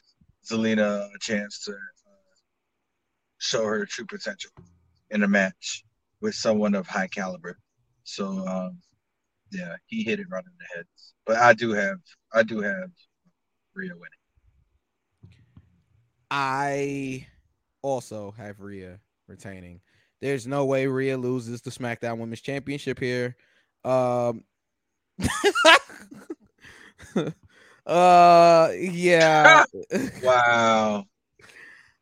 Zelina 0.44 1.08
a 1.14 1.18
chance 1.20 1.64
to 1.64 1.72
uh, 1.72 2.34
show 3.38 3.64
her 3.64 3.86
true 3.86 4.06
potential 4.06 4.50
in 5.10 5.22
a 5.22 5.28
match 5.28 5.84
with 6.20 6.34
someone 6.34 6.74
of 6.74 6.86
high 6.86 7.06
caliber. 7.06 7.58
So, 8.04 8.46
um, 8.46 8.78
yeah, 9.50 9.76
he 9.86 10.02
hit 10.02 10.20
it 10.20 10.26
right 10.30 10.44
on 10.44 10.52
the 10.58 10.76
head. 10.76 10.86
But 11.24 11.36
I 11.36 11.54
do 11.54 11.72
have, 11.72 11.98
I 12.32 12.42
do 12.42 12.60
have 12.60 12.90
Rhea 13.74 13.92
winning. 13.94 14.10
I 16.30 17.26
also 17.82 18.34
have 18.36 18.60
Rhea 18.60 18.98
retaining. 19.26 19.80
There's 20.20 20.46
no 20.46 20.64
way 20.64 20.86
Rhea 20.86 21.16
loses 21.16 21.62
the 21.62 21.70
SmackDown 21.70 22.18
Women's 22.18 22.40
Championship 22.40 22.98
here. 22.98 23.36
Um 23.84 24.44
uh 27.86 28.70
yeah. 28.74 29.64
Wow. 30.22 31.04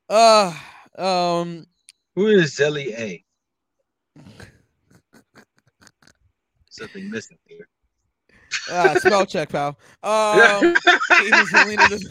uh 0.09 0.55
um 0.97 1.67
Who 2.15 2.29
is 2.29 2.57
Zelly 2.57 2.99
A? 2.99 3.25
Something 6.71 7.11
missing 7.11 7.39
here. 7.47 7.69
uh, 8.71 8.99
spell 8.99 9.27
check, 9.27 9.51
pal. 9.51 9.79
Um 10.03 10.77
even 11.23 11.45
Zelina 11.47 11.89
doesn't 11.89 12.11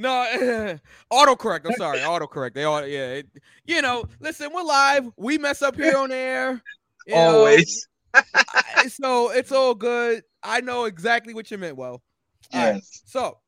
no, 0.00 0.78
autocorrect. 1.12 1.66
I'm 1.66 1.76
sorry, 1.76 1.98
autocorrect. 1.98 2.54
They 2.54 2.64
all, 2.64 2.86
yeah. 2.86 3.16
It, 3.16 3.26
you 3.66 3.82
know, 3.82 4.06
listen, 4.18 4.48
we're 4.50 4.62
live. 4.62 5.10
We 5.18 5.36
mess 5.36 5.60
up 5.60 5.76
here 5.76 5.98
on 5.98 6.10
air. 6.10 6.62
you 7.06 7.14
know. 7.14 7.40
Always. 7.40 7.86
I- 7.86 7.89
so 8.88 9.30
it's 9.30 9.52
all 9.52 9.74
good. 9.74 10.22
I 10.42 10.60
know 10.60 10.84
exactly 10.84 11.34
what 11.34 11.50
you 11.50 11.58
meant. 11.58 11.76
Well, 11.76 12.02
all 12.52 12.64
right. 12.64 12.74
Yes. 12.74 13.02
So, 13.06 13.38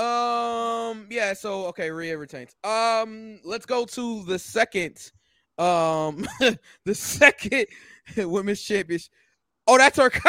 um, 0.00 1.06
yeah. 1.10 1.32
So 1.34 1.66
okay, 1.66 1.90
Rhea 1.90 2.16
retains. 2.16 2.54
Um, 2.64 3.40
let's 3.44 3.66
go 3.66 3.84
to 3.84 4.24
the 4.24 4.38
second, 4.38 5.12
um, 5.58 6.26
the 6.84 6.94
second 6.94 7.66
women's 8.16 8.62
championship. 8.62 9.12
Oh, 9.66 9.78
that's 9.78 9.98
her. 9.98 10.10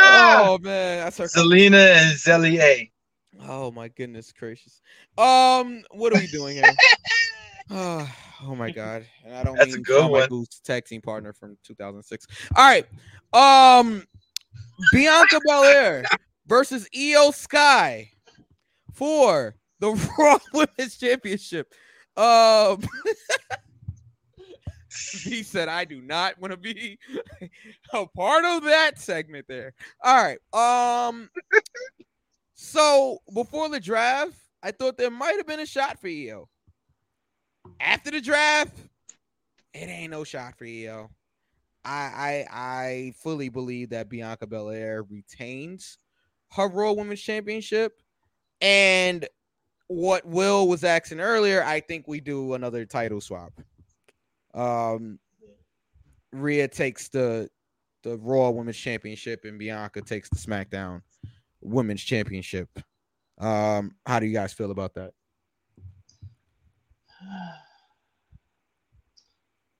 Oh 0.00 0.58
man, 0.62 1.04
that's 1.04 1.18
her. 1.18 1.26
Selena 1.26 1.78
and 1.78 2.16
Zelly 2.16 2.60
A. 2.60 2.92
Oh 3.42 3.70
my 3.70 3.88
goodness 3.88 4.32
gracious. 4.32 4.80
Um, 5.18 5.82
what 5.90 6.12
are 6.12 6.20
we 6.20 6.28
doing 6.28 6.56
here? 6.56 8.06
Oh, 8.42 8.54
my 8.54 8.70
god. 8.70 9.06
And 9.24 9.34
I 9.34 9.42
don't 9.42 9.56
That's 9.56 9.72
a 9.72 9.76
mean 9.76 9.82
good. 9.82 10.10
Michaels 10.10 10.60
tag 10.64 10.84
team 10.84 11.00
partner 11.00 11.32
from 11.32 11.56
2006. 11.64 12.26
All 12.54 12.64
right. 12.64 12.86
Um 13.32 14.04
Bianca 14.92 15.40
Belair 15.44 16.04
versus 16.46 16.88
Iyo 16.94 17.34
Sky 17.34 18.10
for 18.92 19.56
the 19.80 19.92
Raw 20.18 20.38
Women's 20.52 20.98
Championship. 20.98 21.72
Um 22.16 22.82
he 25.22 25.42
said, 25.42 25.68
I 25.68 25.84
do 25.84 26.00
not 26.00 26.40
want 26.40 26.52
to 26.52 26.56
be 26.56 26.98
a 27.92 28.06
part 28.06 28.44
of 28.44 28.64
that 28.64 28.98
segment 28.98 29.46
there. 29.48 29.74
All 30.02 30.22
right. 30.22 30.38
Um 31.10 31.30
so 32.54 33.18
before 33.34 33.68
the 33.68 33.80
draft, 33.80 34.38
I 34.62 34.72
thought 34.72 34.96
there 34.96 35.10
might 35.10 35.36
have 35.36 35.46
been 35.46 35.60
a 35.60 35.66
shot 35.66 36.00
for 36.00 36.08
Iyo. 36.08 36.46
After 37.80 38.10
the 38.10 38.20
draft, 38.20 38.76
it 39.74 39.88
ain't 39.88 40.10
no 40.10 40.24
shot 40.24 40.56
for 40.58 40.64
Iyo. 40.64 41.08
I 41.84 41.90
I 41.90 42.46
I 42.50 43.12
fully 43.16 43.48
believe 43.48 43.90
that 43.90 44.08
Bianca 44.08 44.46
Belair 44.46 45.04
retains 45.04 45.98
her 46.52 46.68
Raw 46.68 46.92
Women's 46.92 47.20
Championship. 47.20 48.00
And 48.60 49.26
what 49.88 50.26
Will 50.26 50.66
was 50.66 50.82
asking 50.82 51.20
earlier, 51.20 51.62
I 51.62 51.80
think 51.80 52.08
we 52.08 52.20
do 52.20 52.54
another 52.54 52.84
title 52.84 53.20
swap. 53.20 53.52
Um 54.54 55.18
Rhea 56.32 56.68
takes 56.68 57.08
the 57.08 57.48
the 58.02 58.16
Raw 58.18 58.50
Women's 58.50 58.76
Championship 58.76 59.44
and 59.44 59.58
Bianca 59.58 60.00
takes 60.00 60.28
the 60.28 60.36
SmackDown 60.36 61.02
Women's 61.60 62.02
Championship. 62.02 62.68
Um, 63.38 63.96
how 64.06 64.20
do 64.20 64.26
you 64.26 64.32
guys 64.32 64.52
feel 64.52 64.70
about 64.70 64.94
that? 64.94 65.12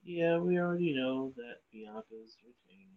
Yeah, 0.08 0.38
we 0.38 0.56
already 0.60 0.94
know 0.94 1.32
that 1.36 1.56
Bianca's 1.74 2.36
retaining. 2.44 2.94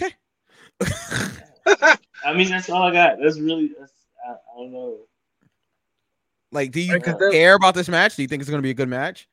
Okay. 0.00 0.14
I 2.24 2.32
mean, 2.32 2.48
that's 2.48 2.70
all 2.70 2.84
I 2.84 2.92
got. 2.92 3.16
That's 3.20 3.40
really, 3.40 3.72
that's, 3.76 3.92
I, 4.24 4.34
I 4.34 4.36
don't 4.56 4.72
know. 4.72 4.98
Like, 6.52 6.70
do 6.70 6.80
you 6.80 6.92
Right, 6.92 7.02
'cause 7.02 7.32
care 7.32 7.56
about 7.56 7.74
this 7.74 7.88
match? 7.88 8.14
Do 8.14 8.22
you 8.22 8.28
think 8.28 8.40
it's 8.40 8.48
going 8.48 8.60
to 8.60 8.62
be 8.62 8.70
a 8.70 8.74
good 8.74 8.88
match? 8.88 9.28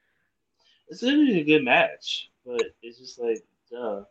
It's 0.92 1.02
gonna 1.02 1.18
be 1.18 1.40
a 1.40 1.44
good 1.44 1.64
match, 1.64 2.30
but 2.46 2.62
it's 2.82 2.98
just 3.00 3.18
like, 3.18 3.46
duh. 3.72 4.04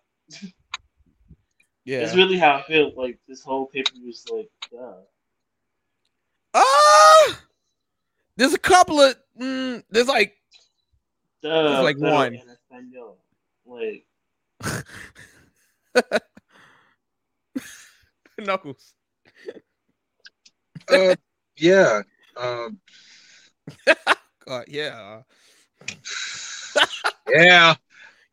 Yeah. 1.84 2.00
That's 2.00 2.16
really 2.16 2.38
how 2.38 2.56
I 2.56 2.62
feel. 2.62 2.92
Like 2.96 3.18
this 3.28 3.42
whole 3.42 3.66
paper 3.66 3.90
was 4.02 4.26
like, 4.32 4.48
duh. 4.72 4.94
Ah, 6.54 7.19
there's 8.40 8.54
a 8.54 8.58
couple 8.58 8.98
of 8.98 9.14
mm, 9.38 9.82
there's 9.90 10.08
like 10.08 10.32
Duh. 11.42 11.82
like 11.82 11.98
pero 11.98 12.10
one. 12.12 12.34
en. 12.34 12.42
Like, 13.66 14.06
Knuckles. 18.38 18.94
Uh, 20.90 21.14
yeah. 21.58 22.00
Um, 22.36 22.80
Uh, 24.48 24.62
yeah. 24.68 25.20
yeah. 27.28 27.74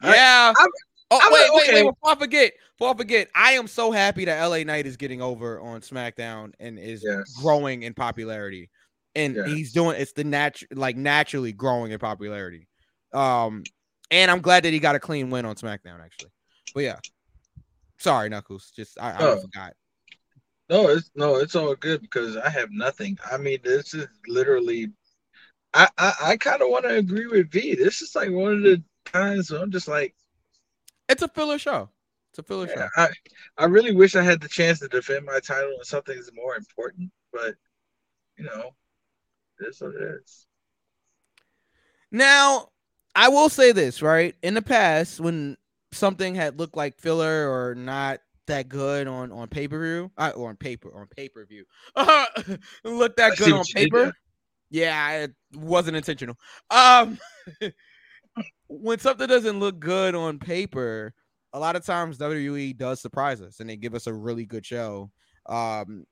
I- 0.01 0.15
Yeah. 0.15 0.53
I'm- 0.57 0.67
oh, 1.11 1.19
I'm 1.21 1.31
wait, 1.33 1.47
a- 1.47 1.53
wait, 1.53 1.63
okay. 1.69 1.83
wait. 1.83 1.91
Before 1.93 2.11
I 2.11 2.15
forget, 2.15 2.53
before 2.77 2.93
I 2.93 2.97
forget, 2.97 3.27
I 3.35 3.51
am 3.51 3.67
so 3.67 3.91
happy 3.91 4.25
that 4.25 4.43
LA 4.43 4.63
Knight 4.63 4.87
is 4.87 4.97
getting 4.97 5.21
over 5.21 5.59
on 5.59 5.81
SmackDown 5.81 6.53
and 6.59 6.79
is 6.79 7.03
Yes. 7.05 7.33
growing 7.39 7.83
in 7.83 7.93
popularity. 7.93 8.69
And 9.17 9.35
Yes. 9.35 9.47
he's 9.47 9.73
doing 9.73 9.99
it's 9.99 10.13
the 10.13 10.23
natural 10.23 10.69
like 10.75 10.95
naturally 10.95 11.51
growing 11.51 11.91
in 11.91 11.99
popularity. 11.99 12.67
Um, 13.13 13.63
and 14.11 14.29
I'm 14.31 14.41
glad 14.41 14.63
that 14.63 14.71
he 14.73 14.79
got 14.79 14.95
a 14.95 14.99
clean 14.99 15.29
win 15.29 15.45
on 15.45 15.55
SmackDown, 15.55 16.03
actually. 16.03 16.31
But 16.73 16.81
yeah. 16.83 16.99
Sorry, 17.97 18.29
Knuckles. 18.29 18.71
Just 18.75 18.99
I, 18.99 19.09
I 19.11 19.15
Oh. 19.19 19.39
forgot. 19.41 19.73
No, 20.69 20.89
it's 20.89 21.09
no, 21.15 21.37
it's 21.37 21.55
all 21.55 21.75
good 21.75 22.01
because 22.01 22.35
I 22.37 22.49
have 22.49 22.69
nothing. 22.71 23.17
I 23.31 23.37
mean, 23.37 23.59
this 23.63 23.93
is 23.93 24.07
literally. 24.27 24.91
I 25.73 25.87
I, 25.97 26.13
I 26.21 26.37
kind 26.37 26.61
of 26.61 26.69
want 26.69 26.83
to 26.85 26.95
agree 26.95 27.27
with 27.27 27.51
V. 27.51 27.75
This 27.75 28.01
is 28.01 28.15
like 28.15 28.29
one 28.31 28.53
of 28.53 28.61
the 28.63 28.83
times 29.05 29.49
where 29.49 29.61
I'm 29.61 29.71
just 29.71 29.87
like, 29.87 30.13
It's 31.09 31.21
a 31.23 31.27
filler 31.27 31.57
show. 31.57 31.89
It's 32.31 32.39
a 32.39 32.43
filler 32.43 32.67
show. 32.67 32.87
I 32.97 33.09
I 33.57 33.65
really 33.65 33.95
wish 33.95 34.15
I 34.15 34.23
had 34.23 34.41
the 34.41 34.49
chance 34.49 34.79
to 34.79 34.87
defend 34.89 35.25
my 35.25 35.39
title 35.39 35.73
on 35.77 35.85
something 35.85 36.15
that's 36.15 36.31
more 36.33 36.55
important, 36.55 37.11
but 37.31 37.55
you 38.37 38.43
know, 38.45 38.75
it's 39.59 39.81
what 39.81 39.95
it 39.95 40.21
is. 40.23 40.47
Now, 42.11 42.69
I 43.15 43.29
will 43.29 43.49
say 43.49 43.71
this, 43.71 44.01
right? 44.01 44.35
In 44.43 44.53
the 44.53 44.61
past, 44.61 45.19
when 45.19 45.57
something 45.91 46.35
had 46.35 46.59
looked 46.59 46.77
like 46.77 46.99
filler 46.99 47.49
or 47.49 47.75
not 47.75 48.19
that 48.47 48.69
good 48.69 49.07
on 49.07 49.31
on 49.31 49.47
pay 49.47 49.67
per 49.67 49.79
view, 49.79 50.11
uh, 50.17 50.31
or 50.35 50.49
on 50.49 50.55
paper, 50.55 50.91
on 50.95 51.07
pay 51.07 51.27
per 51.27 51.45
view, 51.45 51.65
looked 52.83 53.17
that 53.17 53.33
I 53.33 53.35
good 53.35 53.51
on 53.51 53.59
what 53.59 53.69
you 53.69 53.75
did 53.75 53.91
paper. 53.91 54.13
Yeah, 54.69 55.11
it 55.23 55.33
wasn't 55.53 55.97
intentional. 55.97 56.37
Um, 56.69 57.17
when 58.67 58.99
something 58.99 59.27
doesn't 59.27 59.59
look 59.59 59.79
good 59.79 60.13
on 60.13 60.39
paper, 60.39 61.13
a 61.53 61.59
lot 61.59 61.75
of 61.75 61.85
times 61.85 62.17
WWE 62.17 62.77
does 62.77 63.01
surprise 63.01 63.41
us 63.41 63.59
and 63.59 63.69
they 63.69 63.77
give 63.77 63.95
us 63.95 64.07
a 64.07 64.13
really 64.13 64.45
good 64.45 64.65
show. 64.65 65.09
Um, 65.45 66.05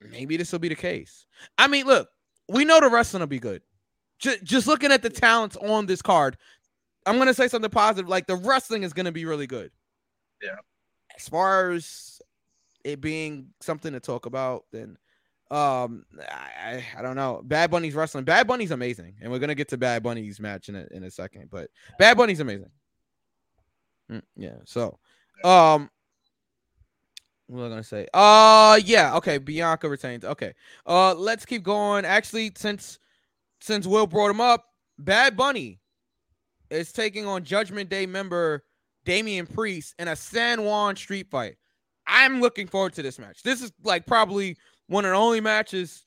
maybe 0.00 0.36
this 0.36 0.50
will 0.52 0.58
be 0.58 0.68
the 0.68 0.74
case. 0.74 1.26
I 1.58 1.68
mean, 1.68 1.86
look, 1.86 2.08
we 2.48 2.64
know 2.64 2.80
the 2.80 2.88
wrestling 2.88 3.20
will 3.20 3.26
be 3.26 3.38
good. 3.38 3.62
Just, 4.18 4.44
just 4.44 4.66
looking 4.66 4.92
at 4.92 5.02
the 5.02 5.10
talents 5.10 5.56
on 5.56 5.86
this 5.86 6.02
card, 6.02 6.36
I'm 7.06 7.18
gonna 7.18 7.34
say 7.34 7.48
something 7.48 7.70
positive. 7.70 8.08
Like 8.08 8.26
the 8.26 8.36
wrestling 8.36 8.82
is 8.82 8.92
gonna 8.92 9.12
be 9.12 9.24
really 9.24 9.46
good. 9.46 9.70
Yeah. 10.42 10.56
As 11.16 11.28
far 11.28 11.70
as 11.70 12.20
it 12.84 13.00
being 13.00 13.48
something 13.60 13.92
to 13.92 14.00
talk 14.00 14.26
about, 14.26 14.64
then 14.72 14.96
um, 15.50 16.06
I, 16.20 16.82
I 16.96 17.02
don't 17.02 17.16
know. 17.16 17.42
Bad 17.44 17.70
Bunny's 17.70 17.94
wrestling. 17.94 18.24
Bad 18.24 18.46
Bunny's 18.46 18.70
amazing, 18.70 19.16
and 19.20 19.30
we're 19.30 19.38
gonna 19.38 19.54
get 19.54 19.68
to 19.68 19.76
Bad 19.76 20.02
Bunny's 20.02 20.40
match 20.40 20.68
in 20.68 20.76
a 20.76 20.86
in 20.92 21.04
a 21.04 21.10
second. 21.10 21.48
But 21.50 21.68
Bad 21.98 22.16
Bunny's 22.16 22.40
amazing. 22.40 22.70
Mm, 24.10 24.22
yeah. 24.36 24.56
So, 24.64 24.98
um, 25.44 25.90
what 27.52 27.64
was 27.64 27.66
I 27.66 27.68
gonna 27.68 27.84
say? 27.84 28.08
Uh, 28.14 28.80
yeah. 28.82 29.14
Okay. 29.16 29.36
Bianca 29.36 29.88
retains. 29.88 30.24
Okay. 30.24 30.54
Uh, 30.86 31.14
let's 31.14 31.44
keep 31.44 31.62
going. 31.62 32.06
Actually, 32.06 32.52
since 32.56 32.98
since 33.60 33.86
Will 33.86 34.06
brought 34.06 34.30
him 34.30 34.40
up, 34.40 34.64
Bad 34.98 35.36
Bunny 35.36 35.78
is 36.70 36.92
taking 36.92 37.26
on 37.26 37.44
Judgment 37.44 37.90
Day 37.90 38.06
member 38.06 38.64
Damian 39.04 39.46
Priest 39.46 39.94
in 39.98 40.08
a 40.08 40.16
San 40.16 40.64
Juan 40.64 40.96
street 40.96 41.30
fight. 41.30 41.56
I'm 42.06 42.40
looking 42.40 42.66
forward 42.66 42.94
to 42.94 43.02
this 43.02 43.18
match. 43.18 43.42
This 43.42 43.60
is 43.60 43.70
like 43.84 44.06
probably 44.06 44.56
one 44.86 45.04
of 45.04 45.10
the 45.10 45.16
only 45.16 45.40
matches. 45.42 46.04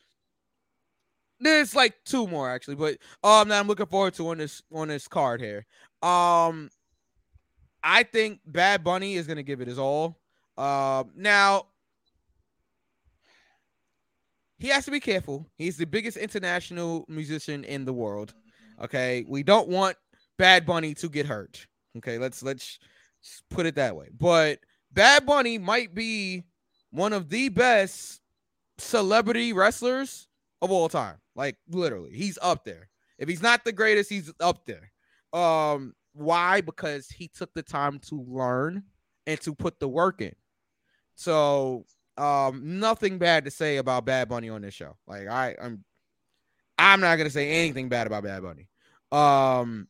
There's 1.40 1.76
like 1.76 1.94
two 2.06 2.28
more 2.28 2.50
actually, 2.50 2.76
but 2.76 2.98
um, 3.24 3.50
that 3.50 3.60
I'm 3.60 3.68
looking 3.68 3.86
forward 3.86 4.16
to 4.16 4.30
on 4.30 4.40
this 4.40 4.64
on 4.74 4.88
this 4.88 5.08
card 5.08 5.42
here. 5.42 5.68
Um, 6.02 6.72
I 7.84 8.02
think 8.02 8.40
Bad 8.48 8.84
Bunny 8.84 9.14
is 9.14 9.28
gonna 9.28 9.44
give 9.44 9.62
it 9.62 9.68
his 9.68 9.78
all. 9.78 10.18
Um, 10.58 11.12
now 11.16 11.68
he 14.58 14.70
has 14.70 14.86
to 14.86 14.92
be 14.92 15.00
careful. 15.00 15.50
He's 15.58 15.78
the 15.78 15.86
biggest 15.86 16.18
international 16.18 17.06
musician 17.08 17.64
in 17.64 17.86
the 17.86 17.94
world. 17.94 18.34
Okay, 18.82 19.26
we 19.28 19.44
don't 19.44 19.70
want 19.70 19.98
Bad 20.38 20.66
Bunny 20.66 20.94
to 20.96 21.10
get 21.10 21.26
hurt. 21.26 21.66
Okay, 21.98 22.18
let's 22.18 22.44
let's 22.44 22.80
put 23.50 23.66
it 23.66 23.76
that 23.76 23.96
way. 23.96 24.10
But 24.18 24.60
Bad 24.92 25.26
Bunny 25.26 25.58
might 25.58 25.94
be 25.94 26.44
one 26.92 27.14
of 27.14 27.30
the 27.30 27.50
best 27.50 28.22
celebrity 28.78 29.54
wrestlers 29.54 30.28
of 30.62 30.72
all 30.72 30.90
time. 30.90 31.18
Like 31.36 31.58
literally, 31.70 32.12
he's 32.12 32.40
up 32.42 32.64
there. 32.66 32.90
If 33.18 33.30
he's 33.30 33.42
not 33.42 33.64
the 33.64 33.72
greatest, 33.72 34.10
he's 34.10 34.32
up 34.40 34.66
there. 34.66 34.92
Um, 35.34 35.94
why? 36.14 36.62
Because 36.62 37.08
he 37.08 37.28
took 37.28 37.54
the 37.54 37.64
time 37.64 38.00
to 38.08 38.26
learn 38.28 38.84
and 39.28 39.40
to 39.42 39.54
put 39.54 39.80
the 39.80 39.88
work 39.88 40.22
in. 40.22 40.34
So, 41.16 41.86
um, 42.18 42.80
nothing 42.80 43.18
bad 43.18 43.46
to 43.46 43.52
say 43.52 43.78
about 43.78 44.06
Bad 44.06 44.30
Bunny 44.30 44.50
on 44.50 44.62
this 44.62 44.74
show. 44.74 44.96
Like 45.08 45.28
I, 45.28 45.56
I'm, 45.62 45.84
I'm 46.78 47.00
not 47.00 47.18
gonna 47.18 47.30
say 47.30 47.50
anything 47.50 47.90
bad 47.90 48.08
about 48.08 48.24
Bad 48.24 48.42
Bunny. 48.44 48.68
Um, 49.12 49.88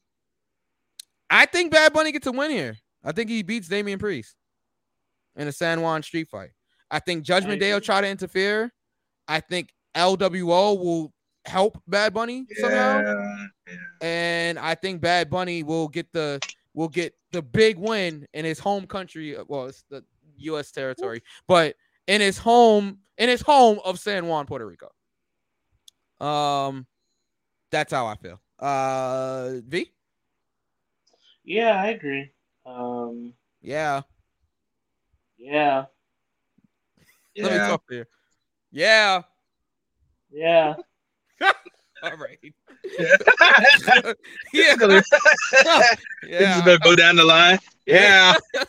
I 1.29 1.45
think 1.45 1.71
Bad 1.71 1.93
Bunny 1.93 2.11
gets 2.11 2.27
a 2.27 2.31
win 2.31 2.51
here. 2.51 2.77
I 3.03 3.11
think 3.11 3.29
he 3.29 3.43
beats 3.43 3.67
Damian 3.67 3.99
Priest 3.99 4.35
in 5.35 5.47
a 5.47 5.51
San 5.51 5.81
Juan 5.81 6.03
street 6.03 6.27
fight. 6.29 6.51
I 6.89 6.99
think 6.99 7.23
Judgment 7.23 7.59
Day 7.59 7.73
will 7.73 7.81
try 7.81 8.01
to 8.01 8.07
interfere. 8.07 8.71
I 9.27 9.39
think 9.39 9.73
LWO 9.95 10.79
will 10.79 11.13
help 11.45 11.81
Bad 11.87 12.13
Bunny 12.13 12.45
somehow. 12.57 13.01
Yeah, 13.01 13.45
yeah. 13.67 13.75
And 14.01 14.59
I 14.59 14.75
think 14.75 15.01
Bad 15.01 15.29
Bunny 15.29 15.63
will 15.63 15.87
get 15.87 16.11
the 16.13 16.39
will 16.73 16.89
get 16.89 17.13
the 17.31 17.41
big 17.41 17.77
win 17.77 18.25
in 18.33 18.45
his 18.45 18.59
home 18.59 18.85
country. 18.85 19.35
Well, 19.47 19.65
it's 19.65 19.83
the 19.89 20.03
U.S. 20.37 20.71
territory, 20.71 21.21
but 21.47 21.75
in 22.07 22.21
his 22.21 22.37
home, 22.37 22.99
in 23.17 23.29
his 23.29 23.41
home 23.41 23.79
of 23.83 23.99
San 23.99 24.27
Juan, 24.27 24.45
Puerto 24.45 24.65
Rico. 24.65 24.91
Um, 26.19 26.85
that's 27.71 27.91
how 27.91 28.05
I 28.05 28.15
feel. 28.15 28.39
Uh, 28.59 29.59
V. 29.65 29.91
Yeah, 31.43 31.81
I 31.81 31.87
agree. 31.87 32.31
Um, 32.65 33.33
Yeah. 33.61 34.01
yeah, 35.37 35.85
Let 37.37 37.51
me 37.51 37.57
talk 37.57 37.87
to 37.87 37.95
you. 37.95 38.05
Yeah. 38.71 39.21
yeah. 40.31 40.75
All 42.03 42.17
right. 42.17 42.39
Yeah. 44.53 44.65
yeah. 44.71 44.87
This 44.87 45.03
yeah. 46.23 46.57
is 46.57 46.61
gonna 46.61 46.79
go 46.79 46.95
down 46.95 47.15
the 47.15 47.25
line. 47.25 47.59
Yeah. 47.85 48.33
yeah. 48.53 48.63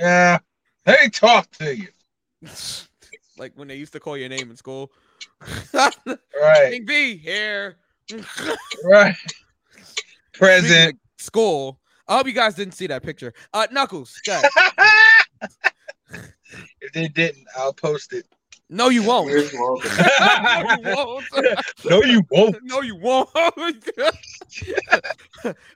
Yeah. 0.00 0.38
they 0.84 1.08
talk 1.10 1.48
to 1.58 1.76
you. 1.76 1.88
like 3.38 3.52
when 3.54 3.68
they 3.68 3.76
used 3.76 3.92
to 3.92 4.00
call 4.00 4.16
your 4.16 4.28
name 4.28 4.50
in 4.50 4.56
school. 4.56 4.90
Right. 5.74 6.72
King 6.72 6.86
V 6.86 7.16
here. 7.16 7.76
Right. 8.84 9.14
Present. 10.32 10.98
School. 11.18 11.78
I 12.08 12.16
hope 12.16 12.26
you 12.26 12.32
guys 12.32 12.54
didn't 12.54 12.74
see 12.74 12.86
that 12.88 13.02
picture. 13.02 13.32
Uh, 13.52 13.66
Knuckles. 13.70 14.20
if 14.26 14.50
they 16.92 17.08
didn't, 17.08 17.46
I'll 17.56 17.74
post 17.74 18.12
it. 18.12 18.26
No, 18.72 18.88
you 18.88 19.02
won't. 19.02 19.26
Where's 19.26 19.52
Logan? 19.52 19.90
no, 20.14 20.72
you 20.84 20.84
won't. 20.94 21.26
no, 21.84 22.02
you 22.02 22.22
won't. 22.30 22.56
No, 22.62 22.80
you 22.82 22.94
won't. 22.96 23.28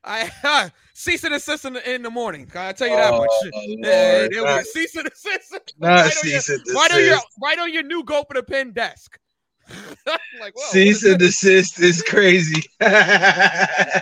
I 0.05 0.31
uh, 0.45 0.69
cease 0.95 1.25
and 1.25 1.33
desist 1.33 1.65
in 1.65 1.73
the, 1.73 1.93
in 1.93 2.03
the 2.03 2.11
morning. 2.11 2.47
Can 2.47 2.61
I 2.61 2.73
tell 2.73 2.87
you 2.87 2.95
that 2.95 3.13
Oh, 3.13 3.19
much? 3.19 3.29
Lord. 3.53 3.79
Yeah, 3.81 4.29
there 4.29 4.45
Not- 4.45 4.65
cease 4.67 4.95
and 4.95 5.09
desist. 5.11 5.75
Not 5.79 5.89
Right 5.89 5.99
on 5.99 6.31
your- 6.31 6.41
cease 6.41 6.49
and 6.51 6.61
Right 6.73 6.93
on 6.93 7.01
your 7.05 7.19
right 7.43 7.59
on 7.59 7.73
your 7.73 7.83
new 7.83 8.05
go 8.05 8.23
for 8.29 8.35
the 8.35 8.45
pin 8.45 8.71
desk. 8.73 9.19
like, 10.41 10.55
whoa, 10.55 10.71
Cease 10.71 11.05
and 11.05 11.19
desist 11.19 11.81
is 11.81 12.01
crazy. 12.03 12.63
uh, 12.81 14.01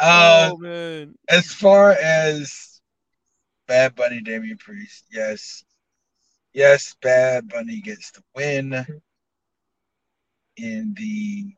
oh 0.00 0.56
man. 0.58 1.14
as 1.28 1.52
far 1.52 1.92
as 1.92 2.80
Bad 3.66 3.94
Bunny, 3.96 4.20
Damian 4.20 4.58
Priest, 4.58 5.06
yes, 5.10 5.64
yes, 6.56 6.96
Bad 7.02 7.48
Bunny 7.48 7.80
gets 7.80 8.10
the 8.10 8.22
win 8.34 8.84
in 10.56 10.94
the 10.96 11.54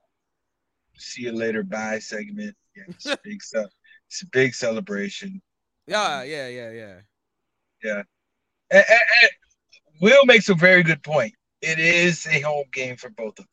"See 0.97 1.23
You 1.23 1.33
Later, 1.33 1.63
Bye" 1.63 2.01
segment. 2.01 2.55
Yeah, 2.77 2.83
it's 2.89 3.07
a 3.07 3.19
big 3.25 3.43
stuff. 3.43 3.71
It's 4.09 4.23
a 4.23 4.27
big 4.27 4.55
celebration. 4.55 5.41
Yeah, 5.87 6.23
yeah, 6.25 6.49
yeah, 6.49 6.71
yeah. 7.83 8.03
And, 8.71 8.85
and- 8.89 9.01
and 9.23 9.31
Will 10.01 10.25
makes 10.27 10.49
a 10.49 10.55
very 10.55 10.83
good 10.83 11.03
point. 11.03 11.35
It 11.61 11.79
is 11.79 12.27
a 12.27 12.41
home 12.41 12.67
game 12.73 12.97
for 12.97 13.11
both 13.11 13.39
of 13.39 13.45
them, 13.47 13.49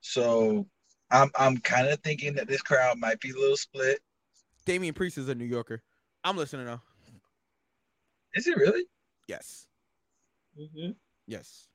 so 0.00 0.66
I'm 1.10 1.30
I'm 1.36 1.56
kind 1.58 1.88
of 1.88 2.00
thinking 2.00 2.34
that 2.34 2.46
this 2.48 2.62
crowd 2.62 2.98
might 2.98 3.18
be 3.20 3.30
a 3.30 3.34
little 3.34 3.56
split. 3.56 3.98
Damian 4.64 4.94
Priest 4.94 5.18
is 5.18 5.28
a 5.28 5.34
New 5.34 5.44
Yorker. 5.44 5.82
I'm 6.22 6.36
listening 6.36 6.66
now. 6.66 6.82
Is 8.34 8.46
it 8.46 8.56
really? 8.56 8.84
Yes. 9.28 9.65
Mhm. 10.58 10.94
Yes. 11.26 11.66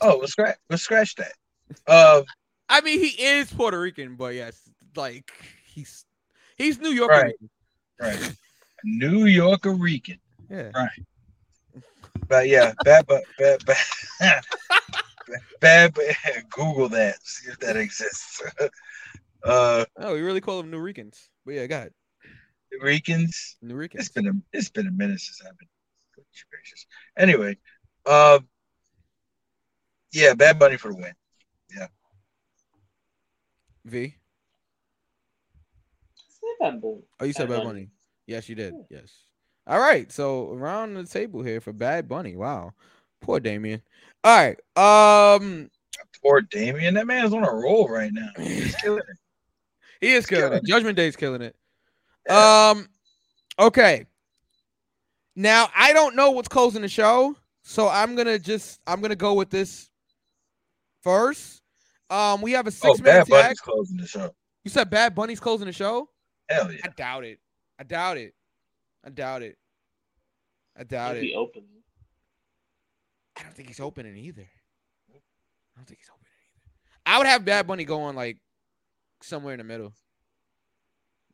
Oh, 0.00 0.18
let's 0.20 0.32
scratch 0.32 0.56
let's 0.70 0.82
scratch 0.82 1.14
that. 1.16 1.32
Uh, 1.86 2.22
I 2.68 2.80
mean, 2.80 3.00
he 3.00 3.22
is 3.22 3.52
Puerto 3.52 3.78
Rican, 3.78 4.16
but 4.16 4.34
yes, 4.34 4.58
like 4.96 5.32
he's 5.66 6.04
he's 6.56 6.78
New 6.78 6.90
Yorker. 6.90 7.14
Right. 7.14 7.34
right. 8.00 8.36
New 8.84 9.26
Yorker 9.26 9.72
Rican. 9.72 10.18
Yeah. 10.50 10.70
Right. 10.74 11.82
But 12.28 12.48
yeah, 12.48 12.72
bad 12.84 13.06
but 13.06 13.22
bad 13.38 13.64
bad 13.66 13.76
bad, 15.60 15.94
bad 15.94 16.50
Google 16.50 16.88
that, 16.90 17.16
see 17.22 17.50
if 17.50 17.58
that 17.60 17.76
exists. 17.76 18.42
uh 19.44 19.84
Oh, 19.98 20.14
we 20.14 20.20
really 20.20 20.40
call 20.40 20.58
them 20.58 20.70
New 20.70 20.78
Ricans. 20.78 21.28
But 21.44 21.54
yeah, 21.54 21.66
go 21.66 21.88
New 22.72 22.80
Ricans. 22.82 23.56
New 23.62 23.74
Ricans. 23.74 24.06
It's 24.06 24.12
been 24.12 24.26
a 24.28 24.32
it's 24.52 24.70
been 24.70 24.86
a 24.86 24.92
minute 24.92 25.20
since 25.20 25.40
I've 25.42 25.58
been 25.58 25.68
goodness 26.14 26.44
gracious. 26.50 26.86
Anyway, 27.16 27.58
um 28.06 28.46
yeah, 30.14 30.34
Bad 30.34 30.58
Bunny 30.58 30.76
for 30.76 30.92
the 30.92 30.96
win. 30.96 31.12
Yeah. 31.76 31.88
V. 33.84 34.14
Say 36.14 36.46
that, 36.60 36.80
boy. 36.80 36.98
Oh, 37.18 37.24
you 37.24 37.32
said 37.32 37.48
Bad 37.48 37.56
Bad 37.56 37.64
Bunny. 37.64 37.66
Bunny. 37.66 37.90
Yes, 38.26 38.48
you 38.48 38.54
did. 38.54 38.74
Yes. 38.90 39.12
All 39.66 39.80
right. 39.80 40.10
So 40.12 40.52
around 40.52 40.94
the 40.94 41.04
table 41.04 41.42
here 41.42 41.60
for 41.60 41.72
Bad 41.72 42.08
Bunny. 42.08 42.36
Wow. 42.36 42.74
Poor 43.20 43.40
Damian. 43.40 43.82
All 44.22 44.36
right. 44.36 45.34
Um, 45.36 45.68
Poor 46.22 46.40
Damian. 46.42 46.94
That 46.94 47.06
man's 47.06 47.32
on 47.32 47.44
a 47.44 47.52
roll 47.52 47.88
right 47.88 48.12
now. 48.12 48.30
He's 48.42 48.74
killing 48.76 48.98
it. 48.98 49.18
he 50.00 50.12
is 50.12 50.26
killing 50.26 50.44
killing 50.44 50.58
it. 50.58 50.64
Judgment 50.64 50.96
Day's 50.96 51.16
killing 51.16 51.42
it. 51.42 51.56
Um, 52.30 52.88
okay. 53.58 54.06
Now 55.34 55.68
I 55.74 55.92
don't 55.92 56.14
know 56.14 56.30
what's 56.30 56.48
closing 56.48 56.82
the 56.82 56.88
show, 56.88 57.36
so 57.64 57.88
I'm 57.88 58.14
gonna 58.14 58.38
just 58.38 58.80
I'm 58.86 59.00
gonna 59.00 59.16
go 59.16 59.34
with 59.34 59.50
this 59.50 59.90
first. 61.02 61.62
Um, 62.10 62.40
we 62.42 62.52
have 62.52 62.66
a 62.66 62.68
Oh, 62.68 62.70
six 62.70 63.00
man 63.00 63.24
Bad 63.24 63.26
tag. 63.26 63.42
Bunny's 63.42 63.60
closing 63.60 63.96
the 63.96 64.06
show. 64.06 64.30
You 64.62 64.70
said 64.70 64.90
Bad 64.90 65.14
Bunny's 65.14 65.40
closing 65.40 65.66
the 65.66 65.72
show? 65.72 66.08
Hell 66.48 66.70
yeah. 66.70 66.80
I 66.84 66.88
doubt 66.88 67.24
it. 67.24 67.38
I 67.78 67.82
doubt 67.82 68.18
it. 68.18 68.34
I 69.04 69.10
doubt 69.10 69.42
it. 69.42 69.56
I 70.78 70.84
doubt 70.84 71.12
Might 71.14 71.18
it. 71.18 71.22
be 71.22 71.34
open. 71.34 71.64
I 73.36 73.42
don't 73.42 73.54
think 73.54 73.68
he's 73.68 73.80
opening 73.80 74.16
either. 74.16 74.42
I 75.10 75.76
don't 75.76 75.86
think 75.86 75.98
he's 76.00 76.10
opening 76.10 76.30
either. 76.30 76.72
I 77.06 77.18
would 77.18 77.26
have 77.26 77.44
Bad 77.44 77.66
Bunny 77.66 77.84
going 77.84 78.14
like 78.14 78.38
somewhere 79.22 79.54
in 79.54 79.58
the 79.58 79.64
middle. 79.64 79.92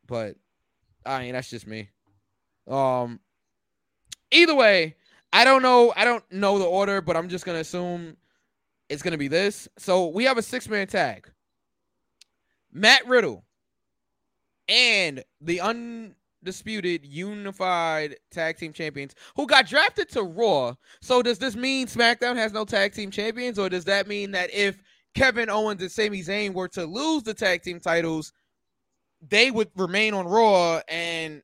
But 0.06 0.36
I 1.04 1.20
mean 1.22 1.32
that's 1.32 1.50
just 1.50 1.66
me. 1.66 1.90
Um 2.68 3.20
either 4.30 4.54
way, 4.54 4.94
I 5.32 5.44
don't 5.44 5.62
know. 5.62 5.92
I 5.96 6.04
don't 6.04 6.24
know 6.32 6.58
the 6.58 6.64
order, 6.64 7.00
but 7.00 7.16
I'm 7.16 7.28
just 7.28 7.44
gonna 7.44 7.60
assume 7.60 8.16
it's 8.88 9.02
gonna 9.02 9.18
be 9.18 9.28
this. 9.28 9.68
So 9.78 10.08
we 10.08 10.24
have 10.24 10.38
a 10.38 10.42
six-man 10.42 10.88
tag. 10.88 11.30
Matt 12.72 13.06
Riddle 13.06 13.44
and 14.68 15.24
the 15.40 15.60
undisputed 15.60 17.04
unified 17.04 18.16
tag 18.30 18.56
team 18.56 18.72
champions 18.72 19.14
who 19.36 19.46
got 19.46 19.66
drafted 19.66 20.08
to 20.10 20.22
Raw. 20.22 20.74
So 21.00 21.22
does 21.22 21.38
this 21.38 21.56
mean 21.56 21.86
SmackDown 21.86 22.36
has 22.36 22.52
no 22.52 22.64
tag 22.64 22.94
team 22.94 23.10
champions, 23.10 23.58
or 23.58 23.68
does 23.68 23.84
that 23.86 24.06
mean 24.06 24.30
that 24.32 24.52
if 24.52 24.82
Kevin 25.14 25.50
Owens 25.50 25.82
and 25.82 25.90
Sami 25.90 26.22
Zayn 26.22 26.54
were 26.54 26.68
to 26.68 26.84
lose 26.84 27.24
the 27.24 27.34
tag 27.34 27.62
team 27.62 27.80
titles, 27.80 28.32
they 29.28 29.50
would 29.50 29.70
remain 29.76 30.14
on 30.14 30.26
Raw 30.26 30.80
and 30.88 31.42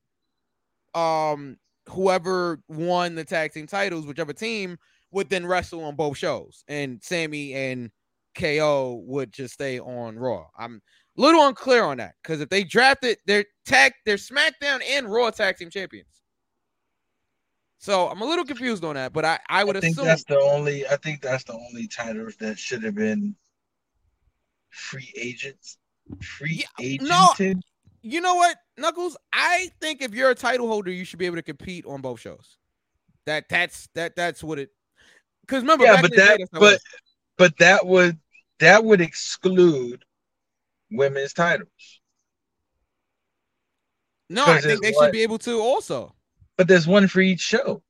um 0.95 1.59
whoever 1.89 2.61
won 2.68 3.14
the 3.14 3.24
tag 3.24 3.53
team 3.53 3.66
titles, 3.66 4.07
whichever 4.07 4.32
team, 4.32 4.78
would 5.12 5.30
then 5.30 5.47
wrestle 5.47 5.84
on 5.84 5.97
both 5.97 6.18
shows, 6.18 6.64
and 6.68 7.03
Sami 7.03 7.55
and 7.55 7.91
KO 8.37 9.03
would 9.07 9.32
just 9.32 9.55
stay 9.55 9.78
on 9.78 10.18
Raw. 10.18 10.47
I'm 10.59 10.82
a 11.16 11.20
little 11.20 11.47
unclear 11.47 11.84
on 11.84 11.99
that 11.99 12.14
because 12.22 12.41
if 12.41 12.49
they 12.49 12.64
drafted 12.64 13.18
their 13.26 13.45
tag, 13.66 13.93
their 14.05 14.16
SmackDown 14.16 14.80
and 14.89 15.11
Raw 15.11 15.30
tag 15.30 15.57
team 15.57 15.70
champions. 15.70 16.09
So 17.78 18.09
I'm 18.09 18.20
a 18.20 18.24
little 18.24 18.45
confused 18.45 18.84
on 18.84 18.95
that, 18.95 19.12
but 19.12 19.24
I, 19.24 19.39
I 19.49 19.64
would 19.64 19.76
I 19.76 19.80
think 19.80 19.93
assume 19.93 20.07
that's 20.07 20.24
the 20.24 20.39
only. 20.39 20.87
I 20.87 20.97
think 20.97 21.22
that's 21.22 21.45
the 21.45 21.53
only 21.53 21.87
titles 21.87 22.37
that 22.37 22.59
should 22.59 22.82
have 22.82 22.95
been 22.95 23.37
free 24.70 25.12
agents. 25.16 25.78
Free 26.22 26.64
Yeah, 26.78 26.99
no. 27.03 27.32
You 28.07 28.20
know 28.20 28.34
what, 28.36 28.57
Knuckles? 28.78 29.16
I 29.32 29.68
think 29.80 30.02
if 30.02 30.14
you're 30.14 30.30
a 30.30 30.34
title 30.34 30.68
holder, 30.68 30.90
you 30.90 31.04
should 31.04 31.18
be 31.18 31.26
able 31.26 31.36
to 31.36 31.42
compete 31.42 31.84
on 31.86 32.00
both 32.00 32.20
shows. 32.20 32.57
That 33.26 33.48
that's 33.48 33.88
that 33.94 34.14
that's 34.16 34.42
what 34.44 34.59
it. 34.59 34.70
Because 35.42 35.62
remember, 35.62 35.84
Yeah, 35.84 36.00
but 36.00 36.11
day, 36.12 36.16
that 36.18 36.40
it 36.40 36.48
but 36.52 36.61
was. 36.61 36.80
but 37.36 37.59
that 37.59 37.86
would 37.86 38.18
that 38.61 38.84
would 38.84 39.00
exclude 39.00 40.04
women's 40.90 41.32
titles. 41.32 41.68
no, 44.30 44.46
I 44.46 44.61
think 44.61 44.82
they 44.82 44.88
it's 44.88 44.98
should 45.00 45.12
be 45.12 45.22
able 45.22 45.38
to 45.38 45.61
also 45.61 46.14
But 46.57 46.68
there's 46.68 46.86
one 46.86 47.09
for 47.09 47.20
each 47.20 47.40
show. 47.40 47.82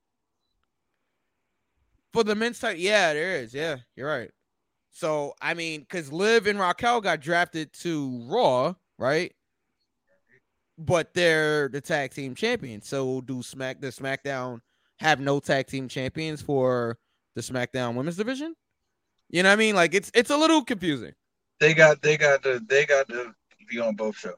for 2.13 2.25
the 2.25 2.35
men's 2.35 2.59
title. 2.59 2.81
Yeah, 2.81 3.13
there 3.13 3.37
is. 3.37 3.53
Yeah, 3.53 3.77
you're 3.95 4.09
right. 4.09 4.31
So 4.93 5.35
I 5.43 5.53
mean, 5.53 5.81
because 5.81 6.11
Liv 6.11 6.47
and 6.47 6.59
Raquel 6.59 7.03
got 7.03 7.21
drafted 7.21 7.73
to 7.81 8.23
Raw, 8.27 8.75
right? 8.99 9.36
But 10.79 11.15
they're 11.15 11.69
the 11.69 11.81
tag 11.81 12.13
team 12.13 12.35
champions. 12.35 12.87
So 12.89 13.21
do 13.23 13.43
Smack 13.43 13.81
the 13.81 13.87
SmackDown 13.89 14.61
have 14.99 15.21
no 15.21 15.41
tag 15.41 15.67
team 15.67 15.89
champions 15.89 16.43
for 16.43 16.99
the 17.35 17.41
SmackDown 17.41 17.95
Women's 17.95 18.17
Division? 18.17 18.55
You 19.31 19.43
know 19.43 19.49
what 19.49 19.55
I 19.55 19.57
mean? 19.57 19.75
Like 19.75 19.95
it's 19.95 20.11
it's 20.15 20.31
a 20.31 20.37
little 20.37 20.63
confusing. 20.65 21.13
They 21.61 21.73
got 21.75 22.03
they 22.03 22.17
got 22.19 22.43
to 22.43 22.61
they 22.69 22.85
got 22.85 23.09
to 23.09 23.33
be 23.69 23.81
on 23.81 23.95
both 23.97 24.17
shows. 24.17 24.35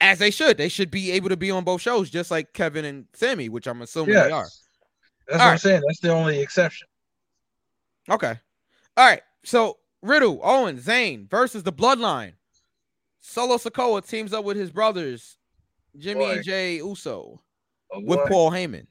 as 0.00 0.18
they 0.18 0.30
should. 0.30 0.56
They 0.58 0.68
should 0.68 0.90
be 0.90 1.12
able 1.12 1.28
to 1.30 1.36
be 1.36 1.50
on 1.50 1.64
both 1.64 1.80
shows, 1.80 2.10
just 2.10 2.30
like 2.30 2.52
Kevin 2.52 2.84
and 2.84 3.06
Sami, 3.14 3.48
which 3.48 3.66
I'm 3.66 3.82
assuming 3.82 4.14
Yes. 4.14 4.26
they 4.26 4.32
are. 4.32 4.48
That's 5.28 5.40
All 5.40 5.46
what 5.46 5.52
I'm 5.52 5.58
saying. 5.58 5.82
That's 5.86 6.00
the 6.00 6.10
only 6.10 6.40
exception. 6.40 6.86
Okay. 8.10 8.34
All 8.96 9.06
right. 9.08 9.22
So 9.44 9.78
Riddle, 10.02 10.40
Owen, 10.42 10.78
Zayn 10.78 11.28
versus 11.30 11.62
the 11.62 11.72
Bloodline. 11.72 12.32
Solo 13.28 13.56
Sikoa 13.56 14.06
teams 14.06 14.32
up 14.32 14.44
with 14.44 14.56
his 14.56 14.70
brothers, 14.70 15.36
Jimmy 15.98 16.20
Boy. 16.20 16.32
and 16.36 16.44
Jey 16.44 16.76
Uso, 16.76 17.42
Oh 17.92 18.00
with. 18.00 18.20
Paul 18.28 18.52
Heyman. 18.52 18.86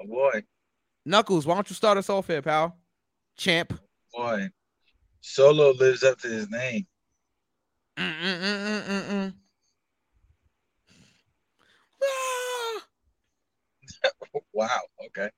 Oh 0.00 0.06
boy. 0.06 0.42
Knuckles, 1.04 1.46
why 1.46 1.54
don't 1.54 1.68
you 1.68 1.76
start 1.76 1.98
us 1.98 2.08
off 2.08 2.26
here, 2.28 2.40
pal? 2.40 2.74
Champ. 3.36 3.78
Boy. 4.14 4.48
Solo 5.20 5.72
lives 5.72 6.02
up 6.02 6.18
to 6.20 6.28
his 6.28 6.48
name. 6.50 6.86
Wow. 14.52 14.68
Okay. 15.06 15.28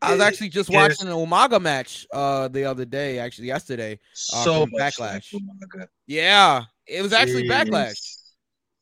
I 0.00 0.12
was 0.12 0.20
actually 0.20 0.50
just 0.50 0.70
yes. 0.70 0.98
watching 0.98 1.08
an 1.08 1.14
Umaga 1.14 1.60
match 1.60 2.06
uh 2.12 2.48
the 2.48 2.64
other 2.64 2.84
day, 2.84 3.18
actually 3.18 3.48
yesterday. 3.48 3.94
Uh, 4.32 4.42
So 4.44 4.66
much 4.66 4.96
Backlash. 4.98 5.00
like 5.00 5.42
Umaga. 5.42 5.86
Yeah, 6.06 6.64
it 6.86 7.02
was 7.02 7.12
actually 7.12 7.44
Jeez. 7.48 7.66
backlash. 7.68 8.16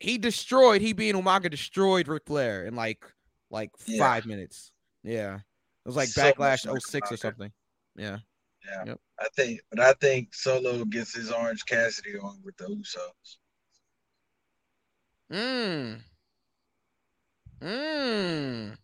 He 0.01 0.19
destroyed. 0.19 0.81
He 0.81 0.93
being 0.93 1.15
Umaga 1.15 1.51
destroyed 1.51 2.09
Ric 2.09 2.25
Flair 2.27 2.65
in 2.67 2.75
like 2.75 3.05
like 3.51 3.71
Yeah. 3.87 3.99
five 3.99 4.27
minutes. 4.27 4.73
Yeah, 5.05 5.37
it 5.37 5.43
was 5.87 5.97
like 5.97 6.09
So 6.09 6.23
backlash 6.23 6.67
like 6.67 6.81
06 6.83 7.13
or 7.13 7.17
something. 7.17 7.53
Yeah. 7.97 8.19
Yeah. 8.65 8.85
Yep. 8.87 9.01
I 9.21 9.29
think, 9.37 9.61
but 9.71 9.81
I 9.81 9.93
think 9.95 10.35
Solo 10.35 10.85
gets 10.85 11.15
his 11.15 11.31
Orange 11.33 11.65
Cassidy 11.67 12.17
on 12.19 12.41
with 12.45 12.57
the 12.57 12.67
Usos. 12.67 13.37
Mmm. 15.33 16.01
Mmm. 17.61 18.77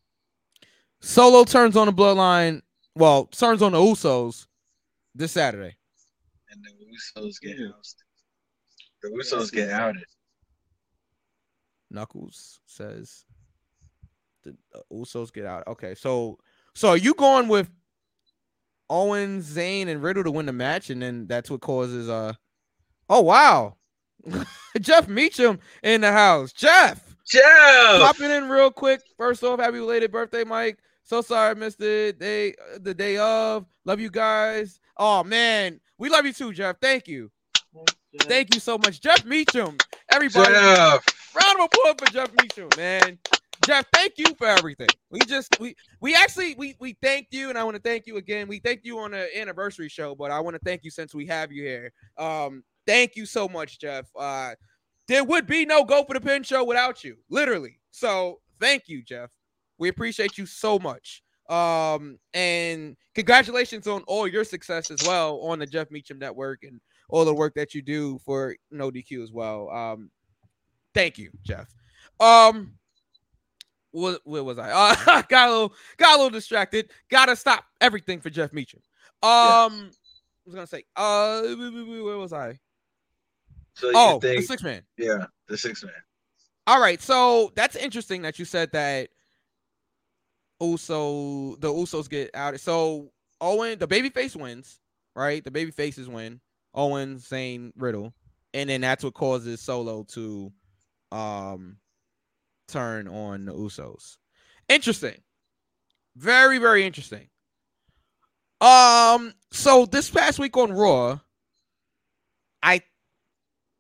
Solo 1.01 1.45
turns 1.45 1.77
on 1.77 1.87
the 1.87 1.93
bloodline. 1.93 2.63
Well, 2.95 3.27
turns 3.27 3.63
on 3.63 3.73
the 3.73 3.79
Usos 3.79 4.47
this 5.15 5.33
Saturday. 5.33 5.77
and 6.51 6.65
the 6.65 6.71
Usos 7.21 7.41
get 7.41 7.57
ousted. 7.77 8.07
The 9.09 9.19
Usos 9.19 9.53
get 9.53 9.71
outed. 9.71 10.05
Knuckles 11.91 12.61
says 12.67 13.25
the 14.45 14.55
Usos 14.93 15.33
get 15.33 15.47
out. 15.47 15.67
Okay, 15.67 15.95
so 15.95 16.39
so 16.75 16.91
are 16.91 16.97
you 16.97 17.15
going 17.15 17.49
with 17.49 17.71
Owens, 18.91 19.55
Zayn, 19.55 19.89
and 19.89 20.03
Riddle 20.03 20.25
to 20.25 20.31
win 20.31 20.47
the 20.47 20.53
match, 20.53 20.91
and 20.91 21.01
then 21.03 21.27
that's 21.27 21.51
what 21.51 21.61
causes 21.61 22.09
uh 22.09 22.35
oh 23.09 23.21
wow. 23.23 23.77
Jeff 24.81 25.09
Meacham 25.09 25.59
in 25.83 26.01
the 26.01 26.13
house. 26.13 26.53
Jeff, 26.53 27.17
Jeff, 27.27 28.01
popping 28.01 28.31
in 28.31 28.49
real 28.49 28.71
quick. 28.71 29.01
First 29.17 29.43
off, 29.45 29.61
happy 29.61 29.79
belated 29.79 30.13
birthday, 30.13 30.45
Mike. 30.45 30.79
So 31.05 31.23
sorry 31.23 31.51
I 31.51 31.55
missed 31.55 31.79
the 31.79 32.15
day 32.19 32.55
the 32.81 32.95
day 32.95 33.17
of. 33.17 33.67
Love 33.85 34.01
you 34.01 34.11
guys. 34.11 34.81
Oh 34.97 35.25
man, 35.25 35.81
we 35.97 36.11
love 36.11 36.27
you 36.27 36.33
too, 36.33 36.53
Jeff. 36.53 36.77
Thank 36.81 37.09
you. 37.09 37.31
Thank 38.23 38.55
you 38.55 38.61
so 38.61 38.79
much. 38.79 39.01
Jeff 39.01 39.25
Meacham. 39.25 39.77
Everybody 40.11 40.53
Jeff. 40.53 41.05
round 41.35 41.59
of 41.61 41.67
applause 41.67 41.95
for 41.99 42.13
Jeff 42.13 42.31
Meacham, 42.41 42.69
man. 42.77 43.19
Jeff, 43.67 43.87
thank 43.93 44.15
you 44.17 44.35
for 44.39 44.47
everything. 44.47 44.89
We 45.11 45.21
just 45.21 45.59
we 45.61 45.75
we 46.01 46.15
actually 46.15 46.55
we 46.57 46.75
we 46.81 46.97
thank 47.03 47.29
you, 47.31 47.51
and 47.51 47.59
I 47.59 47.65
want 47.65 47.77
to 47.77 47.83
thank 47.83 48.07
you 48.07 48.17
again. 48.17 48.49
We 48.49 48.61
thank 48.61 48.81
you 48.85 48.99
on 49.01 49.11
the 49.11 49.39
anniversary 49.39 49.89
show, 49.89 50.15
but 50.15 50.31
I 50.31 50.41
want 50.41 50.55
to 50.55 50.61
thank 50.65 50.85
you 50.85 50.91
since 50.91 51.15
we 51.15 51.27
have 51.27 51.53
you 51.53 51.65
here. 51.65 51.93
Um, 52.17 52.63
thank 52.87 53.17
you 53.17 53.27
so 53.27 53.49
much, 53.49 53.79
Jeff. 53.79 54.07
Uh, 54.17 54.55
there 55.07 55.25
would 55.25 55.47
be 55.47 55.67
no 55.67 55.85
Go 55.85 56.05
for 56.05 56.15
the 56.15 56.21
Pin 56.21 56.43
show 56.43 56.65
without 56.65 57.03
you, 57.05 57.17
literally. 57.29 57.81
So 57.91 58.41
thank 58.61 58.85
you, 58.87 59.03
Jeff. 59.03 59.31
We 59.79 59.89
appreciate 59.89 60.39
you 60.39 60.47
so 60.47 60.79
much. 60.79 61.23
Um, 61.49 62.19
and 62.35 62.97
congratulations 63.15 63.87
on 63.87 64.03
all 64.03 64.29
your 64.29 64.45
success 64.45 64.91
as 64.91 65.03
well 65.07 65.41
on 65.41 65.59
the 65.59 65.67
Jeff 65.67 65.91
Meacham 65.91 66.19
Network 66.19 66.63
and 66.63 66.81
all 67.09 67.25
the 67.25 67.35
work 67.35 67.55
that 67.55 67.75
you 67.75 67.83
do 67.83 68.19
for 68.25 68.57
No 68.71 68.91
DQ 68.91 69.23
as 69.23 69.33
well. 69.33 69.71
Um, 69.71 70.11
thank 70.95 71.19
you, 71.19 71.31
Jeff. 71.43 71.69
Um, 72.21 72.75
what 73.91 74.21
where 74.25 74.45
was 74.45 74.59
I? 74.59 74.71
Uh, 75.07 75.23
got 75.29 75.49
a 75.49 75.53
little 75.53 75.75
got 75.97 76.15
a 76.15 76.17
little 76.17 76.31
distracted. 76.31 76.91
Gotta 77.11 77.35
stop 77.37 77.65
everything 77.81 78.21
for 78.21 78.31
Jeff 78.31 78.53
Meacham. 78.53 78.81
Um, 79.23 79.91
I 79.91 79.91
was 80.47 80.55
gonna 80.55 80.67
say, 80.67 80.85
uh, 80.97 81.43
where 81.43 82.19
was 82.19 82.33
I? 82.33 82.59
So 83.75 83.89
you 83.89 83.93
Oh, 83.97 84.19
the 84.19 84.35
think, 84.35 84.47
six 84.47 84.63
man. 84.63 84.83
yeah, 84.97 85.27
the 85.47 85.57
six 85.57 85.83
man. 85.85 85.93
All 86.67 86.81
right, 86.81 87.01
so 87.01 87.53
that's 87.57 87.77
interesting 87.77 88.23
that 88.23 88.39
you 88.39 88.45
said 88.45 88.71
that. 88.73 89.09
Uso, 90.61 91.55
the 91.57 91.69
Usos 91.69 92.09
get 92.11 92.35
out. 92.35 92.59
So 92.59 93.13
Owen, 93.41 93.79
the 93.79 93.87
babyface 93.87 94.35
wins, 94.35 94.81
right? 95.15 95.45
The 95.45 95.51
baby 95.53 95.71
faces 95.71 96.09
win. 96.09 96.41
Owen, 96.79 97.17
Zayn, 97.17 97.73
Riddle, 97.77 98.15
and 98.55 98.71
then 98.71 98.81
that's 98.81 99.05
what 99.05 99.13
causes 99.15 99.61
Solo 99.61 100.05
to, 100.15 100.53
um, 101.13 101.77
turn 102.69 103.09
on 103.09 103.45
the 103.45 103.53
Usos. 103.53 104.17
Interesting, 104.69 105.21
very 106.17 106.59
very 106.59 106.85
interesting. 106.87 107.29
Um, 108.61 109.35
so 109.51 109.87
this 109.87 110.11
past 110.11 110.39
week 110.39 110.57
on 110.57 110.73
Raw, 110.73 111.21
I 112.63 112.83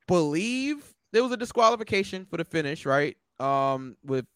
believe 0.06 0.94
there 1.12 1.22
was 1.22 1.32
a 1.32 1.36
disqualification 1.36 2.26
for 2.26 2.36
the 2.36 2.44
finish, 2.44 2.86
right? 2.86 3.16
Um, 3.40 3.96
with 4.04 4.26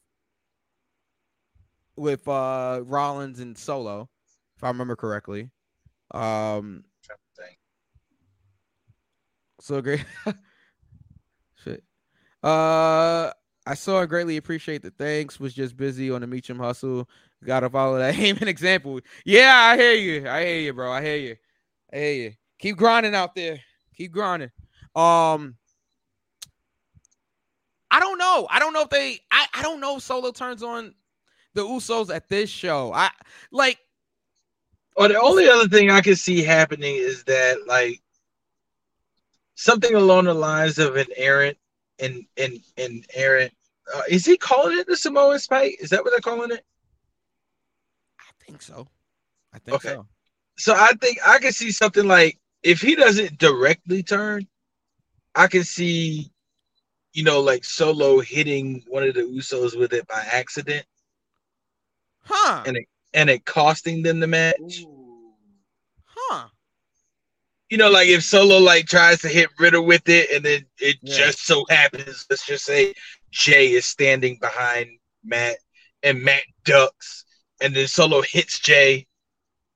with 1.96 2.26
uh 2.28 2.80
Rollins 2.84 3.40
and 3.40 3.56
Solo, 3.56 4.08
if 4.56 4.64
I 4.64 4.68
remember 4.68 4.96
correctly. 4.96 5.50
Um. 6.12 6.84
So 9.62 9.80
great. 9.80 10.04
Shit. 11.64 11.84
Uh, 12.42 13.30
I 13.64 13.74
saw 13.74 14.00
and 14.00 14.08
greatly 14.08 14.36
appreciate 14.36 14.82
the 14.82 14.90
thanks. 14.90 15.38
Was 15.38 15.54
just 15.54 15.76
busy 15.76 16.10
on 16.10 16.20
the 16.20 16.26
Meacham 16.26 16.58
hustle. 16.58 17.08
Got 17.44 17.60
to 17.60 17.70
follow 17.70 17.98
that 17.98 18.14
Heyman 18.16 18.48
example. 18.48 19.00
Yeah, 19.24 19.54
I 19.54 19.76
hear 19.76 19.92
you. 19.92 20.28
I 20.28 20.44
hear 20.44 20.58
you, 20.58 20.72
bro. 20.72 20.90
I 20.90 21.02
hear 21.02 21.16
you. 21.16 21.36
I 21.92 21.96
hear 21.96 22.12
you. 22.12 22.32
Keep 22.58 22.76
grinding 22.76 23.14
out 23.14 23.34
there. 23.34 23.60
Keep 23.96 24.12
grinding. 24.12 24.50
Um, 24.94 25.56
I 27.90 28.00
don't 28.00 28.18
know. 28.18 28.48
I 28.50 28.58
don't 28.58 28.72
know 28.72 28.82
if 28.82 28.90
they. 28.90 29.20
I 29.30 29.46
I 29.54 29.62
don't 29.62 29.80
know 29.80 29.96
if 29.96 30.02
Solo 30.02 30.32
turns 30.32 30.62
on 30.62 30.94
the 31.54 31.62
Usos 31.62 32.14
at 32.14 32.28
this 32.28 32.50
show. 32.50 32.92
I 32.92 33.10
like. 33.52 33.78
Or 34.96 35.08
the 35.08 35.20
only 35.20 35.48
other 35.48 35.68
thing 35.68 35.90
I 35.90 36.00
can 36.02 36.16
see 36.16 36.42
happening 36.42 36.96
is 36.96 37.24
that 37.24 37.66
like 37.66 38.01
something 39.62 39.94
along 39.94 40.24
the 40.24 40.34
lines 40.34 40.78
of 40.78 40.96
an 40.96 41.06
errant 41.16 41.56
and 41.98 42.24
and 42.36 42.60
and 42.76 43.06
errant. 43.14 43.52
Uh, 43.94 44.02
is 44.08 44.24
he 44.26 44.36
calling 44.36 44.78
it 44.78 44.86
the 44.86 44.96
Samoan 44.96 45.38
spike? 45.38 45.76
Is 45.80 45.90
that 45.90 46.02
what 46.04 46.10
they're 46.10 46.20
calling 46.20 46.50
it? 46.52 46.64
I 48.18 48.32
think 48.44 48.62
so. 48.62 48.88
I 49.52 49.58
think 49.58 49.76
Okay. 49.76 49.88
so. 49.88 50.06
So 50.58 50.74
I 50.74 50.92
think 51.00 51.18
I 51.26 51.38
can 51.38 51.52
see 51.52 51.70
something 51.70 52.06
like 52.06 52.38
if 52.62 52.80
he 52.80 52.94
doesn't 52.94 53.38
directly 53.38 54.02
turn, 54.02 54.46
I 55.34 55.46
can 55.48 55.64
see, 55.64 56.30
you 57.12 57.24
know, 57.24 57.40
like 57.40 57.64
Solo 57.64 58.20
hitting 58.20 58.82
one 58.88 59.04
of 59.04 59.14
the 59.14 59.22
Usos 59.22 59.78
with 59.78 59.92
it 59.92 60.06
by 60.06 60.22
accident 60.32 60.86
Huh? 62.24 62.62
And 62.66 62.76
it, 62.76 62.86
and 63.14 63.30
it 63.30 63.44
costing 63.44 64.02
them 64.02 64.20
the 64.20 64.26
match. 64.26 64.84
Huh? 66.04 66.48
You 67.72 67.78
know, 67.78 67.88
like 67.90 68.08
if 68.08 68.22
Solo 68.22 68.58
like 68.58 68.84
tries 68.84 69.22
to 69.22 69.28
hit 69.28 69.48
Riddle 69.58 69.86
with 69.86 70.06
it, 70.06 70.30
and 70.30 70.44
then 70.44 70.66
it 70.78 70.98
Yeah. 71.00 71.16
just 71.16 71.46
so 71.46 71.64
happens, 71.70 72.26
let's 72.28 72.44
just 72.44 72.66
say 72.66 72.92
Jey 73.30 73.72
is 73.72 73.86
standing 73.86 74.36
behind 74.38 74.90
Matt, 75.24 75.56
and 76.02 76.22
Matt 76.22 76.42
ducks, 76.66 77.24
and 77.62 77.74
then 77.74 77.88
Solo 77.88 78.20
hits 78.20 78.58
Jey, 78.58 79.06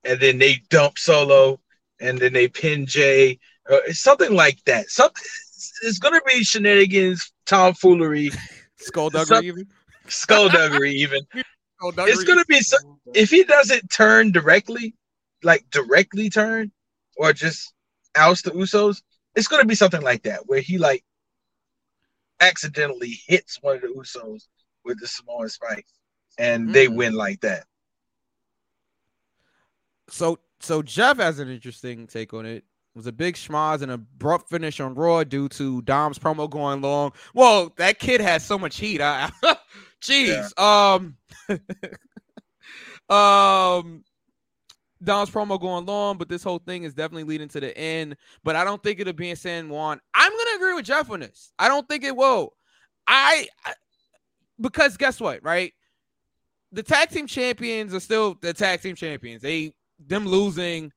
and 0.04 0.20
then 0.20 0.36
they 0.36 0.56
dump 0.68 0.98
Solo, 0.98 1.58
and 1.98 2.18
then 2.18 2.34
they 2.34 2.48
pin 2.48 2.84
Jey, 2.84 3.38
or 3.66 3.80
something 3.94 4.34
like 4.34 4.62
that. 4.66 4.90
Something 4.90 5.24
it's 5.80 5.98
gonna 5.98 6.20
be 6.26 6.44
shenanigans, 6.44 7.32
tomfoolery, 7.46 8.28
Skullduggery. 8.76 9.24
Some- 9.26 9.44
even? 9.46 9.66
skullduggery, 10.08 10.92
even. 10.96 11.22
Skullduggery. 11.78 12.12
It's 12.12 12.24
gonna 12.24 12.44
be 12.46 12.60
so, 12.60 12.76
if 13.14 13.30
he 13.30 13.42
doesn't 13.44 13.90
turn 13.90 14.32
directly, 14.32 14.94
like 15.42 15.64
directly 15.70 16.28
turn, 16.28 16.72
or 17.16 17.32
just 17.32 17.72
oust 18.16 18.44
the 18.44 18.50
Usos, 18.52 19.02
it's 19.34 19.48
gonna 19.48 19.64
be 19.64 19.74
something 19.74 20.02
like 20.02 20.22
that 20.24 20.46
where 20.46 20.60
he 20.60 20.78
like 20.78 21.04
accidentally 22.40 23.18
hits 23.26 23.58
one 23.62 23.76
of 23.76 23.82
the 23.82 23.88
Usos 23.88 24.46
with 24.84 25.00
the 25.00 25.06
Samoan 25.06 25.48
spike, 25.48 25.86
and 26.38 26.72
they 26.72 26.86
Mm. 26.86 26.96
win 26.96 27.14
like 27.14 27.40
that. 27.40 27.66
So 30.08 30.38
so 30.60 30.82
Jeff 30.82 31.18
has 31.18 31.38
an 31.38 31.48
interesting 31.48 32.06
take 32.06 32.32
on 32.32 32.46
it. 32.46 32.64
was 32.94 33.06
a 33.06 33.12
big 33.12 33.34
schmoz 33.34 33.82
and 33.82 33.90
a 33.90 33.94
abrupt 33.94 34.48
finish 34.48 34.80
on 34.80 34.94
Raw 34.94 35.22
due 35.24 35.48
to 35.50 35.82
Dom's 35.82 36.18
promo 36.18 36.48
going 36.48 36.80
long. 36.80 37.12
Whoa, 37.34 37.72
that 37.76 37.98
kid 37.98 38.20
has 38.22 38.44
so 38.44 38.58
much 38.58 38.78
heat. 38.78 39.00
I, 39.02 39.30
jeez. 40.00 40.58
Um, 40.58 41.16
um, 43.14 44.04
Dom's 45.02 45.30
promo 45.30 45.60
going 45.60 45.84
long, 45.84 46.16
but 46.16 46.28
this 46.28 46.42
whole 46.42 46.58
thing 46.58 46.84
is 46.84 46.94
definitely 46.94 47.24
leading 47.24 47.48
to 47.48 47.60
the 47.60 47.76
end. 47.76 48.16
But 48.42 48.56
I 48.56 48.64
don't 48.64 48.82
think 48.82 49.00
it'll 49.00 49.12
be 49.12 49.30
in 49.30 49.36
San 49.36 49.68
Juan. 49.68 50.00
I'm 50.14 50.30
gonna 50.30 50.56
agree 50.56 50.74
with 50.74 50.86
Jeff 50.86 51.10
on 51.10 51.20
this. 51.20 51.52
I 51.58 51.68
don't 51.68 51.88
think 51.88 52.04
it 52.04 52.16
will. 52.16 52.54
I, 53.06 53.46
I 53.64 53.74
because 54.60 54.96
guess 54.96 55.20
what, 55.20 55.42
right? 55.44 55.72
The 56.72 56.82
tag 56.82 57.10
team 57.10 57.26
champions 57.26 57.94
are 57.94 58.00
still 58.00 58.36
the 58.40 58.52
tag 58.52 58.80
team 58.80 58.96
champions. 58.96 59.42
They 59.42 59.74
them 59.98 60.26
losing, 60.26 60.92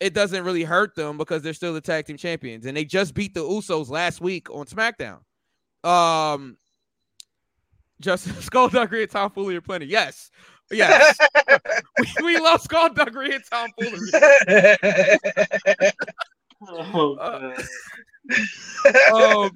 it 0.00 0.14
doesn't 0.14 0.44
really 0.44 0.64
hurt 0.64 0.94
them 0.94 1.16
because 1.16 1.42
they're 1.42 1.54
still 1.54 1.74
the 1.74 1.80
tag 1.80 2.06
team 2.06 2.16
champions, 2.16 2.66
and 2.66 2.76
they 2.76 2.84
just 2.84 3.14
beat 3.14 3.34
the 3.34 3.40
Usos 3.40 3.88
last 3.88 4.20
week 4.20 4.50
on 4.50 4.66
SmackDown. 4.66 5.20
Um, 5.88 6.56
just 8.00 8.26
Skullduggery 8.42 9.02
and 9.02 9.10
Tom 9.10 9.30
Foley 9.30 9.56
are 9.56 9.60
plenty. 9.60 9.86
Yes, 9.86 10.30
yes, 10.72 11.18
we, 11.98 12.24
we 12.24 12.38
love 12.38 12.60
Skullduggery 12.62 13.34
and 13.34 13.44
Tom 13.50 13.70
Foley. 13.80 13.98
Oh, 16.68 17.16
Uh, 17.16 17.56
um, 19.14 19.50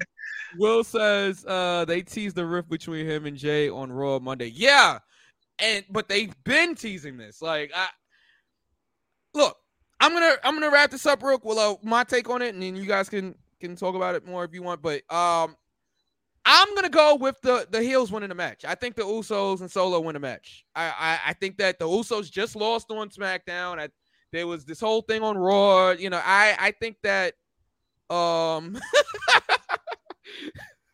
Will 0.58 0.82
says 0.82 1.44
uh, 1.46 1.84
they 1.84 2.02
teased 2.02 2.34
the 2.36 2.44
rift 2.44 2.68
between 2.68 3.06
him 3.06 3.26
and 3.26 3.36
Jey 3.36 3.68
on 3.68 3.92
Raw 3.92 4.18
Monday. 4.18 4.50
Yeah, 4.54 4.98
and 5.58 5.84
but 5.90 6.08
they've 6.08 6.34
been 6.44 6.74
teasing 6.74 7.16
this. 7.16 7.40
Like, 7.40 7.70
I 7.74 7.88
look, 9.34 9.56
I'm 10.00 10.12
gonna 10.12 10.34
I'm 10.42 10.54
gonna 10.54 10.70
wrap 10.70 10.90
this 10.90 11.06
up 11.06 11.22
real. 11.22 11.40
Well, 11.42 11.78
my 11.82 12.04
take 12.04 12.28
on 12.28 12.42
it, 12.42 12.54
and 12.54 12.62
then 12.62 12.76
you 12.76 12.86
guys 12.86 13.08
can 13.08 13.34
can 13.60 13.76
talk 13.76 13.94
about 13.94 14.14
it 14.14 14.26
more 14.26 14.44
if 14.44 14.52
you 14.52 14.62
want. 14.62 14.82
But 14.82 15.02
um, 15.12 15.56
I'm 16.48 16.74
gonna 16.76 16.88
go 16.88 17.16
with 17.16 17.40
the 17.42 17.66
the 17.70 17.82
heels 17.82 18.12
winning 18.12 18.28
the 18.28 18.34
match. 18.36 18.64
I 18.64 18.76
think 18.76 18.94
the 18.94 19.02
Usos 19.02 19.60
and 19.60 19.70
Solo 19.70 19.98
win 20.00 20.14
the 20.14 20.20
match. 20.20 20.64
I 20.74 20.86
I, 20.86 21.20
I 21.30 21.32
think 21.32 21.58
that 21.58 21.80
the 21.80 21.86
Usos 21.86 22.30
just 22.30 22.54
lost 22.54 22.90
on 22.90 23.10
SmackDown. 23.10 23.80
I, 23.80 23.88
there 24.32 24.46
was 24.46 24.64
this 24.64 24.78
whole 24.78 25.02
thing 25.02 25.22
on 25.22 25.36
Raw. 25.36 25.90
You 25.90 26.08
know, 26.08 26.20
I 26.24 26.56
I 26.58 26.70
think 26.70 26.98
that 27.02 27.34
um. 28.08 28.78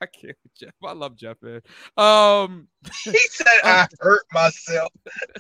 I 0.00 0.06
can't, 0.06 0.36
Jeff. 0.58 0.74
I 0.84 0.92
love 0.94 1.14
Jeff, 1.16 1.36
man. 1.42 1.60
Um, 1.96 2.66
he 3.04 3.16
said 3.30 3.46
I 3.62 3.86
hurt 4.00 4.24
myself. 4.32 4.90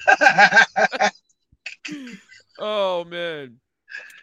oh 2.60 3.02
man. 3.04 3.56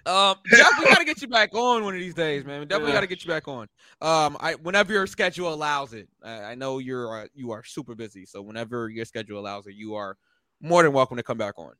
Um, 0.05 0.35
Jeff, 0.47 0.71
we 0.79 0.85
gotta 0.89 1.05
get 1.05 1.21
you 1.21 1.27
back 1.27 1.53
on 1.53 1.83
one 1.83 1.93
of 1.93 1.99
these 1.99 2.13
days, 2.13 2.45
man. 2.45 2.59
We 2.61 2.65
definitely 2.65 2.91
Yeah. 2.91 2.97
gotta 2.97 3.07
get 3.07 3.23
you 3.23 3.29
back 3.29 3.47
on. 3.47 3.67
Um, 4.01 4.37
I 4.39 4.55
whenever 4.55 4.93
your 4.93 5.07
schedule 5.07 5.53
allows 5.53 5.93
it. 5.93 6.07
I, 6.23 6.43
I 6.43 6.55
know 6.55 6.79
you're 6.79 7.21
uh, 7.23 7.27
you 7.33 7.51
are 7.51 7.63
super 7.63 7.95
busy, 7.95 8.25
so 8.25 8.41
whenever 8.41 8.89
your 8.89 9.05
schedule 9.05 9.39
allows 9.39 9.67
it, 9.67 9.75
you 9.75 9.95
are 9.95 10.17
more 10.61 10.83
than 10.83 10.93
welcome 10.93 11.17
to 11.17 11.23
come 11.23 11.37
back 11.37 11.55
on. 11.57 11.73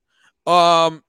Um, 0.45 1.03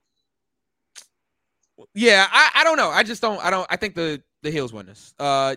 yeah, 1.94 2.26
I, 2.30 2.50
I 2.56 2.64
don't 2.64 2.76
know. 2.76 2.90
I 2.90 3.02
just 3.02 3.22
don't. 3.22 3.42
I 3.44 3.50
don't. 3.50 3.66
I 3.70 3.76
think 3.76 3.94
the 3.94 4.22
the 4.42 4.50
heels 4.50 4.72
win 4.72 4.86
this. 4.86 5.14
Uh, 5.18 5.56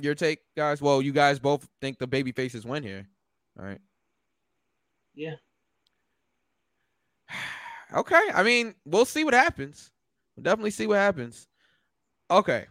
your 0.00 0.14
take, 0.14 0.40
guys. 0.56 0.80
Well, 0.80 1.02
you 1.02 1.12
guys 1.12 1.38
both 1.38 1.66
think 1.80 1.98
the 1.98 2.06
baby 2.06 2.30
faces 2.32 2.64
win 2.64 2.82
here. 2.82 3.08
All 3.58 3.64
right. 3.66 3.80
Yeah. 5.14 5.34
Okay. 7.94 8.20
I 8.34 8.42
mean, 8.42 8.74
we'll 8.84 9.06
see 9.06 9.24
what 9.24 9.32
happens. 9.32 9.90
We'll 10.38 10.44
definitely 10.44 10.70
see 10.70 10.86
what 10.86 10.98
happens. 10.98 11.48
Okay. 12.30 12.66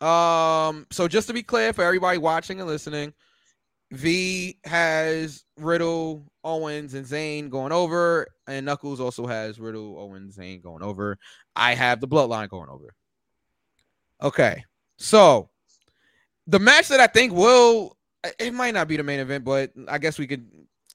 Um, 0.00 0.86
so 0.90 1.06
just 1.06 1.28
to 1.28 1.32
be 1.32 1.44
clear 1.44 1.72
for 1.72 1.84
everybody 1.84 2.18
watching 2.18 2.58
and 2.58 2.68
listening, 2.68 3.14
V 3.92 4.58
has 4.64 5.44
Riddle, 5.56 6.24
Owens, 6.42 6.94
and 6.94 7.06
Zayn 7.06 7.48
going 7.48 7.70
over, 7.70 8.26
and 8.48 8.66
Knuckles 8.66 8.98
also 8.98 9.24
has 9.24 9.60
Riddle, 9.60 9.96
Owens, 10.00 10.36
Zayn 10.36 10.60
going 10.60 10.82
over. 10.82 11.16
I 11.54 11.74
have 11.74 12.00
the 12.00 12.08
bloodline 12.08 12.48
going 12.48 12.68
over. 12.68 12.92
Okay. 14.20 14.64
So 14.98 15.48
the 16.48 16.58
match 16.58 16.88
that 16.88 16.98
I 16.98 17.06
think 17.06 17.32
will 17.32 17.96
it 18.40 18.52
might 18.52 18.74
not 18.74 18.88
be 18.88 18.96
the 18.96 19.04
main 19.04 19.20
event, 19.20 19.44
but 19.44 19.70
I 19.86 19.98
guess 19.98 20.18
we 20.18 20.26
could 20.26 20.50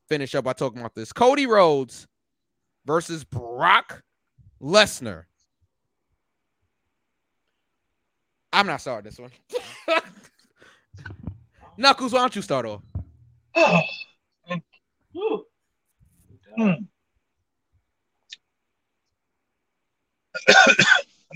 finish 0.10 0.36
up 0.36 0.44
by 0.44 0.52
talking 0.52 0.82
about 0.82 0.94
this. 0.94 1.14
Cody 1.14 1.48
Rhodes 1.48 2.06
versus 2.86 3.24
Brock 3.24 4.04
Lesnar. 4.62 5.24
I'm 8.54 8.68
not 8.68 8.82
starting 8.82 9.10
this 9.10 9.20
one. 9.20 9.32
Knuckles, 11.78 12.14
why 12.14 12.20
don't 12.20 12.36
you 12.36 12.42
start 12.42 12.66
off? 12.66 12.82
Oh. 13.56 13.80
I'm 16.58 16.88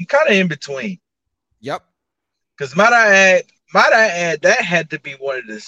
kind 0.07 0.27
of 0.27 0.33
in 0.33 0.47
between 0.47 0.99
Yep. 1.61 1.83
because 2.57 2.75
might 2.75 2.93
I 2.93 3.15
add, 3.15 3.43
might 3.73 3.93
I 3.93 4.07
add, 4.07 4.41
that 4.41 4.61
had 4.61 4.89
to 4.91 4.99
be 4.99 5.13
one 5.13 5.37
of 5.37 5.47
the 5.47 5.65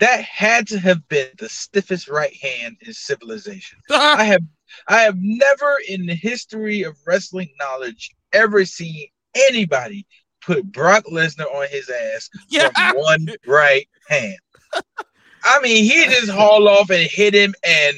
that 0.00 0.22
had 0.22 0.68
to 0.68 0.78
have 0.78 1.06
been 1.08 1.28
the 1.38 1.48
stiffest 1.48 2.08
right 2.08 2.34
hand 2.40 2.76
in 2.86 2.92
civilization. 2.92 3.78
I 3.90 4.24
have 4.24 4.42
I 4.86 5.00
have 5.00 5.16
never 5.18 5.76
in 5.88 6.06
the 6.06 6.14
history 6.14 6.82
of 6.82 6.96
wrestling 7.06 7.50
knowledge 7.58 8.10
ever 8.32 8.64
seen 8.64 9.08
anybody 9.34 10.06
put 10.40 10.70
Brock 10.72 11.04
Lesnar 11.10 11.52
on 11.54 11.68
his 11.68 11.90
ass 11.90 12.30
yeah. 12.48 12.70
from 12.70 13.00
one 13.00 13.28
right 13.46 13.88
hand. 14.08 14.38
I 15.44 15.60
mean, 15.62 15.84
he 15.84 16.04
just 16.06 16.30
hauled 16.30 16.66
off 16.66 16.90
and 16.90 17.08
hit 17.08 17.34
him, 17.34 17.54
and 17.64 17.96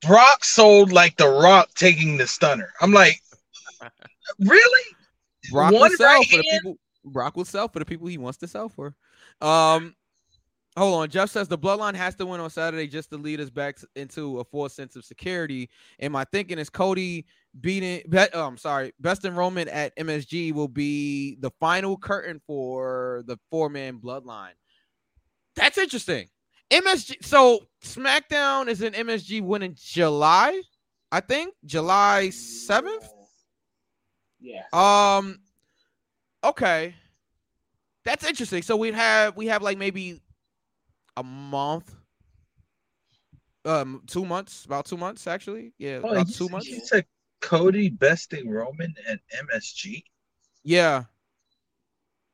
Brock 0.00 0.44
sold 0.44 0.92
like 0.92 1.16
the 1.16 1.28
Rock 1.28 1.70
taking 1.74 2.16
the 2.16 2.26
stunner. 2.26 2.72
I'm 2.80 2.92
like, 2.92 3.20
really? 4.38 4.96
Brock 5.50 5.72
will 5.72 5.90
sell 5.90 6.06
right 6.06 6.26
for 6.28 6.36
the 6.36 6.48
people. 6.50 6.78
Brock 7.04 7.36
will 7.36 7.44
sell 7.44 7.68
for 7.68 7.78
the 7.78 7.84
people 7.84 8.06
he 8.06 8.18
wants 8.18 8.38
to 8.38 8.48
sell 8.48 8.68
for. 8.68 8.94
Um, 9.40 9.96
hold 10.76 11.02
on. 11.02 11.08
Jeff 11.10 11.30
says 11.30 11.48
the 11.48 11.58
bloodline 11.58 11.94
has 11.94 12.14
to 12.16 12.26
win 12.26 12.40
on 12.40 12.50
Saturday 12.50 12.86
just 12.86 13.10
to 13.10 13.16
lead 13.16 13.40
us 13.40 13.50
back 13.50 13.78
into 13.96 14.40
a 14.40 14.44
false 14.44 14.74
sense 14.74 14.96
of 14.96 15.04
security. 15.04 15.68
And 15.98 16.12
my 16.12 16.24
thinking 16.24 16.58
is 16.58 16.70
Cody 16.70 17.26
beating. 17.60 18.02
Bet, 18.08 18.30
oh, 18.34 18.46
I'm 18.46 18.56
sorry. 18.56 18.92
Best 19.00 19.24
enrollment 19.24 19.68
at 19.68 19.96
MSG 19.96 20.52
will 20.52 20.68
be 20.68 21.36
the 21.40 21.50
final 21.60 21.96
curtain 21.96 22.40
for 22.46 23.22
the 23.26 23.38
four 23.50 23.68
man 23.68 23.98
bloodline. 23.98 24.54
That's 25.54 25.78
interesting. 25.78 26.28
MSG. 26.70 27.24
So 27.24 27.60
SmackDown 27.84 28.68
is 28.68 28.80
in 28.80 28.94
MSG 28.94 29.42
win 29.42 29.62
in 29.62 29.74
July. 29.78 30.60
I 31.10 31.20
think 31.20 31.54
July 31.66 32.30
seventh. 32.30 33.06
Yeah. 34.40 34.62
Um. 34.72 35.40
Okay, 36.42 36.94
that's 38.04 38.24
interesting. 38.24 38.62
So 38.62 38.76
we'd 38.76 38.94
have 38.94 39.36
we 39.36 39.46
have 39.46 39.62
like 39.62 39.76
maybe 39.76 40.22
a 41.16 41.22
month, 41.22 41.94
um, 43.64 44.02
two 44.06 44.24
months, 44.24 44.64
about 44.64 44.86
two 44.86 44.96
months 44.96 45.26
actually. 45.26 45.72
Yeah, 45.78 46.00
Oh, 46.02 46.10
about 46.10 46.28
two 46.28 46.48
months. 46.48 46.66
he 46.66 46.80
said 46.80 47.06
Cody 47.40 47.90
besting 47.90 48.48
Roman 48.48 48.94
and 49.08 49.20
MSG. 49.48 50.02
Yeah, 50.64 51.04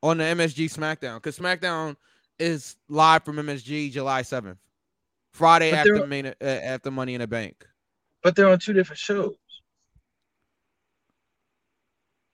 on 0.01 0.17
the 0.17 0.23
MSG 0.23 0.65
SmackDown 0.65 1.15
because 1.15 1.37
SmackDown 1.37 1.95
is 2.37 2.77
live 2.87 3.23
from 3.23 3.37
MSG 3.37 3.91
July 3.91 4.21
seventh, 4.21 4.59
Friday 5.33 5.71
But 5.71 5.77
after 5.79 6.07
main 6.07 6.27
uh, 6.27 6.33
after 6.41 6.91
Money 6.91 7.15
in 7.15 7.21
the 7.21 7.27
Bank. 7.27 7.67
But 8.23 8.35
they're 8.35 8.49
on 8.49 8.59
two 8.59 8.73
different 8.73 8.99
shows. 8.99 9.35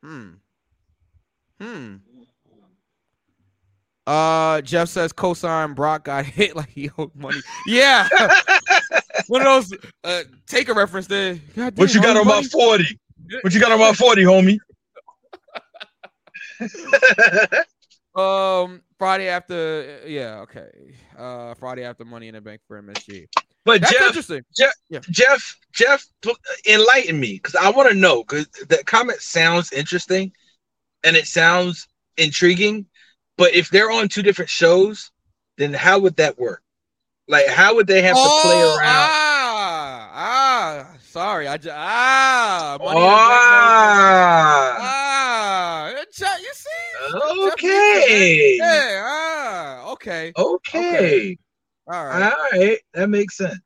Hmm. 0.04 0.30
Hmm. 1.60 1.96
Uh, 4.08 4.62
Jeff 4.62 4.90
says 4.90 5.12
cosign 5.12 5.74
Brock 5.76 6.06
got 6.06 6.26
hit 6.38 6.56
like 6.56 6.70
he 6.70 6.90
owed 6.98 7.16
money. 7.16 7.40
Yeah, 7.66 8.08
one 9.28 9.42
of 9.42 9.70
those. 9.70 9.80
Uh, 10.04 10.24
take 10.48 10.70
a 10.70 10.74
reference 10.74 11.08
there. 11.08 11.40
God 11.56 11.78
What 11.78 11.90
damn, 11.90 11.96
you 11.96 12.02
got 12.02 12.18
on 12.18 12.28
my 12.28 12.44
40? 12.44 13.00
What 13.42 13.54
you 13.54 13.60
got 13.60 13.72
on 13.72 13.80
my 13.80 13.94
40, 13.94 14.24
homie? 14.24 14.58
Um, 18.16 18.82
Friday 18.98 19.28
after. 19.28 20.00
Yeah, 20.08 20.40
okay. 20.44 20.70
Uh, 21.18 21.54
Friday 21.56 21.84
after 21.84 22.06
Money 22.06 22.30
in 22.30 22.36
the 22.36 22.40
Bank 22.42 22.62
for 22.66 22.82
MSG. 22.82 23.26
but 23.66 23.82
That's 23.82 23.92
Jeff, 23.94 24.08
interesting. 24.08 24.42
Jeff, 25.12 25.58
Jeff, 25.74 26.06
pl- 26.22 26.38
enlighten 26.66 27.20
me 27.20 27.34
because 27.34 27.56
I 27.56 27.70
want 27.72 27.90
to 27.90 27.96
know 27.96 28.24
because 28.24 28.48
the 28.70 28.82
comment 28.86 29.20
sounds 29.20 29.74
interesting 29.74 30.32
and 31.04 31.18
it 31.18 31.28
sounds 31.28 31.88
intriguing. 32.16 32.86
But 33.38 33.54
if 33.54 33.70
they're 33.70 33.92
on 33.92 34.08
two 34.08 34.22
different 34.24 34.50
shows, 34.50 35.12
then 35.58 35.74
how 35.74 36.00
would 36.00 36.16
that 36.18 36.38
work? 36.40 36.62
Like, 37.28 37.48
how 37.48 37.76
would 37.76 37.88
they 37.88 38.02
have 38.02 38.16
to 38.16 38.22
play 38.22 38.64
Oh, 38.64 38.76
around? 38.78 39.10
Ah, 39.10 40.10
ah. 40.14 40.88
Sorry, 41.02 41.48
I 41.48 41.58
just 41.58 41.76
ah. 41.76 42.78
Money 42.80 43.00
in 43.00 43.06
the 43.06 43.10
Bank 43.10 43.20
knows- 43.20 44.78
Ah, 44.78 44.78
Ah, 44.78 45.92
Je- 46.14 46.26
Okay. 47.52 48.58
Yeah. 48.58 49.04
Ah, 49.06 49.92
okay. 49.92 50.34
Okay. 50.38 51.38
All 51.88 52.06
right. 52.06 52.24
All 52.34 52.38
right. 52.60 52.80
That 52.94 53.10
makes 53.10 53.38
sense. 53.38 53.60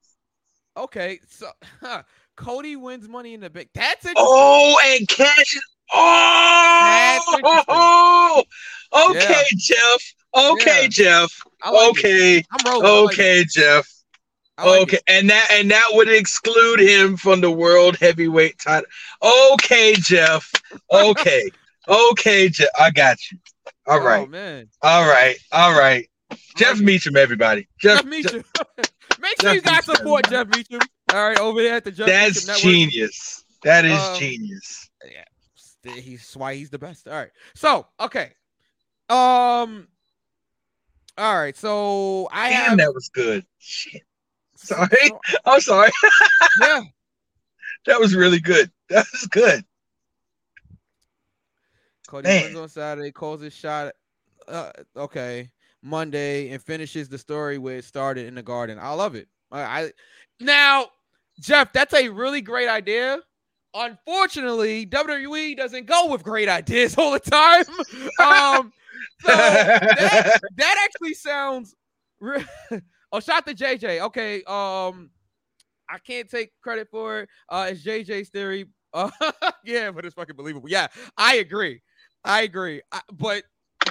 Okay. 0.77 1.19
So 1.29 1.49
huh, 1.81 2.03
Cody 2.35 2.75
wins 2.75 3.07
money 3.09 3.33
in 3.33 3.41
the 3.41 3.49
bank. 3.49 3.69
That's 3.73 4.05
it. 4.05 4.13
Oh, 4.15 4.79
and 4.85 5.07
cash 5.07 5.57
Oh, 5.93 7.19
okay, 9.09 9.43
Jeff. 9.57 10.13
Okay, 10.35 10.83
Yeah. 10.83 10.87
Jeff. 10.89 11.41
Like 11.65 11.89
okay, 11.89 12.43
I'm 12.51 12.71
rolling. 12.71 13.05
Like 13.05 13.13
okay, 13.13 13.45
Jeff. 13.49 13.87
Like 14.57 14.81
okay, 14.83 14.97
it. 14.97 15.03
and 15.07 15.29
that 15.29 15.47
and 15.51 15.71
that 15.71 15.87
would 15.91 16.09
exclude 16.09 16.79
him 16.79 17.17
from 17.17 17.41
the 17.41 17.51
world 17.51 17.97
heavyweight 17.97 18.59
title. 18.59 18.85
Okay, 19.53 19.93
Jeff. 19.95 20.51
Okay, 20.91 21.49
okay, 21.87 22.49
Jeff. 22.49 22.69
I 22.79 22.91
got 22.91 23.17
you. 23.31 23.37
All 23.87 23.99
right, 23.99 24.27
oh, 24.27 24.31
man. 24.31 24.67
All 24.81 25.07
right, 25.07 25.35
all 25.51 25.77
right. 25.77 26.07
Jeff. 26.55 26.79
Meacham, 26.79 27.17
everybody. 27.17 27.67
Jeff, 27.79 27.97
Jeff 27.99 28.05
Meacham. 28.05 28.43
Make 29.19 29.41
sure 29.41 29.53
you 29.53 29.61
Jeff 29.61 29.65
guys 29.65 29.87
Meacham, 29.87 29.95
support 29.95 30.29
Jeff 30.29 30.47
Meacham. 30.55 30.79
All 31.11 31.27
right, 31.27 31.39
over 31.39 31.61
there 31.61 31.75
at 31.75 31.83
the 31.83 31.91
Jeff 31.91 32.07
that's 32.07 32.47
Meacham 32.47 32.47
Network. 32.47 32.61
genius. 32.61 33.43
That 33.63 33.85
is 33.85 33.99
Um, 33.99 34.17
genius. 34.19 34.88
He's 35.83 36.33
why 36.35 36.55
he's 36.55 36.69
the 36.69 36.79
best. 36.79 37.07
All 37.07 37.13
right. 37.13 37.31
So 37.55 37.87
okay. 37.99 38.31
Um. 39.09 39.87
All 41.17 41.37
right. 41.39 41.55
So 41.57 42.27
I 42.31 42.49
Damn, 42.49 42.69
have. 42.69 42.77
that 42.79 42.93
was 42.93 43.09
good. 43.09 43.45
Shit. 43.57 44.03
Sorry, 44.55 44.89
so- 45.07 45.19
I'm 45.45 45.61
sorry. 45.61 45.89
yeah. 46.61 46.81
that 47.85 47.99
was 47.99 48.13
really 48.15 48.39
good. 48.39 48.69
That 48.89 49.05
was 49.11 49.25
good. 49.27 49.63
Cody 52.07 52.27
Man. 52.27 52.43
wins 52.43 52.57
on 52.57 52.69
Saturday, 52.69 53.11
calls 53.11 53.41
his 53.41 53.53
shot. 53.53 53.93
Uh, 54.47 54.71
okay, 54.97 55.49
Monday, 55.83 56.49
and 56.49 56.61
finishes 56.61 57.07
the 57.07 57.17
story 57.17 57.57
where 57.57 57.77
it 57.77 57.85
started 57.85 58.25
in 58.27 58.35
the 58.35 58.41
garden. 58.43 58.79
I 58.79 58.91
love 58.93 59.15
it. 59.15 59.27
I, 59.51 59.61
I 59.61 59.91
now, 60.39 60.87
Jeff, 61.39 61.71
that's 61.71 61.93
a 61.93 62.09
really 62.09 62.41
great 62.41 62.67
idea. 62.67 63.19
Unfortunately, 63.73 64.85
WWE 64.85 65.55
doesn't 65.55 65.85
go 65.85 66.07
with 66.07 66.23
great 66.23 66.49
ideas 66.49 66.95
all 66.97 67.11
the 67.11 67.19
time. 67.19 67.65
Um, 68.19 68.73
so 69.21 69.31
that, 69.31 70.39
that 70.57 70.85
actually 70.85 71.13
sounds. 71.13 71.75
Re- 72.19 72.45
oh, 73.11 73.19
shot 73.19 73.45
to 73.47 73.53
JJ. 73.53 74.01
Okay. 74.01 74.43
Um, 74.43 75.11
I 75.89 75.97
can't 76.05 76.29
take 76.29 76.51
credit 76.61 76.87
for 76.89 77.21
it. 77.21 77.29
Uh, 77.47 77.69
it's 77.71 77.83
JJ's 77.83 78.29
theory. 78.29 78.65
Uh, 78.93 79.09
yeah, 79.63 79.91
but 79.91 80.05
it's 80.05 80.15
fucking 80.15 80.35
believable. 80.35 80.69
Yeah, 80.69 80.87
I 81.17 81.35
agree. 81.35 81.81
I 82.23 82.41
agree. 82.41 82.81
I, 82.91 83.01
but 83.13 83.43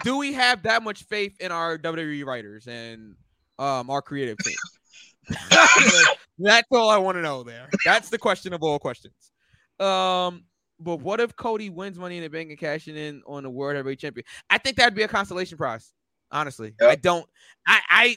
do 0.02 0.18
we 0.18 0.32
have 0.32 0.62
that 0.64 0.82
much 0.82 1.04
faith 1.04 1.40
in 1.40 1.52
our 1.52 1.78
WWE 1.78 2.24
writers 2.24 2.66
and 2.66 3.14
um 3.58 3.90
our 3.90 4.02
creative 4.02 4.38
team? 4.38 4.56
That's 6.38 6.68
all 6.70 6.90
I 6.90 6.98
want 6.98 7.16
to 7.16 7.22
know. 7.22 7.42
There. 7.42 7.68
That's 7.84 8.08
the 8.08 8.18
question 8.18 8.52
of 8.52 8.62
all 8.62 8.78
questions. 8.78 9.27
Um, 9.80 10.44
but 10.80 11.00
what 11.00 11.20
if 11.20 11.34
Cody 11.36 11.70
wins 11.70 11.98
Money 11.98 12.18
in 12.18 12.22
the 12.22 12.28
Bank 12.28 12.50
and 12.50 12.58
cashing 12.58 12.96
in 12.96 13.22
on 13.26 13.42
the 13.42 13.50
World 13.50 13.76
Heavyweight 13.76 13.98
Champion? 13.98 14.24
I 14.48 14.58
think 14.58 14.76
that'd 14.76 14.94
be 14.94 15.02
a 15.02 15.08
consolation 15.08 15.58
prize. 15.58 15.92
Honestly, 16.30 16.74
I 16.80 16.94
don't. 16.94 17.26
I, 17.66 17.80
I 17.90 18.16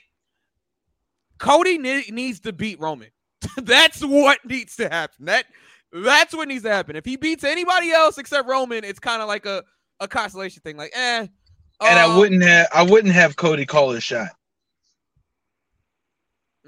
Cody 1.40 1.78
ne- 1.78 2.10
needs 2.10 2.42
to 2.42 2.54
beat 2.54 2.80
Roman. 2.80 3.10
that's 3.58 4.04
what 4.04 4.40
needs 4.46 4.76
to 4.76 4.90
happen. 4.90 5.26
That 5.26 5.46
that's 5.92 6.36
what 6.36 6.48
needs 6.48 6.64
to 6.64 6.70
happen. 6.70 6.96
If 6.96 7.06
he 7.06 7.16
beats 7.16 7.44
anybody 7.44 7.92
else 7.92 8.18
except 8.18 8.48
Roman, 8.48 8.84
it's 8.84 9.00
kind 9.00 9.22
of 9.22 9.28
like 9.28 9.46
a 9.46 9.64
a 10.00 10.08
consolation 10.08 10.62
thing. 10.62 10.78
Like, 10.78 10.92
eh. 10.94 11.28
and 11.82 12.00
I 12.00 12.04
um, 12.04 12.18
wouldn't 12.18 12.44
have 12.44 12.68
I 12.74 12.84
wouldn't 12.84 13.14
have 13.14 13.36
Cody 13.38 13.66
call 13.66 13.92
his 13.92 14.04
shot. 14.04 14.30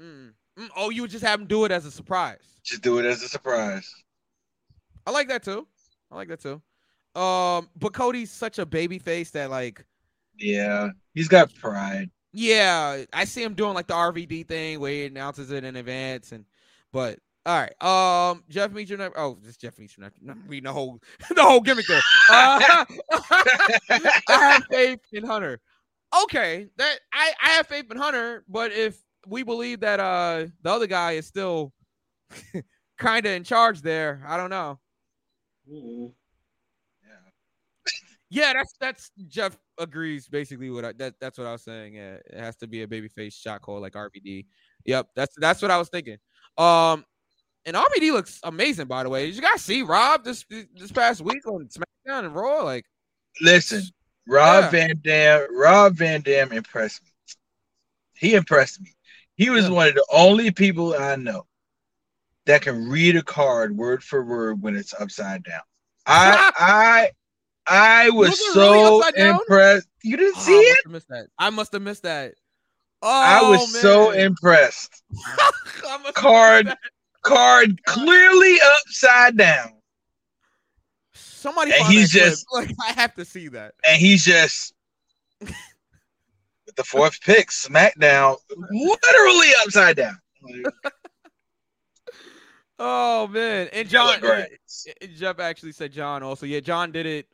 mm, 0.00 0.32
mm, 0.58 0.68
oh, 0.76 0.90
you 0.90 1.02
would 1.02 1.10
just 1.10 1.24
have 1.24 1.40
him 1.40 1.46
do 1.46 1.64
it 1.64 1.70
as 1.70 1.84
a 1.84 1.90
surprise. 1.90 2.40
Just 2.64 2.82
do 2.82 2.98
it 2.98 3.04
as 3.04 3.22
a 3.22 3.28
surprise. 3.28 3.92
I 5.06 5.10
like 5.10 5.28
that 5.28 5.42
too. 5.42 5.66
I 6.10 6.16
like 6.16 6.28
that 6.28 6.40
too. 6.40 6.62
Um, 7.20 7.68
but 7.76 7.92
Cody's 7.92 8.30
such 8.30 8.58
a 8.58 8.66
baby 8.66 8.98
face 8.98 9.30
that 9.32 9.50
like, 9.50 9.84
Yeah, 10.38 10.90
he's 11.14 11.28
got 11.28 11.54
pride. 11.54 12.10
yeah, 12.32 13.04
I 13.12 13.24
see 13.24 13.42
him 13.42 13.54
doing 13.54 13.74
like 13.74 13.86
the 13.86 13.94
RVD 13.94 14.46
thing 14.48 14.80
where 14.80 14.90
he 14.92 15.04
announces 15.06 15.50
it 15.50 15.64
in 15.64 15.76
advance, 15.76 16.32
and 16.32 16.44
but 16.92 17.18
all 17.46 17.60
right, 17.60 17.82
um, 18.30 18.42
Jeff 18.48 18.72
Meacham. 18.72 19.00
Oh, 19.16 19.38
just 19.44 19.60
Jeff 19.60 19.78
Meacham. 19.78 20.10
Not 20.22 20.36
reading 20.48 20.64
the 20.64 20.72
whole 20.72 20.98
the 21.34 21.42
whole 21.42 21.60
gimmick 21.60 21.86
there. 21.86 22.00
Uh, 22.30 22.84
I 23.30 24.14
have 24.28 24.64
faith 24.70 25.00
in 25.12 25.24
Hunter. 25.24 25.60
Okay, 26.24 26.68
that 26.76 26.98
I 27.12 27.32
I 27.42 27.48
have 27.50 27.66
faith 27.66 27.90
in 27.90 27.96
Hunter, 27.96 28.44
but 28.48 28.72
if 28.72 28.98
we 29.26 29.42
believe 29.42 29.80
that 29.80 30.00
uh 30.00 30.46
the 30.62 30.70
other 30.70 30.86
guy 30.86 31.12
is 31.12 31.26
still 31.26 31.72
kind 32.98 33.26
of 33.26 33.32
in 33.32 33.44
charge 33.44 33.82
there, 33.82 34.24
I 34.26 34.36
don't 34.36 34.50
know. 34.50 34.78
Mm. 35.70 36.12
Yeah, 38.30 38.52
that's 38.52 38.74
that's 38.80 39.10
Jeff 39.28 39.56
agrees 39.78 40.28
basically 40.28 40.68
what 40.70 40.84
I 40.84 40.92
that, 40.94 41.14
that's 41.20 41.38
what 41.38 41.46
I 41.46 41.52
was 41.52 41.62
saying. 41.62 41.94
Yeah, 41.94 42.16
it 42.26 42.38
has 42.40 42.56
to 42.56 42.66
be 42.66 42.82
a 42.82 42.86
babyface 42.86 43.34
shot 43.34 43.62
call 43.62 43.80
like 43.80 43.92
RVD. 43.92 44.46
Yep, 44.86 45.08
that's 45.14 45.34
that's 45.38 45.62
what 45.62 45.70
I 45.70 45.78
was 45.78 45.88
thinking. 45.88 46.16
Um, 46.58 47.04
and 47.64 47.76
RVD 47.76 48.12
looks 48.12 48.40
amazing 48.42 48.86
by 48.86 49.04
the 49.04 49.08
way. 49.08 49.26
Did 49.26 49.36
you 49.36 49.42
guys 49.42 49.62
see 49.62 49.82
Rob 49.82 50.24
this 50.24 50.44
this 50.74 50.90
past 50.90 51.20
week 51.20 51.46
on 51.46 51.68
SmackDown 51.68 52.24
and 52.26 52.34
Raw? 52.34 52.62
Like, 52.64 52.86
Listen, 53.40 53.82
Rob 54.26 54.64
Yeah. 54.64 54.70
Van 54.70 55.00
Dam, 55.04 55.56
Rob 55.56 55.94
Van 55.94 56.20
Dam 56.20 56.50
impressed 56.52 57.02
me. 57.04 57.10
He 58.14 58.34
impressed 58.34 58.80
me. 58.80 58.90
He 59.36 59.50
was 59.50 59.66
Yeah. 59.66 59.70
one 59.72 59.88
of 59.88 59.94
the 59.94 60.06
only 60.12 60.50
people 60.50 60.94
I 60.94 61.14
know 61.16 61.46
that 62.46 62.62
can 62.62 62.88
read 62.88 63.16
a 63.16 63.22
card 63.22 63.76
word 63.76 64.02
for 64.02 64.24
word 64.24 64.60
when 64.62 64.76
it's 64.76 64.92
upside 64.94 65.42
down. 65.44 65.60
I 66.06 66.52
I 66.58 67.10
I 67.66 68.10
was, 68.10 68.30
Was 68.30 68.56
really 68.56 68.78
so 69.02 69.10
down? 69.16 69.40
impressed. 69.40 69.88
You 70.02 70.16
didn't 70.18 70.34
oh, 70.36 70.40
see 70.40 70.52
I 70.52 70.60
it? 70.60 70.68
must 70.68 70.82
have 70.84 70.92
missed 70.92 71.08
that. 71.08 71.26
I 71.38 71.50
must 71.50 71.72
have 71.72 71.82
missed 71.82 72.02
that. 72.02 72.34
Oh, 73.02 73.08
I 73.10 73.48
was 73.50 73.80
so 73.80 74.10
impressed. 74.12 75.02
I 75.26 75.50
must 75.98 76.04
have 76.06 76.14
Card 76.14 76.74
card 77.22 77.82
clearly 77.86 78.58
upside 78.78 79.36
down. 79.38 79.70
Somebody 81.14 81.72
And 81.72 81.84
he's 81.86 82.12
clip. 82.12 82.24
just- 82.24 82.46
like 82.52 82.70
I 82.86 82.92
have 82.92 83.14
to 83.14 83.24
see 83.24 83.48
that. 83.48 83.74
and 83.86 83.98
he's 84.00 84.24
just 84.24 84.74
with 85.40 86.76
the 86.76 86.84
fourth 86.84 87.20
pick, 87.20 87.48
SmackDown, 87.48 88.36
literally 88.70 89.48
upside 89.62 89.96
down. 89.96 90.18
Like, 90.42 90.92
Oh 92.78 93.28
man, 93.28 93.68
and 93.72 93.88
John 93.88 94.20
Jeff 95.16 95.38
actually 95.38 95.72
said 95.72 95.92
John 95.92 96.22
also. 96.22 96.46
Yeah, 96.46 96.60
John 96.60 96.90
did 96.90 97.06
it. 97.06 97.26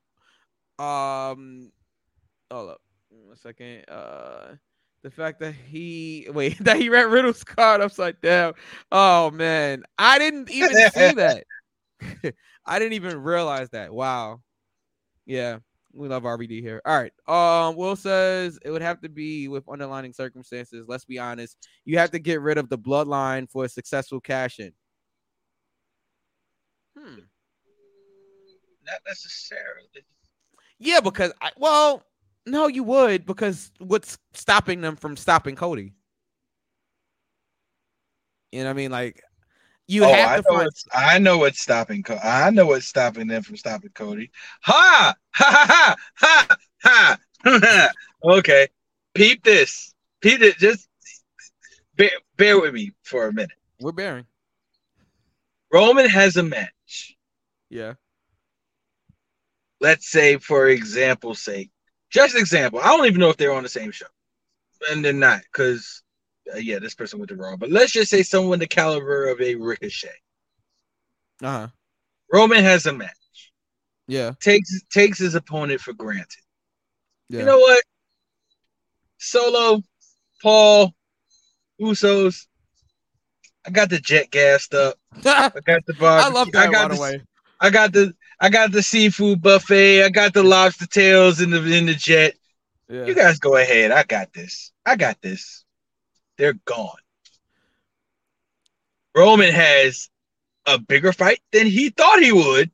Um, 0.78 1.72
hold 2.50 2.70
up 2.70 2.80
one 3.08 3.36
second. 3.36 3.84
Uh, 3.88 4.54
the 5.02 5.10
fact 5.10 5.40
that 5.40 5.54
he 5.54 6.28
wait 6.32 6.62
that 6.64 6.76
he 6.76 6.88
read 6.88 7.04
Riddle's 7.04 7.44
card 7.44 7.80
upside 7.80 8.20
down. 8.20 8.54
Oh 8.92 9.30
man, 9.30 9.84
I 9.98 10.18
didn't 10.18 10.50
even 10.50 10.90
see 10.90 11.12
that. 11.14 11.44
I 12.66 12.78
didn't 12.78 12.94
even 12.94 13.22
realize 13.22 13.70
that. 13.70 13.92
Wow. 13.92 14.42
Yeah, 15.26 15.58
we 15.92 16.08
love 16.08 16.24
RVD 16.24 16.60
here. 16.60 16.82
All 16.84 16.98
right. 16.98 17.12
Um, 17.28 17.76
Will 17.76 17.96
says 17.96 18.58
it 18.64 18.70
would 18.70 18.82
have 18.82 19.00
to 19.02 19.08
be 19.08 19.48
with 19.48 19.68
underlining 19.68 20.12
circumstances. 20.12 20.86
Let's 20.88 21.04
be 21.04 21.18
honest. 21.18 21.56
You 21.84 21.98
have 21.98 22.10
to 22.10 22.18
get 22.18 22.40
rid 22.40 22.58
of 22.58 22.68
the 22.68 22.78
bloodline 22.78 23.50
for 23.50 23.64
a 23.64 23.68
successful 23.68 24.20
cash 24.20 24.58
in. 24.60 24.72
Hmm. 26.98 27.20
Not 28.86 29.00
necessarily. 29.06 29.88
Yeah, 30.78 31.00
because 31.00 31.32
I 31.40 31.50
well, 31.56 32.02
no, 32.46 32.66
you 32.66 32.82
would 32.84 33.26
because 33.26 33.70
what's 33.78 34.18
stopping 34.32 34.80
them 34.80 34.96
from 34.96 35.16
stopping 35.16 35.56
Cody? 35.56 35.92
You 38.52 38.60
know 38.60 38.66
what 38.66 38.70
I 38.70 38.74
mean? 38.74 38.90
Like 38.90 39.22
you 39.86 40.04
oh, 40.04 40.12
have 40.12 40.30
I 40.30 40.36
to 40.36 40.42
know 40.48 40.58
find 40.58 40.70
I 40.92 41.18
know 41.18 41.38
what's 41.38 41.60
stopping 41.60 42.02
Co- 42.02 42.18
I 42.22 42.50
know 42.50 42.66
what's 42.66 42.86
stopping 42.86 43.26
them 43.26 43.42
from 43.42 43.56
stopping 43.56 43.90
Cody. 43.90 44.30
Ha 44.62 45.14
ha 45.32 45.96
ha 46.14 46.16
ha 46.16 46.56
ha. 46.82 47.18
ha. 47.44 47.90
okay, 48.24 48.68
peep 49.14 49.44
this. 49.44 49.94
Peep 50.20 50.40
it. 50.42 50.58
Just 50.58 50.88
bear, 51.96 52.10
bear 52.36 52.60
with 52.60 52.74
me 52.74 52.92
for 53.02 53.26
a 53.28 53.32
minute. 53.32 53.50
we're 53.80 53.92
bearing. 53.92 54.26
Roman 55.72 56.08
has 56.08 56.36
a 56.36 56.42
match. 56.42 56.70
Yeah. 57.70 57.94
Let's 59.80 60.10
say, 60.10 60.36
for 60.36 60.68
example's 60.68 61.40
sake, 61.40 61.70
just 62.10 62.36
example. 62.36 62.80
I 62.80 62.88
don't 62.88 63.06
even 63.06 63.20
know 63.20 63.30
if 63.30 63.36
they're 63.36 63.54
on 63.54 63.62
the 63.62 63.68
same 63.68 63.92
show, 63.92 64.06
and 64.90 65.04
they're 65.04 65.12
not 65.12 65.40
because, 65.42 66.02
uh, 66.52 66.58
yeah, 66.58 66.78
this 66.78 66.94
person 66.94 67.18
went 67.18 67.30
to 67.30 67.36
Raw. 67.36 67.56
But 67.56 67.70
let's 67.70 67.92
just 67.92 68.10
say 68.10 68.22
someone 68.22 68.58
the 68.58 68.66
caliber 68.66 69.28
of 69.28 69.40
a 69.40 69.54
Ricochet. 69.54 70.08
Uh-huh. 71.42 71.68
Roman 72.32 72.62
has 72.62 72.86
a 72.86 72.92
match. 72.92 73.14
Yeah. 74.06 74.32
takes 74.40 74.82
takes 74.92 75.18
his 75.18 75.36
opponent 75.36 75.80
for 75.80 75.92
granted. 75.92 76.42
Yeah. 77.28 77.40
You 77.40 77.46
know 77.46 77.58
what? 77.58 77.82
Solo, 79.18 79.82
Paul, 80.42 80.92
Usos. 81.80 82.46
I 83.64 83.70
got 83.70 83.90
the 83.90 84.00
jet 84.00 84.30
gassed 84.30 84.74
up. 84.74 84.96
I 85.24 85.52
got 85.64 85.86
the 85.86 85.94
bar. 85.94 86.20
I 86.20 86.28
love 86.28 86.50
that. 86.52 86.68
I 86.68 86.72
got 86.72 86.88
by 86.88 86.88
the 86.88 86.94
the, 86.94 87.00
way, 87.00 87.22
I 87.60 87.70
got 87.70 87.92
the 87.92 88.14
I 88.40 88.48
got 88.48 88.72
the 88.72 88.82
seafood 88.82 89.42
buffet. 89.42 90.04
I 90.04 90.08
got 90.08 90.32
the 90.32 90.42
lobster 90.42 90.86
tails 90.86 91.40
in 91.40 91.50
the 91.50 91.62
in 91.64 91.86
the 91.86 91.94
jet. 91.94 92.34
yeah. 92.88 93.06
You 93.06 93.14
guys 93.14 93.38
go 93.38 93.56
ahead. 93.56 93.90
I 93.90 94.02
got 94.04 94.32
this. 94.32 94.72
I 94.86 94.96
got 94.96 95.20
this. 95.20 95.64
They're 96.38 96.54
gone. 96.64 96.96
Roman 99.14 99.52
has 99.52 100.08
a 100.66 100.78
bigger 100.78 101.12
fight 101.12 101.40
than 101.52 101.66
he 101.66 101.90
thought 101.90 102.22
he 102.22 102.32
would. 102.32 102.70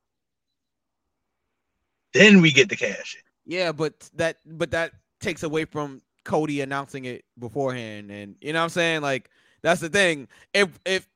Then 2.12 2.40
we 2.40 2.52
get 2.52 2.68
the 2.68 2.76
cash. 2.76 3.16
in. 3.16 3.52
Yeah, 3.52 3.72
but 3.72 4.08
that 4.14 4.38
but 4.46 4.70
that 4.70 4.92
takes 5.20 5.42
away 5.42 5.64
from 5.64 6.00
Cody 6.24 6.60
announcing 6.60 7.04
it 7.04 7.24
beforehand, 7.38 8.10
and 8.10 8.36
you 8.40 8.52
know 8.52 8.60
what 8.60 8.64
I'm 8.64 8.70
saying. 8.70 9.02
Like 9.02 9.30
that's 9.62 9.80
the 9.80 9.88
thing. 9.88 10.28
If 10.54 10.78
if 10.84 11.08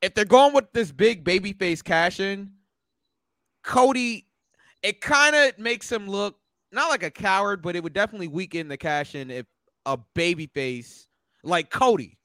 if 0.00 0.14
they're 0.14 0.24
going 0.24 0.52
with 0.52 0.72
this 0.72 0.90
big 0.90 1.24
babyface 1.24 1.82
cash 1.82 2.20
in, 2.20 2.50
Cody, 3.62 4.26
it 4.82 5.00
kind 5.00 5.34
of 5.36 5.58
makes 5.58 5.90
him 5.90 6.08
look 6.08 6.36
not 6.72 6.90
like 6.90 7.02
a 7.02 7.10
coward, 7.10 7.62
but 7.62 7.76
it 7.76 7.82
would 7.82 7.92
definitely 7.92 8.28
weaken 8.28 8.68
the 8.68 8.76
cash 8.76 9.14
in 9.14 9.30
if 9.30 9.46
a 9.86 9.98
babyface 10.16 11.06
like 11.44 11.70
Cody. 11.70 12.18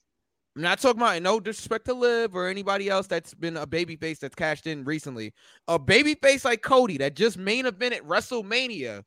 I'm 0.56 0.64
not 0.64 0.80
talking 0.80 1.00
about 1.00 1.22
no 1.22 1.40
disrespect 1.40 1.86
to 1.86 1.94
Liv 1.94 2.36
or 2.36 2.48
anybody 2.48 2.90
else 2.90 3.06
that's 3.06 3.36
been 3.36 3.58
a 3.58 3.68
babyface 3.68 4.18
that's 4.18 4.34
cashed 4.34 4.66
in 4.66 4.84
recently. 4.86 5.34
A 5.68 5.78
babyface 5.78 6.44
like 6.46 6.64
Cody 6.64 6.98
that 6.98 7.16
just 7.16 7.38
main 7.38 7.66
evented 7.66 8.02
WrestleMania, 8.02 9.04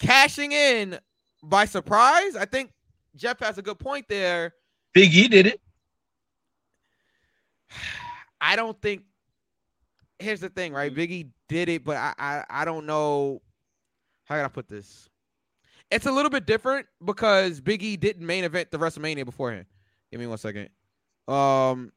cashing 0.00 0.52
in 0.52 0.98
by 1.42 1.66
surprise. 1.66 2.34
I 2.34 2.46
think 2.46 2.72
Jeff 3.14 3.40
has 3.40 3.58
a 3.58 3.62
good 3.62 3.78
point 3.78 4.06
there. 4.08 4.54
Big 4.94 5.14
E 5.14 5.28
did 5.28 5.46
it. 5.48 5.60
I 8.40 8.56
don't 8.56 8.80
think. 8.80 9.02
Here's 10.18 10.40
the 10.40 10.48
thing, 10.48 10.72
right? 10.72 10.94
Biggie 10.94 11.30
did 11.48 11.68
it, 11.68 11.84
but 11.84 11.96
I, 11.96 12.14
I 12.18 12.44
I 12.48 12.64
don't 12.64 12.86
know 12.86 13.42
how 14.24 14.36
can 14.36 14.44
I 14.44 14.48
put 14.48 14.68
this. 14.68 15.08
It's 15.90 16.06
a 16.06 16.12
little 16.12 16.30
bit 16.30 16.46
different 16.46 16.86
because 17.04 17.60
Biggie 17.60 17.98
didn't 17.98 18.26
main 18.26 18.44
event 18.44 18.70
the 18.70 18.78
WrestleMania 18.78 19.24
beforehand. 19.24 19.66
Give 20.10 20.20
me 20.20 20.26
one 20.26 20.38
second. 20.38 20.68
Um, 21.28 21.92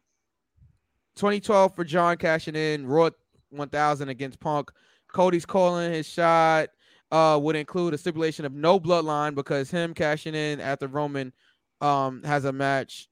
2012 1.15 1.76
for 1.76 1.84
John 1.84 2.17
cashing 2.17 2.55
in 2.55 2.86
Raw 2.86 3.09
1000 3.49 4.09
against 4.09 4.39
Punk. 4.39 4.72
Cody's 5.11 5.45
calling 5.45 5.91
his 5.91 6.07
shot. 6.07 6.70
Uh, 7.11 7.39
would 7.41 7.55
include 7.55 7.95
a 7.95 7.97
stipulation 7.97 8.45
of 8.45 8.53
no 8.53 8.80
bloodline 8.80 9.34
because 9.34 9.72
him 9.72 9.95
cashing 9.95 10.36
in 10.36 10.59
after 10.61 10.86
Roman 10.86 11.34
um 11.82 12.22
has 12.24 12.45
a 12.45 12.51
match 12.51 13.09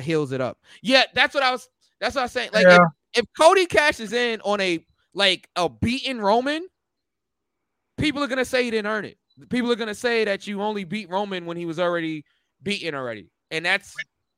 heals 0.00 0.32
it 0.32 0.40
up. 0.40 0.58
Yeah, 0.82 1.04
that's 1.14 1.34
what 1.34 1.42
I 1.42 1.50
was. 1.50 1.68
That's 2.00 2.14
what 2.14 2.22
I 2.22 2.24
was 2.24 2.32
saying. 2.32 2.50
Like 2.52 2.66
Yeah. 2.66 2.78
If, 3.18 3.24
Cody 3.38 3.66
cashes 3.66 4.12
in 4.12 4.40
on 4.42 4.60
a 4.60 4.84
like 5.14 5.48
a 5.56 5.68
beaten 5.68 6.20
Roman, 6.20 6.66
people 7.96 8.22
are 8.22 8.26
gonna 8.28 8.44
say 8.44 8.64
he 8.64 8.70
didn't 8.70 8.90
earn 8.90 9.04
it. 9.04 9.18
People 9.50 9.70
are 9.70 9.76
gonna 9.76 9.94
say 9.94 10.24
that 10.24 10.46
you 10.46 10.62
only 10.62 10.84
beat 10.84 11.08
Roman 11.10 11.46
when 11.46 11.56
he 11.56 11.66
was 11.66 11.78
already 11.78 12.24
beaten 12.62 12.94
already, 12.94 13.30
and 13.50 13.64
that's 13.64 13.94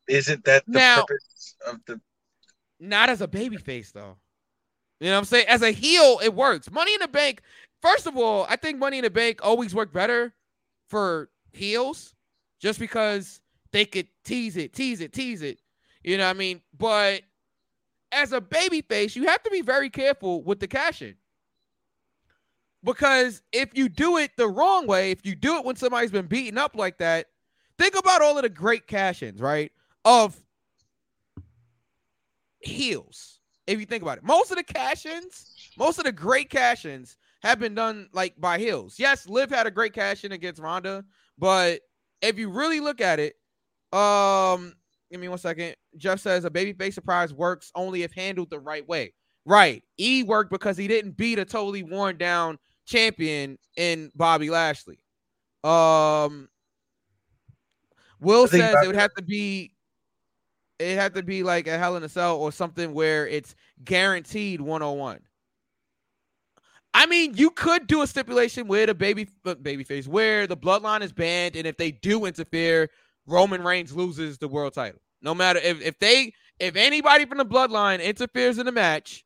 Isn't 0.08 0.44
that 0.44 0.64
the 0.66 0.78
Now- 0.78 1.04
purpose 1.04 1.56
of 1.66 1.80
the 1.86 2.00
not 2.78 3.10
as 3.10 3.20
a 3.20 3.28
baby 3.28 3.56
face 3.56 3.92
though. 3.92 4.16
You 5.00 5.08
know 5.08 5.14
what 5.14 5.18
I'm 5.20 5.24
saying? 5.24 5.46
As 5.48 5.62
a 5.62 5.70
heel, 5.70 6.20
it 6.22 6.34
works. 6.34 6.70
Money 6.70 6.94
in 6.94 7.00
the 7.00 7.08
Bank. 7.08 7.40
First 7.80 8.06
of 8.06 8.16
all, 8.16 8.46
I 8.48 8.56
think 8.56 8.78
Money 8.78 8.98
in 8.98 9.04
the 9.04 9.10
Bank 9.10 9.40
always 9.42 9.74
worked 9.74 9.94
better 9.94 10.34
for 10.88 11.30
heels, 11.52 12.14
just 12.60 12.78
because 12.78 13.40
they 13.72 13.84
could 13.86 14.08
tease 14.24 14.56
it, 14.56 14.74
tease 14.74 15.00
it, 15.00 15.12
tease 15.12 15.40
it. 15.42 15.58
You 16.02 16.18
know 16.18 16.24
what 16.26 16.36
I 16.36 16.38
mean? 16.38 16.60
But 16.76 17.22
as 18.12 18.32
a 18.32 18.40
baby 18.40 18.82
face, 18.82 19.14
you 19.16 19.26
have 19.26 19.42
to 19.42 19.50
be 19.50 19.62
very 19.62 19.90
careful 19.90 20.42
with 20.42 20.60
the 20.60 20.68
cash 20.68 21.02
in. 21.02 21.14
Because 22.82 23.42
if 23.52 23.70
you 23.74 23.88
do 23.88 24.16
it 24.16 24.30
the 24.36 24.48
wrong 24.48 24.86
way, 24.86 25.10
if 25.10 25.24
you 25.24 25.34
do 25.34 25.56
it 25.58 25.64
when 25.64 25.76
somebody's 25.76 26.10
been 26.10 26.26
beaten 26.26 26.58
up 26.58 26.74
like 26.74 26.98
that, 26.98 27.26
think 27.78 27.94
about 27.98 28.22
all 28.22 28.36
of 28.36 28.42
the 28.42 28.48
great 28.48 28.86
cash 28.86 29.22
ins, 29.22 29.40
right? 29.40 29.70
Of 30.04 30.38
heels. 32.60 33.40
If 33.66 33.78
you 33.78 33.86
think 33.86 34.02
about 34.02 34.18
it, 34.18 34.24
most 34.24 34.50
of 34.50 34.56
the 34.56 34.64
cash 34.64 35.06
ins, 35.06 35.54
most 35.78 35.98
of 35.98 36.04
the 36.04 36.12
great 36.12 36.50
cash 36.50 36.84
ins 36.86 37.16
have 37.42 37.58
been 37.58 37.74
done 37.74 38.08
like 38.12 38.34
by 38.38 38.58
heels. 38.58 38.98
Yes, 38.98 39.28
Liv 39.28 39.50
had 39.50 39.66
a 39.66 39.70
great 39.70 39.92
cash 39.92 40.24
in 40.24 40.32
against 40.32 40.60
Ronda, 40.60 41.04
but 41.38 41.80
if 42.22 42.38
you 42.38 42.50
really 42.50 42.80
look 42.80 43.00
at 43.00 43.20
it, 43.20 43.34
um, 43.92 44.74
give 45.10 45.20
me 45.20 45.28
one 45.28 45.38
second. 45.38 45.76
Jeff 45.96 46.20
says 46.20 46.44
a 46.44 46.50
babyface 46.50 46.94
surprise 46.94 47.32
works 47.32 47.70
only 47.74 48.02
if 48.02 48.12
handled 48.12 48.50
the 48.50 48.58
right 48.58 48.86
way. 48.86 49.12
Right. 49.44 49.82
E 49.98 50.22
worked 50.22 50.50
because 50.50 50.76
he 50.76 50.86
didn't 50.86 51.16
beat 51.16 51.38
a 51.38 51.44
totally 51.44 51.82
worn 51.82 52.16
down 52.16 52.58
champion 52.86 53.58
in 53.76 54.10
Bobby 54.14 54.50
Lashley. 54.50 54.98
Um, 55.64 56.48
Will 58.20 58.46
says 58.46 58.74
Bobby- 58.74 58.84
it 58.84 58.86
would 58.88 58.96
have 58.96 59.14
to 59.14 59.22
be 59.22 59.72
it 60.78 60.96
had 60.96 61.14
to 61.14 61.22
be 61.22 61.42
like 61.42 61.66
a 61.66 61.76
Hell 61.78 61.96
in 61.96 62.02
a 62.04 62.08
Cell 62.08 62.36
or 62.36 62.50
something 62.50 62.94
where 62.94 63.26
it's 63.26 63.54
guaranteed 63.84 64.60
101. 64.60 65.20
I 66.94 67.06
mean, 67.06 67.34
you 67.36 67.50
could 67.50 67.86
do 67.86 68.02
a 68.02 68.06
stipulation 68.06 68.66
where 68.66 68.86
the 68.86 68.94
baby 68.94 69.28
uh, 69.44 69.54
babyface 69.54 70.08
where 70.08 70.46
the 70.46 70.56
bloodline 70.56 71.02
is 71.02 71.12
banned, 71.12 71.54
and 71.54 71.66
if 71.66 71.76
they 71.76 71.92
do 71.92 72.24
interfere, 72.24 72.88
Roman 73.26 73.62
Reigns 73.62 73.94
loses 73.94 74.38
the 74.38 74.48
world 74.48 74.72
title. 74.72 75.00
No 75.22 75.34
matter 75.34 75.58
if, 75.60 75.80
if 75.82 75.98
they 75.98 76.32
if 76.58 76.76
anybody 76.76 77.24
from 77.26 77.38
the 77.38 77.46
bloodline 77.46 78.02
interferes 78.02 78.58
in 78.58 78.66
the 78.66 78.72
match, 78.72 79.24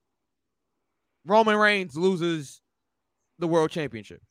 Roman 1.24 1.56
Reigns 1.56 1.96
loses 1.96 2.60
the 3.38 3.48
world 3.48 3.70
championship. 3.70 4.22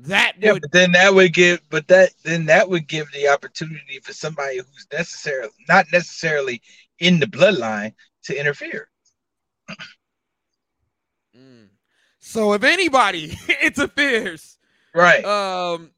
That 0.00 0.34
Yeah, 0.40 0.52
would 0.52 0.62
but 0.62 0.70
then 0.72 0.92
that 0.92 1.14
would 1.14 1.32
give, 1.34 1.60
but 1.70 1.88
that 1.88 2.10
then 2.24 2.46
that 2.46 2.68
would 2.68 2.86
give 2.86 3.10
the 3.12 3.28
opportunity 3.28 3.98
for 4.00 4.12
somebody 4.12 4.58
who's 4.58 4.86
necessarily 4.92 5.52
not 5.68 5.86
necessarily 5.92 6.62
in 6.98 7.18
the 7.20 7.26
bloodline 7.26 7.94
to 8.24 8.38
interfere. 8.38 8.88
Mm. 11.36 11.68
So 12.18 12.52
if 12.52 12.62
anybody 12.64 13.36
interferes, 13.62 14.58
Right. 14.94 15.24
um, 15.24 15.90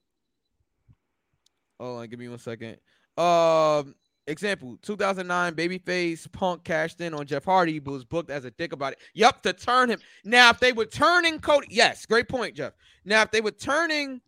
hold 1.79 2.01
on, 2.01 2.09
give 2.09 2.19
me 2.19 2.29
one 2.29 2.39
second. 2.39 2.79
Um, 3.17 3.95
example: 4.31 4.79
2009 4.83 5.55
babyface 5.55 6.31
Punk 6.33 6.65
cashed 6.65 7.01
in 7.01 7.15
on 7.15 7.27
Jeff 7.27 7.45
Hardy, 7.45 7.79
but 7.79 7.93
was 7.93 8.05
booked 8.05 8.31
as 8.31 8.45
a 8.45 8.51
dick 8.53 8.73
about 8.73 8.93
it. 8.93 8.99
Yup, 9.15 9.43
to 9.43 9.53
turn 9.53 9.91
him. 9.91 10.01
Now, 10.25 10.51
if 10.51 10.61
they 10.61 10.73
were 10.73 10.87
turning 10.87 11.39
Cody, 11.41 11.67
yes, 11.71 12.07
great 12.07 12.29
point, 12.29 12.57
Jeff. 12.57 12.73
Now, 13.05 13.23
if 13.23 13.31
they 13.31 13.41
were 13.41 13.51
turning, 13.51 14.21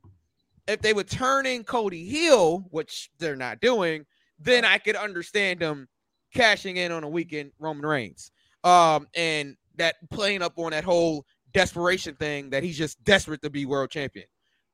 if 0.66 0.80
they 0.80 0.92
were 0.92 1.04
turning 1.04 1.64
Cody 1.64 2.04
heel, 2.04 2.66
which 2.70 3.10
they're 3.18 3.36
not 3.36 3.60
doing, 3.60 4.04
then 4.38 4.64
I 4.64 4.78
could 4.78 4.96
understand 4.96 5.60
them 5.60 5.88
cashing 6.34 6.76
in 6.76 6.92
on 6.92 7.04
a 7.04 7.08
weekend 7.08 7.52
Roman 7.58 7.86
Reigns. 7.86 8.30
Um, 8.64 9.08
and 9.14 9.56
that 9.76 9.96
playing 10.10 10.42
up 10.42 10.58
on 10.58 10.70
that 10.70 10.84
whole 10.84 11.26
desperation 11.52 12.14
thing 12.14 12.50
that 12.50 12.62
he's 12.62 12.78
just 12.78 13.02
desperate 13.04 13.42
to 13.42 13.50
be 13.50 13.66
world 13.66 13.90
champion. 13.90 14.26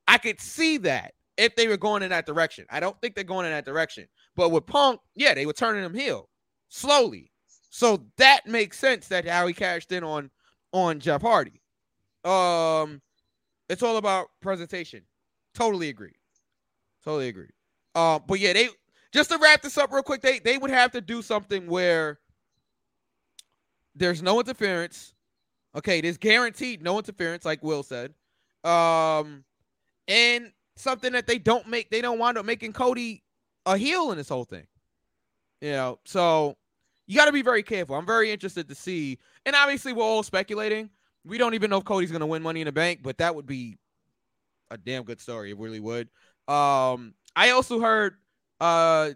I 0.06 0.18
could 0.18 0.40
see 0.40 0.78
that 0.78 1.12
if 1.39 1.56
they 1.56 1.69
were 1.69 1.78
going 1.78 2.02
in 2.02 2.10
that 2.10 2.27
direction. 2.27 2.66
I 2.69 2.81
don't 2.81 3.01
think 3.01 3.15
they're 3.15 3.24
going 3.24 3.47
in 3.47 3.52
that 3.52 3.65
direction. 3.65 4.06
But 4.36 4.51
with 4.51 4.66
Punk, 4.66 5.01
yeah, 5.15 5.32
they 5.32 5.47
were 5.47 5.55
turning 5.55 5.85
him 5.85 5.94
heel 5.94 6.28
slowly. 6.69 7.31
So 7.70 8.05
that 8.19 8.47
makes 8.47 8.78
sense 8.78 9.09
that 9.09 9.27
how 9.27 9.47
he 9.47 9.55
cashed 9.55 9.93
in 9.93 10.05
on 10.05 10.31
on 10.73 11.01
Jeff 11.01 11.23
Hardy. 11.23 11.62
Um 12.24 13.01
it's 13.69 13.82
all 13.82 13.97
about 13.97 14.28
presentation. 14.40 15.02
Totally 15.55 15.89
agree. 15.89 16.15
Totally 17.05 17.28
agree. 17.28 17.51
Um, 17.94 18.23
but 18.27 18.40
yeah, 18.40 18.52
they 18.52 18.69
just 19.12 19.31
to 19.31 19.39
wrap 19.39 19.62
this 19.62 19.78
up 19.78 19.93
real 19.93 20.02
quick, 20.02 20.23
they 20.23 20.39
they 20.39 20.59
would 20.59 20.70
have 20.70 20.93
to 20.93 21.01
do 21.01 21.23
something 21.23 21.66
where 21.66 22.19
there's 23.94 24.23
no 24.23 24.40
interference. 24.40 25.15
Okay, 25.77 26.01
there's 26.01 26.16
guaranteed 26.16 26.82
no 26.82 26.98
interference, 26.98 27.44
like 27.44 27.62
Will 27.62 27.82
said. 27.82 28.15
Um, 28.65 29.44
and 30.06 30.52
something 30.78 31.12
that 31.12 31.26
they 31.26 31.38
don't 31.38 31.66
make, 31.68 31.90
they 31.90 32.00
don't 32.00 32.18
wind 32.18 32.38
up 32.38 32.44
making 32.44 32.72
Cody 32.72 33.22
a 33.66 33.76
heel 33.76 34.10
in 34.12 34.18
this 34.18 34.28
whole 34.28 34.44
thing. 34.44 34.66
You 35.60 35.72
know, 35.72 35.98
so 36.05 36.56
you 37.06 37.16
got 37.16 37.26
to 37.26 37.32
be 37.32 37.42
very 37.42 37.62
careful. 37.62 37.96
I'm 37.96 38.06
very 38.06 38.30
interested 38.30 38.68
to 38.68 38.74
see, 38.74 39.18
and 39.44 39.56
obviously 39.56 39.92
we're 39.92 40.05
all 40.05 40.22
speculating. 40.22 40.90
We 41.24 41.36
don't 41.36 41.55
even 41.55 41.68
know 41.68 41.78
if 41.78 41.84
Cody's 41.84 42.12
gonna 42.12 42.26
win 42.26 42.42
Money 42.42 42.60
in 42.60 42.66
the 42.66 42.72
Bank, 42.72 43.00
but 43.02 43.18
that 43.18 43.34
would 43.34 43.46
be 43.46 43.76
a 44.70 44.78
damn 44.78 45.02
good 45.02 45.20
story. 45.20 45.50
It 45.50 45.59
really 45.59 45.80
would. 45.80 46.09
Um, 46.46 47.14
I 47.34 47.50
also 47.50 47.80
heard 47.80 48.14
uh 48.60 49.10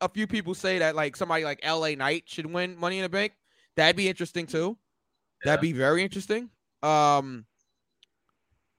a 0.00 0.08
few 0.08 0.26
people 0.26 0.54
say 0.54 0.78
that 0.80 0.94
like 0.94 1.16
somebody 1.16 1.44
like 1.44 1.64
LA 1.64 1.90
Knight 1.90 2.24
should 2.26 2.46
win 2.46 2.76
Money 2.78 2.98
in 2.98 3.02
the 3.02 3.08
Bank. 3.08 3.32
That'd 3.76 3.96
be 3.96 4.08
interesting 4.08 4.46
too. 4.46 4.76
That'd 5.44 5.60
be 5.60 5.72
very 5.72 6.02
interesting. 6.02 6.50
Um 6.82 7.46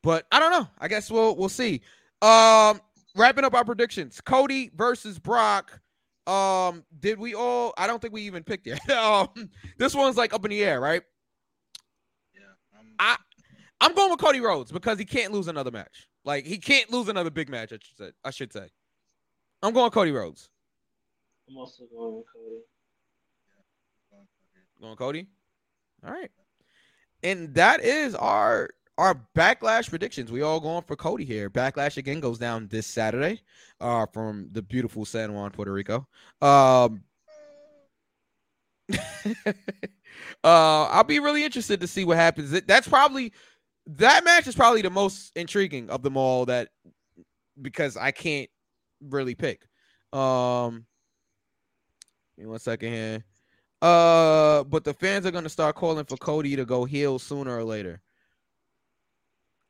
but 0.03 0.25
I 0.31 0.39
don't 0.39 0.51
know. 0.51 0.67
I 0.79 0.87
guess 0.87 1.09
we'll 1.11 1.35
we'll 1.35 1.49
see. 1.49 1.81
Um, 2.21 2.81
wrapping 3.15 3.43
up 3.43 3.53
our 3.53 3.65
predictions: 3.65 4.21
Cody 4.21 4.71
versus 4.75 5.19
Brock. 5.19 5.79
Um, 6.25 6.83
did 6.99 7.19
we 7.19 7.35
all? 7.35 7.73
I 7.77 7.87
don't 7.87 8.01
think 8.01 8.13
we 8.13 8.23
even 8.23 8.43
picked 8.43 8.67
yet. 8.67 8.87
um, 8.91 9.29
this 9.77 9.95
one's 9.95 10.17
like 10.17 10.33
up 10.33 10.43
in 10.45 10.51
the 10.51 10.63
air, 10.63 10.79
right? 10.79 11.01
Yeah. 12.33 12.79
I'm, 12.79 12.85
I 12.99 13.17
I'm 13.79 13.93
going 13.93 14.11
with 14.11 14.19
Cody 14.19 14.39
Rhodes 14.39 14.71
because 14.71 14.99
he 14.99 15.05
can't 15.05 15.31
lose 15.31 15.47
another 15.47 15.71
match. 15.71 16.07
Like 16.25 16.45
he 16.45 16.57
can't 16.57 16.91
lose 16.91 17.07
another 17.07 17.29
big 17.29 17.49
match. 17.49 17.71
I 17.71 17.77
should 17.81 17.97
say. 17.97 18.11
I 18.23 18.31
should 18.31 18.53
say. 18.53 18.67
I'm 19.63 19.73
going 19.73 19.91
Cody 19.91 20.11
Rhodes. 20.11 20.49
I'm 21.49 21.57
also 21.57 21.83
going 21.85 22.17
with 22.17 22.25
Cody. 22.33 22.61
Going 24.81 24.95
Cody. 24.95 25.27
All 26.05 26.11
right. 26.11 26.29
And 27.23 27.53
that 27.55 27.83
is 27.83 28.13
our 28.13 28.69
our 28.97 29.21
backlash 29.35 29.89
predictions. 29.89 30.31
We 30.31 30.41
all 30.41 30.59
going 30.59 30.83
for 30.83 30.95
Cody 30.95 31.25
here. 31.25 31.49
Backlash 31.49 31.97
again 31.97 32.19
goes 32.19 32.39
down 32.39 32.67
this 32.67 32.87
Saturday, 32.87 33.41
uh, 33.79 34.05
from 34.07 34.49
the 34.51 34.61
beautiful 34.61 35.05
San 35.05 35.33
Juan, 35.33 35.51
Puerto 35.51 35.71
Rico. 35.71 36.07
Um, 36.41 37.03
uh, 39.45 39.53
I'll 40.43 41.03
be 41.03 41.19
really 41.19 41.43
interested 41.43 41.79
to 41.81 41.87
see 41.87 42.05
what 42.05 42.17
happens. 42.17 42.51
That's 42.61 42.87
probably 42.87 43.33
that 43.87 44.23
match 44.23 44.47
is 44.47 44.55
probably 44.55 44.81
the 44.81 44.89
most 44.89 45.31
intriguing 45.35 45.89
of 45.89 46.01
them 46.01 46.17
all. 46.17 46.45
That 46.45 46.69
because 47.61 47.97
I 47.97 48.11
can't 48.11 48.49
really 49.01 49.35
pick. 49.35 49.67
Um, 50.13 50.85
give 52.35 52.45
me 52.45 52.49
one 52.49 52.59
second 52.59 52.91
here. 52.91 53.23
Uh, 53.79 54.63
but 54.63 54.83
the 54.83 54.93
fans 54.93 55.25
are 55.27 55.31
gonna 55.31 55.49
start 55.49 55.75
calling 55.75 56.05
for 56.05 56.17
Cody 56.17 56.55
to 56.55 56.65
go 56.65 56.85
heel 56.85 57.19
sooner 57.19 57.55
or 57.55 57.63
later. 57.63 58.01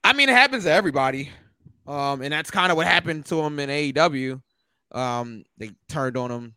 I 0.08 0.14
mean, 0.14 0.30
it 0.30 0.36
happens 0.36 0.64
to 0.64 0.72
everybody. 0.72 1.30
Um, 1.86 2.22
and 2.22 2.32
that's 2.32 2.50
kind 2.50 2.72
of 2.72 2.78
what 2.78 2.88
happened 2.88 3.26
to 3.26 3.42
him 3.42 3.60
in 3.60 3.70
AEW. 3.70 4.42
Um, 4.94 5.44
they 5.58 5.72
turned 5.90 6.16
on 6.16 6.32
him 6.32 6.56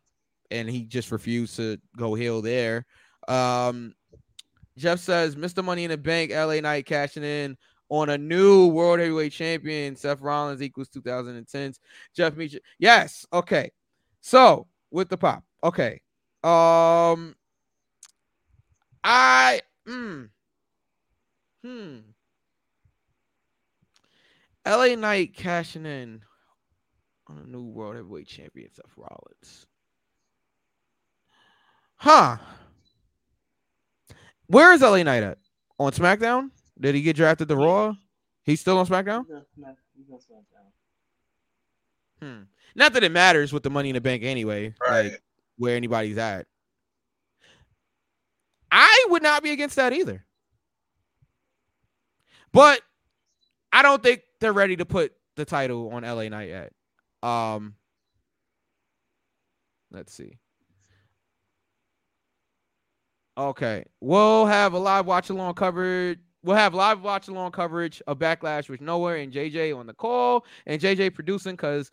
and 0.52 0.70
he 0.70 0.85
just 0.85 1.10
refused 1.10 1.56
to 1.56 1.77
go 1.97 2.14
heel 2.14 2.43
there. 2.43 2.86
Um, 3.27 3.97
Jeff 4.78 5.01
says 5.01 5.35
Mr. 5.35 5.64
Money 5.64 5.82
in 5.82 5.90
the 5.90 5.98
Bank, 5.98 6.31
LA 6.31 6.60
Knight 6.60 6.86
cashing 6.86 7.24
in 7.24 7.56
on 7.89 8.10
a 8.10 8.16
new 8.16 8.68
World 8.68 9.01
Heavyweight 9.01 9.32
Champion. 9.32 9.97
Seth 9.97 10.20
Rollins 10.20 10.62
equals 10.62 10.89
2010s. 10.89 11.81
Jeff 12.14 12.35
Meach. 12.35 12.56
Yes. 12.78 13.27
Okay. 13.32 13.72
So 14.20 14.68
with 14.93 15.09
the 15.09 15.18
pop. 15.18 15.43
Okay. 15.64 16.01
Um, 16.44 17.35
I 19.02 19.60
mm, 19.89 20.28
hmm. 21.64 21.97
LA 24.70 24.94
Knight 24.94 25.34
cashing 25.34 25.84
in 25.84 26.22
on 27.26 27.38
a 27.38 27.47
new 27.47 27.64
World 27.64 27.97
Heavyweight 27.97 28.28
Champion 28.28 28.70
Seth 28.72 28.92
Rollins. 28.97 29.66
Huh. 31.97 32.36
Where 34.47 34.72
is 34.72 34.80
LA 34.80 35.02
Knight 35.02 35.22
at? 35.22 35.38
On 35.78 35.90
SmackDown? 35.92 36.51
Did 36.80 36.94
he 36.94 37.02
get 37.02 37.16
drafted 37.16 37.48
to 37.48 37.56
Raw? 37.56 37.94
He's 38.44 38.60
still 38.60 38.78
on 38.78 38.86
SmackDown? 38.86 39.26
He's 39.26 39.34
on 39.34 39.44
Smack- 39.55 39.76
SmackDown. 40.30 40.72
Hmm. 42.22 42.42
Not 42.74 42.92
that 42.92 43.02
it 43.05 43.12
matters 43.12 43.52
with 43.52 43.62
the 43.62 43.70
money 43.70 43.90
in 43.90 43.94
the 43.94 44.01
bank 44.01 44.22
anyway. 44.22 44.74
Right. 44.80 45.12
Like 45.12 45.22
where 45.56 45.76
anybody's 45.76 46.16
at. 46.18 46.47
I 48.70 49.06
would 49.09 49.22
not 49.22 49.42
be 49.42 49.51
against 49.51 49.76
that 49.76 49.92
either. 49.92 50.24
But 52.52 52.80
I 53.72 53.82
don't 53.82 54.02
think 54.02 54.22
they're 54.40 54.52
ready 54.52 54.76
to 54.76 54.84
put 54.84 55.12
the 55.36 55.44
title 55.44 55.90
on 55.90 56.02
LA 56.02 56.28
Knight 56.28 56.48
yet. 56.48 56.72
Um 57.22 57.74
let's 59.90 60.12
see. 60.12 60.38
Okay. 63.36 63.84
We'll 64.01 64.47
have 64.47 64.72
a 64.74 64.78
live 64.78 65.06
watch 65.06 65.30
along 65.30 65.55
coverage. 65.55 66.18
We'll 66.42 66.56
have 66.56 66.72
live 66.74 67.02
watch 67.02 67.28
along 67.28 67.52
coverage 67.52 68.01
of 68.06 68.18
Backlash 68.18 68.68
with 68.70 68.80
Nowhere 68.80 69.16
and 69.16 69.30
JJ 69.32 69.76
on 69.76 69.86
the 69.86 69.92
call 69.92 70.47
and 70.66 70.80
JJ 70.80 71.14
producing 71.14 71.52
because 71.52 71.90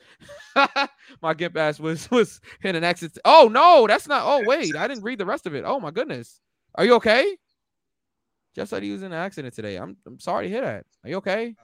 my 1.22 1.34
gimp 1.36 1.58
ass 1.58 1.80
was 1.80 2.10
was 2.12 2.40
in 2.64 2.76
an 2.76 2.84
exit. 2.84 3.18
Oh 3.26 3.50
no, 3.52 3.88
that's 3.88 4.08
not. 4.08 4.24
Oh 4.26 4.44
wait, 4.46 4.74
I 4.76 4.88
didn't 4.88 5.04
read 5.04 5.20
the 5.20 5.26
rest 5.26 5.48
of 5.48 5.56
it. 5.56 5.66
Oh 5.66 5.82
my 5.82 5.92
goodness, 5.92 6.40
are 6.76 6.86
you 6.86 6.94
okay? 6.96 7.36
Jeff 8.56 8.70
said 8.70 8.84
he 8.84 8.92
was 8.92 9.04
in 9.04 9.12
an 9.12 9.20
accident 9.20 9.54
today. 9.54 9.76
I'm 9.76 9.98
I'm 10.06 10.20
sorry 10.20 10.46
to 10.46 10.50
hear 10.50 10.62
that. 10.62 10.86
Are 11.04 11.10
you 11.10 11.18
okay? 11.18 11.56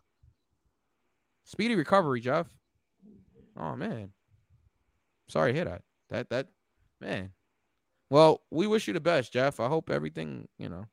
Speedy 1.44 1.76
recovery, 1.76 2.22
Jeff. 2.22 2.48
Oh 3.58 3.76
man, 3.76 4.12
sorry 5.28 5.52
to 5.52 5.56
hear 5.56 5.66
that. 5.66 5.82
That 6.10 6.30
that 6.30 6.48
man. 7.02 7.32
Well, 8.10 8.42
we 8.52 8.68
wish 8.68 8.88
you 8.88 8.94
the 8.94 9.00
best, 9.00 9.34
Jeff. 9.34 9.60
I 9.60 9.68
hope 9.68 9.90
everything 9.90 10.48
you 10.58 10.70
know, 10.70 10.86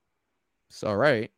it's 0.69 0.83
all 0.83 0.97
right. 0.97 1.31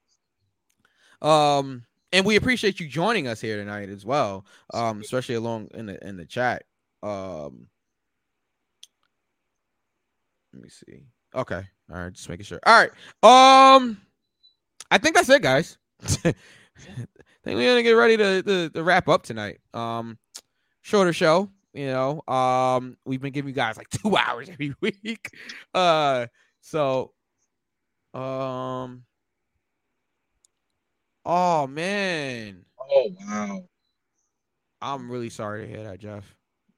Um, 1.21 1.85
and 2.13 2.27
we 2.27 2.37
appreciate 2.37 2.81
you 2.81 2.89
joining 2.89 3.27
us 3.27 3.41
here 3.41 3.57
tonight 3.57 3.89
as 3.89 4.05
well. 4.05 4.45
Um, 4.75 5.01
especially 5.01 5.37
along 5.37 5.69
in 5.75 5.87
the 5.87 6.07
in 6.07 6.17
the 6.17 6.27
chat. 6.27 6.65
Um, 7.03 7.69
let 10.53 10.63
me 10.63 10.69
see. 10.69 11.07
Okay, 11.35 11.63
all 11.91 11.99
right, 11.99 12.13
just 12.13 12.29
making 12.29 12.45
sure. 12.45 12.61
All 12.67 12.79
right. 12.79 13.77
Um, 13.77 14.01
I 14.91 14.99
think 14.99 15.15
that's 15.17 15.31
it, 15.31 15.43
guys. 15.43 15.79
I 17.43 17.49
think 17.49 17.59
we're 17.59 17.71
gonna 17.71 17.83
get 17.83 17.93
ready 17.93 18.17
to, 18.17 18.43
to 18.43 18.71
to 18.71 18.83
wrap 18.83 19.09
up 19.09 19.23
tonight. 19.25 19.61
Um, 19.75 20.19
shorter 20.81 21.13
show. 21.13 21.51
You 21.75 21.87
know, 21.87 22.23
um, 22.33 22.99
we've 23.07 23.21
been 23.21 23.33
giving 23.33 23.49
you 23.49 23.55
guys 23.55 23.77
like 23.77 23.89
two 24.03 24.17
hours 24.17 24.49
every 24.49 24.75
week. 24.81 25.31
Uh, 25.75 26.27
so, 26.61 27.13
um. 28.15 29.05
Oh 31.25 31.69
man, 31.69 32.65
Oh 32.91 33.11
wow. 33.21 33.65
I'm 34.81 35.11
really 35.11 35.31
sorry 35.31 35.63
to 35.63 35.69
hear 35.69 35.85
that, 35.85 36.01
Jeff. 36.01 36.35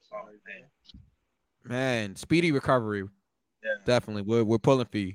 Sorry, 0.09 0.37
man. 0.47 0.69
Man, 1.65 2.17
speedy 2.17 2.53
recovery. 2.53 3.05
Yeah. 3.63 3.71
Definitely. 3.87 4.23
We're 4.23 4.45
we're 4.45 4.59
pulling 4.59 4.87
for 4.87 4.99
you. 4.99 5.15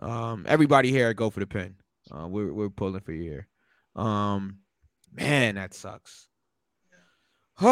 Um, 0.00 0.44
everybody 0.46 0.90
here 0.90 1.12
go 1.14 1.30
for 1.30 1.40
the 1.40 1.46
pin. 1.46 1.76
Uh, 2.10 2.28
we're 2.28 2.52
we're 2.52 2.68
pulling 2.68 3.00
for 3.00 3.12
you 3.12 3.22
here. 3.22 3.48
Um, 3.96 4.58
man, 5.12 5.56
that 5.56 5.74
sucks. 5.74 6.28
um, 7.60 7.66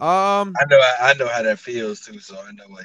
I 0.00 0.64
know 0.68 0.80
I 1.00 1.14
know 1.18 1.28
how 1.28 1.42
that 1.42 1.58
feels 1.58 2.00
too, 2.00 2.18
so 2.18 2.40
I 2.40 2.52
know 2.52 2.64
what 2.68 2.84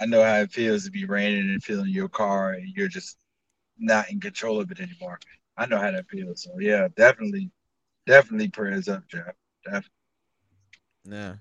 I 0.00 0.06
know 0.06 0.22
how 0.22 0.36
it 0.36 0.50
feels 0.50 0.84
to 0.84 0.90
be 0.90 1.04
raining 1.04 1.50
and 1.50 1.62
feeling 1.62 1.90
your 1.90 2.08
car 2.08 2.52
and 2.52 2.68
you're 2.74 2.88
just 2.88 3.18
not 3.78 4.10
in 4.10 4.18
control 4.18 4.60
of 4.60 4.70
it 4.70 4.80
anymore. 4.80 5.18
I 5.56 5.66
know 5.66 5.78
how 5.78 5.90
that 5.90 6.08
feels. 6.08 6.42
So 6.42 6.58
yeah, 6.58 6.88
definitely, 6.96 7.50
definitely 8.06 8.48
prayers 8.48 8.88
up, 8.88 9.06
Jeff. 9.08 9.34
Definitely. 9.64 9.90
Yeah, 11.04 11.34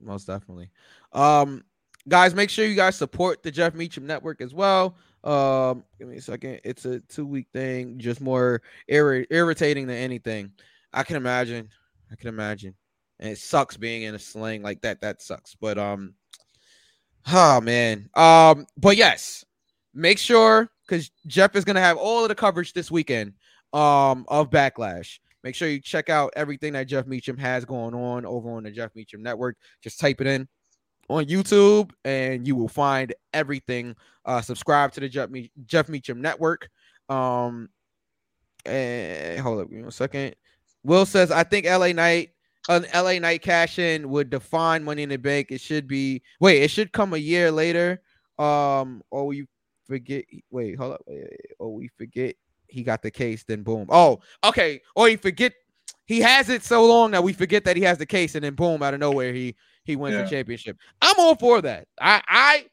most 0.00 0.26
definitely. 0.26 0.70
Um, 1.12 1.64
guys, 2.08 2.34
make 2.34 2.50
sure 2.50 2.64
you 2.64 2.74
guys 2.74 2.96
support 2.96 3.42
the 3.42 3.50
Jeff 3.50 3.74
Meacham 3.74 4.06
Network 4.06 4.40
as 4.40 4.54
well. 4.54 4.96
Um, 5.24 5.84
give 5.98 6.08
me 6.08 6.16
a 6.16 6.22
second. 6.22 6.60
It's 6.64 6.84
a 6.84 7.00
two 7.00 7.26
week 7.26 7.48
thing, 7.52 7.98
just 7.98 8.20
more 8.20 8.62
irri- 8.90 9.26
irritating 9.30 9.86
than 9.86 9.96
anything. 9.96 10.52
I 10.92 11.02
can 11.02 11.16
imagine. 11.16 11.68
I 12.10 12.16
can 12.16 12.28
imagine, 12.28 12.74
and 13.18 13.30
it 13.30 13.38
sucks 13.38 13.76
being 13.76 14.02
in 14.02 14.14
a 14.14 14.18
sling 14.18 14.62
like 14.62 14.82
that. 14.82 15.00
That 15.00 15.22
sucks. 15.22 15.54
But 15.54 15.78
um, 15.78 16.14
oh 17.32 17.60
man. 17.60 18.08
Um, 18.14 18.66
but 18.76 18.96
yes, 18.96 19.44
make 19.94 20.18
sure 20.18 20.70
because 20.86 21.10
Jeff 21.26 21.56
is 21.56 21.64
gonna 21.64 21.80
have 21.80 21.96
all 21.96 22.22
of 22.22 22.28
the 22.28 22.34
coverage 22.34 22.72
this 22.72 22.90
weekend 22.90 23.34
um 23.72 24.26
of 24.28 24.50
Backlash. 24.50 25.18
Make 25.42 25.54
sure 25.54 25.68
you 25.68 25.80
check 25.80 26.08
out 26.08 26.32
everything 26.36 26.74
that 26.74 26.86
Jeff 26.86 27.06
Meacham 27.06 27.36
has 27.38 27.64
going 27.64 27.94
on 27.94 28.24
over 28.24 28.50
on 28.52 28.62
the 28.62 28.70
Jeff 28.70 28.94
Meacham 28.94 29.22
Network. 29.22 29.56
Just 29.82 29.98
type 29.98 30.20
it 30.20 30.26
in 30.26 30.46
on 31.08 31.24
YouTube 31.24 31.90
and 32.04 32.46
you 32.46 32.54
will 32.54 32.68
find 32.68 33.12
everything. 33.32 33.96
Uh, 34.24 34.40
subscribe 34.40 34.92
to 34.92 35.00
the 35.00 35.08
Jeff, 35.08 35.30
Me- 35.30 35.50
Jeff 35.66 35.88
Meacham 35.88 36.20
Network. 36.20 36.68
Um, 37.08 37.70
and 38.64 39.40
hold 39.40 39.60
up, 39.60 39.70
give 39.70 39.80
me. 39.80 40.34
Will 40.84 41.06
says, 41.06 41.30
I 41.30 41.44
think 41.44 41.66
LA 41.66 41.92
Knight, 41.92 42.30
an 42.68 42.86
LA 42.94 43.18
Knight 43.18 43.42
cash 43.42 43.78
in 43.78 44.08
would 44.10 44.30
define 44.30 44.84
Money 44.84 45.02
in 45.02 45.08
the 45.08 45.16
Bank. 45.16 45.48
It 45.50 45.60
should 45.60 45.86
be 45.86 46.22
wait, 46.40 46.62
it 46.62 46.68
should 46.70 46.92
come 46.92 47.14
a 47.14 47.18
year 47.18 47.50
later. 47.50 48.02
Um, 48.38 49.02
or 49.10 49.26
we 49.26 49.46
forget. 49.86 50.24
Wait, 50.50 50.76
hold 50.76 50.94
up. 50.94 51.02
Wait, 51.06 51.18
wait, 51.18 51.28
wait. 51.30 51.56
Or 51.58 51.74
we 51.74 51.88
forget 51.98 52.34
he 52.68 52.82
got 52.82 53.02
the 53.02 53.10
case, 53.10 53.44
then 53.44 53.62
boom. 53.62 53.86
Oh, 53.90 54.20
okay. 54.44 54.80
Or 54.96 55.08
you 55.08 55.18
forget 55.18 55.52
he 56.06 56.20
has 56.20 56.48
it 56.48 56.62
so 56.64 56.84
long 56.86 57.10
that 57.12 57.22
we 57.22 57.32
forget 57.32 57.64
that 57.64 57.76
he 57.76 57.82
has 57.82 57.98
the 57.98 58.06
case, 58.06 58.34
and 58.34 58.44
then 58.44 58.54
boom, 58.54 58.82
out 58.82 58.94
of 58.94 59.00
nowhere, 59.00 59.32
he 59.32 59.54
he 59.84 59.96
wins 59.96 60.14
Yeah. 60.16 60.22
the 60.22 60.30
championship. 60.30 60.76
I'm 61.00 61.14
all 61.18 61.34
for 61.36 61.60
that. 61.62 61.86
I 62.00 62.22
I 62.28 62.66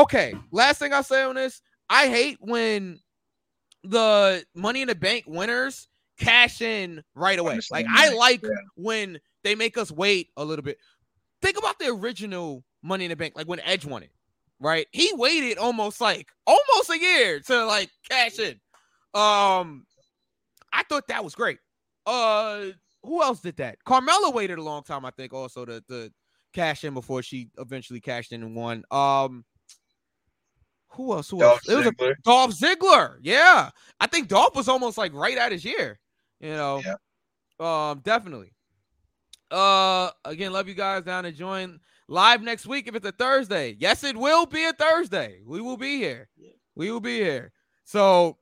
okay. 0.00 0.34
Last 0.50 0.78
thing 0.78 0.92
I'll 0.92 1.02
say 1.02 1.22
on 1.22 1.36
this, 1.36 1.62
I 1.88 2.08
hate 2.08 2.38
when 2.40 3.00
the 3.84 4.44
money 4.54 4.82
in 4.82 4.88
the 4.88 4.94
bank 4.94 5.24
winners 5.26 5.88
cash 6.18 6.60
in 6.60 7.02
right 7.14 7.38
away. 7.38 7.58
Like 7.70 7.86
I 7.88 8.14
like 8.14 8.42
yeah. 8.42 8.50
when 8.76 9.20
they 9.42 9.54
make 9.54 9.76
us 9.76 9.90
wait 9.90 10.30
a 10.36 10.44
little 10.44 10.62
bit. 10.62 10.78
Think 11.42 11.58
about 11.58 11.78
the 11.78 11.88
original 11.88 12.64
Money 12.82 13.04
in 13.04 13.10
the 13.10 13.16
Bank, 13.16 13.34
like 13.36 13.46
when 13.48 13.60
Edge 13.60 13.84
won 13.84 14.02
it, 14.02 14.10
right? 14.60 14.86
He 14.92 15.10
waited 15.14 15.58
almost 15.58 16.00
like 16.00 16.28
almost 16.46 16.90
a 16.90 16.98
year 16.98 17.40
to 17.40 17.66
like 17.66 17.90
cash 18.08 18.38
in. 18.38 18.60
Um, 19.14 19.86
I 20.72 20.82
thought 20.88 21.08
that 21.08 21.24
was 21.24 21.34
great. 21.34 21.58
Uh, 22.06 22.66
who 23.02 23.22
else 23.22 23.40
did 23.40 23.56
that? 23.56 23.78
Carmella 23.86 24.32
waited 24.32 24.58
a 24.58 24.62
long 24.62 24.82
time, 24.82 25.04
I 25.04 25.10
think, 25.10 25.32
also 25.32 25.64
to, 25.64 25.80
to 25.88 26.10
cash 26.52 26.84
in 26.84 26.94
before 26.94 27.22
she 27.22 27.48
eventually 27.58 28.00
cashed 28.00 28.32
in 28.32 28.42
and 28.42 28.56
won. 28.56 28.84
Um, 28.90 29.44
who 30.88 31.12
else? 31.12 31.30
Who 31.30 31.40
Dolph 31.40 31.60
else? 31.68 31.68
It 31.68 31.76
was 31.76 31.86
a 31.86 31.92
Ziggler. 31.92 32.14
Dolph 32.24 32.50
Ziggler. 32.52 33.16
Yeah, 33.22 33.70
I 34.00 34.06
think 34.06 34.28
Dolph 34.28 34.54
was 34.54 34.68
almost 34.68 34.96
like 34.96 35.12
right 35.12 35.36
at 35.36 35.52
his 35.52 35.64
year. 35.64 35.98
You 36.40 36.50
know, 36.50 36.82
um, 37.60 38.00
definitely. 38.00 38.52
Uh, 39.50 40.10
again, 40.24 40.52
love 40.52 40.68
you 40.68 40.74
guys 40.74 41.02
down 41.04 41.24
to 41.24 41.32
join 41.32 41.78
live 42.08 42.42
next 42.42 42.66
week 42.66 42.88
if 42.88 42.94
it's 42.94 43.06
a 43.06 43.12
Thursday. 43.12 43.76
Yes, 43.78 44.04
it 44.04 44.16
will 44.16 44.46
be 44.46 44.64
a 44.64 44.72
Thursday. 44.72 45.40
We 45.46 45.60
will 45.60 45.76
be 45.76 45.96
here. 45.98 46.28
We 46.74 46.90
will 46.90 47.00
be 47.00 47.16
here. 47.18 47.52
So, 47.84 48.38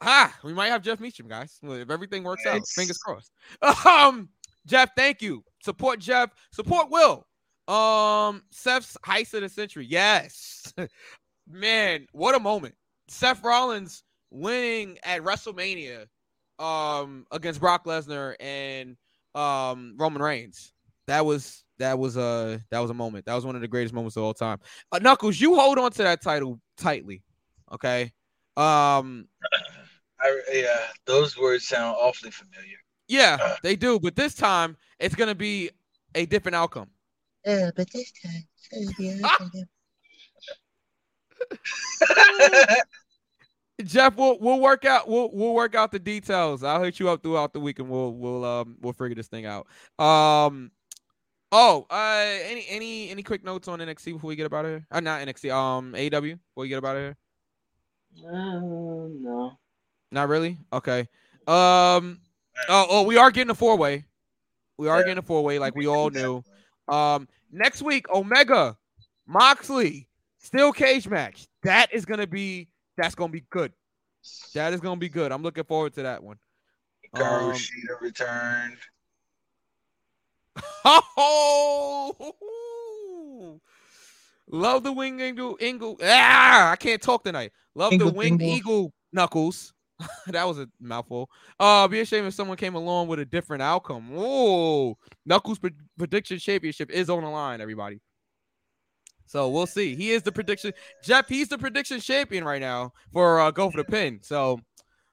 ah, 0.00 0.34
we 0.42 0.52
might 0.54 0.68
have 0.68 0.82
Jeff 0.82 1.00
Meacham, 1.00 1.28
guys. 1.28 1.58
If 1.62 1.90
everything 1.90 2.22
works 2.24 2.46
out, 2.46 2.54
Nice. 2.54 2.74
fingers 2.74 2.98
crossed. 2.98 3.30
Um, 3.86 4.30
Jeff, 4.66 4.90
thank 4.96 5.20
you. 5.20 5.44
Support 5.62 5.98
Jeff. 6.00 6.30
Support 6.52 6.90
Will. 6.90 7.26
Um, 7.68 8.42
Seth's 8.50 8.96
heist 9.04 9.34
of 9.34 9.42
the 9.42 9.48
century. 9.48 9.86
Yes, 9.88 10.72
man, 11.48 12.06
what 12.12 12.34
a 12.34 12.40
moment. 12.40 12.74
Seth 13.08 13.42
Rollins 13.44 14.02
winning 14.30 14.98
at 15.04 15.22
WrestleMania 15.22 16.06
um 16.62 17.26
against 17.30 17.60
Brock 17.60 17.84
Lesnar 17.84 18.34
and 18.40 18.96
um 19.34 19.96
Roman 19.98 20.22
Reigns. 20.22 20.72
That 21.08 21.26
was 21.26 21.64
that 21.78 21.98
was 21.98 22.16
a 22.16 22.60
that 22.70 22.78
was 22.78 22.90
a 22.90 22.94
moment. 22.94 23.26
That 23.26 23.34
was 23.34 23.44
one 23.44 23.56
of 23.56 23.60
the 23.60 23.68
greatest 23.68 23.92
moments 23.92 24.16
of 24.16 24.22
all 24.22 24.34
time. 24.34 24.58
Uh, 24.92 24.98
Knuckles, 25.00 25.40
you 25.40 25.56
hold 25.56 25.78
on 25.78 25.90
to 25.92 26.02
that 26.04 26.22
title 26.22 26.60
tightly, 26.76 27.22
okay? 27.72 28.12
Um, 28.56 29.26
I, 30.20 30.40
yeah, 30.52 30.86
those 31.06 31.36
words 31.36 31.66
sound 31.66 31.96
awfully 32.00 32.30
familiar. 32.30 32.76
yeah, 33.08 33.56
they 33.62 33.74
do, 33.74 33.98
but 33.98 34.14
this 34.14 34.34
time 34.34 34.76
it's 35.00 35.14
gonna 35.16 35.34
be 35.34 35.70
a 36.14 36.26
different 36.26 36.54
outcome. 36.54 36.90
Yeah, 37.44 37.70
but 37.74 37.90
this 37.90 38.12
time 38.22 38.46
it's 38.70 38.96
gonna 38.98 39.58
be 39.58 39.64
Jeff, 43.82 44.16
we'll 44.16 44.38
we'll 44.38 44.60
work 44.60 44.84
out 44.84 45.08
we'll 45.08 45.30
we'll 45.32 45.54
work 45.54 45.74
out 45.74 45.92
the 45.92 45.98
details. 45.98 46.62
I'll 46.62 46.82
hit 46.82 46.98
you 47.00 47.08
up 47.08 47.22
throughout 47.22 47.52
the 47.52 47.60
week 47.60 47.78
and 47.78 47.88
we'll 47.88 48.12
we'll 48.12 48.44
um 48.44 48.76
we'll 48.80 48.92
figure 48.92 49.14
this 49.14 49.28
thing 49.28 49.46
out. 49.46 49.66
Um 49.98 50.70
oh 51.52 51.86
uh 51.90 52.24
any 52.44 52.66
any 52.68 53.10
any 53.10 53.22
quick 53.22 53.44
notes 53.44 53.68
on 53.68 53.78
NXT 53.80 54.14
before 54.14 54.28
we 54.28 54.36
get 54.36 54.46
about 54.46 54.64
here? 54.64 54.86
Uh, 54.90 55.00
not 55.00 55.20
NXT, 55.26 55.52
um 55.52 55.92
AEW 55.94 56.10
before 56.10 56.38
we 56.62 56.68
get 56.68 56.78
about 56.78 56.96
here? 56.96 57.16
Uh, 58.26 58.30
no. 58.30 59.58
Not 60.10 60.28
really? 60.28 60.58
Okay. 60.72 61.00
Um 61.46 62.20
oh 62.68 62.86
oh 62.88 63.02
we 63.02 63.16
are 63.16 63.30
getting 63.30 63.50
a 63.50 63.54
four 63.54 63.76
way. 63.76 64.04
We 64.78 64.88
are 64.88 64.98
Yeah. 64.98 65.04
getting 65.04 65.18
a 65.18 65.22
four 65.22 65.42
way 65.44 65.58
like 65.58 65.74
we 65.74 65.86
all 65.86 66.10
knew. 66.10 66.42
Um 66.88 67.28
next 67.50 67.82
week, 67.82 68.08
Omega, 68.10 68.76
Moxley, 69.26 70.08
still 70.38 70.72
cage 70.72 71.08
match. 71.08 71.46
That 71.62 71.92
is 71.92 72.04
gonna 72.04 72.26
be 72.26 72.68
that's 72.96 73.14
gonna 73.14 73.32
be 73.32 73.44
good. 73.50 73.72
That 74.54 74.72
is 74.72 74.80
gonna 74.80 74.98
be 75.00 75.08
good. 75.08 75.32
I'm 75.32 75.42
looking 75.42 75.64
forward 75.64 75.94
to 75.94 76.02
that 76.04 76.22
one. 76.22 76.38
Hikaru 77.14 77.50
Um, 77.50 77.52
Shida 77.52 78.00
returned. 78.00 78.76
Oh, 82.44 83.60
love 84.48 84.82
the 84.82 84.92
wing 84.92 85.20
eagle. 85.20 85.56
Eagle. 85.60 85.96
Ah, 86.02 86.70
I 86.72 86.76
can't 86.76 87.00
talk 87.00 87.24
tonight. 87.24 87.52
Love 87.74 87.92
Eagle 87.92 88.10
the 88.10 88.14
winged 88.16 88.40
dingle. 88.40 88.56
eagle 88.56 88.92
knuckles. 89.12 89.72
that 90.26 90.46
was 90.46 90.58
a 90.58 90.68
mouthful. 90.80 91.30
Uh, 91.58 91.86
be 91.88 92.00
a 92.00 92.04
shame 92.04 92.26
if 92.26 92.34
someone 92.34 92.56
came 92.56 92.74
along 92.74 93.08
with 93.08 93.20
a 93.20 93.24
different 93.24 93.62
outcome. 93.62 94.10
Oh, 94.14 94.96
Knuckles 95.24 95.58
Pre- 95.58 95.70
prediction 95.96 96.38
championship 96.38 96.90
is 96.90 97.08
on 97.08 97.22
the 97.22 97.28
line, 97.30 97.60
everybody. 97.60 98.00
So 99.26 99.48
we'll 99.48 99.66
see. 99.66 99.94
He 99.94 100.10
is 100.10 100.22
the 100.22 100.32
prediction. 100.32 100.72
Jeff, 101.02 101.28
he's 101.28 101.48
the 101.48 101.58
prediction 101.58 102.00
champion 102.00 102.44
right 102.44 102.60
now 102.60 102.92
for 103.12 103.40
uh, 103.40 103.50
go 103.50 103.70
for 103.70 103.78
the 103.78 103.84
pin. 103.84 104.20
So 104.22 104.60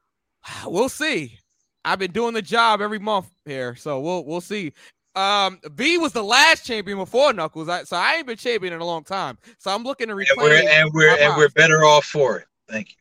we'll 0.66 0.90
see. 0.90 1.38
I've 1.86 2.00
been 2.00 2.12
doing 2.12 2.34
the 2.34 2.42
job 2.42 2.82
every 2.82 3.00
month 3.00 3.30
here, 3.46 3.76
so 3.76 4.00
we'll 4.00 4.26
we'll 4.26 4.42
see. 4.42 4.74
Um, 5.16 5.60
V 5.72 5.98
was 5.98 6.14
the 6.14 6.24
last 6.24 6.66
champion 6.66 6.98
before 6.98 7.34
Knuckles, 7.34 7.68
I, 7.68 7.84
so 7.84 7.98
I 7.98 8.16
ain't 8.16 8.28
been 8.28 8.38
champion 8.38 8.74
in 8.74 8.82
a 8.82 8.86
long 8.86 9.04
time. 9.04 9.38
So 9.58 9.72
I'm 9.74 9.84
looking 9.84 10.08
to 10.08 10.14
And 10.14 10.28
we're 10.38 10.70
and 10.70 10.92
we're 10.94 11.18
and 11.18 11.36
we're 11.38 11.50
better 11.50 11.84
off 11.84 12.06
for 12.06 12.38
it. 12.38 12.46
Thank 12.70 12.90
you. 12.90 12.96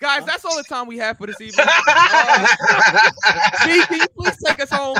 Guys. 0.00 0.24
That's 0.26 0.44
all 0.44 0.56
the 0.56 0.64
time 0.64 0.86
we 0.86 0.98
have 0.98 1.16
for 1.18 1.26
this 1.26 1.40
evening. 1.40 1.66
Uh, 1.86 2.46
V, 3.64 3.84
can 3.86 4.00
you 4.00 4.06
please 4.18 4.36
take 4.44 4.60
us 4.60 4.70
home? 4.70 4.96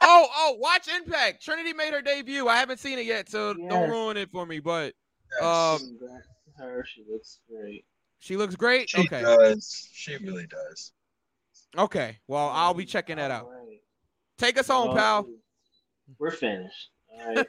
oh, 0.00 0.26
oh, 0.36 0.56
watch 0.58 0.88
Impact. 0.88 1.42
Trinity 1.44 1.72
made 1.72 1.92
her 1.92 2.02
debut. 2.02 2.48
I 2.48 2.56
haven't 2.56 2.78
seen 2.78 2.98
it 2.98 3.06
yet, 3.06 3.28
so 3.28 3.54
don't 3.54 3.90
ruin 3.90 4.16
it 4.16 4.30
for 4.30 4.46
me. 4.46 4.60
But 4.60 4.94
Yes. 5.40 5.42
um, 5.82 5.98
her. 6.58 6.84
She 6.86 7.02
looks 7.10 7.40
great. 7.50 7.84
she 8.20 8.36
looks 8.36 8.54
great. 8.56 8.88
she 8.90 8.98
Okay, 9.00 9.20
does. 9.22 9.88
She 9.92 10.16
really 10.18 10.46
does. 10.46 10.92
okay. 11.76 12.18
Well, 12.28 12.48
I'll 12.52 12.74
be 12.74 12.84
checking 12.84 13.16
that 13.16 13.30
out. 13.30 13.44
All 13.44 13.50
right. 13.50 13.80
Take 14.38 14.58
us 14.58 14.68
home, 14.68 14.88
Well, 14.88 14.96
pal. 14.96 15.26
We're 16.18 16.30
finished. 16.30 16.90
All 17.12 17.34
right. 17.34 17.46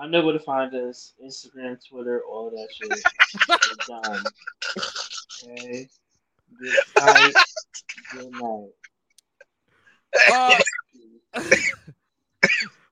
I 0.00 0.06
know 0.06 0.24
where 0.24 0.32
to 0.32 0.40
find 0.40 0.74
us. 0.74 1.14
Instagram, 1.24 1.78
Twitter, 1.88 2.22
all 2.28 2.50
that 2.50 2.68
shit. 2.72 2.90
We're 3.88 4.02
done. 4.02 4.24
Okay. 5.46 5.88
Good 6.58 6.74
night. 6.98 7.34
Good 8.12 8.32
night. 8.32 8.68
Uh, 10.32 10.58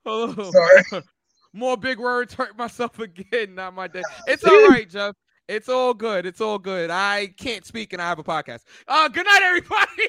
oh, 0.07 0.51
Sorry. 0.51 1.03
more 1.53 1.77
big 1.77 1.99
words 1.99 2.35
hurt 2.35 2.57
myself 2.57 2.99
again. 2.99 3.55
Not 3.55 3.75
my 3.75 3.89
day. 3.89 4.03
It's 4.27 4.45
all 4.45 4.69
right, 4.69 4.89
Jeff. 4.89 5.15
It's 5.49 5.69
all 5.69 5.95
good. 5.95 6.25
It's 6.27 6.41
all 6.41 6.59
good. 6.59 6.91
I 6.91 7.29
can't 7.37 7.65
speak 7.65 7.93
and 7.93 8.01
I 8.01 8.09
have 8.09 8.19
a 8.19 8.25
podcast. 8.25 8.61
Uh, 8.89 9.09
good 9.09 9.27
night, 9.27 9.43
everybody. 9.43 10.09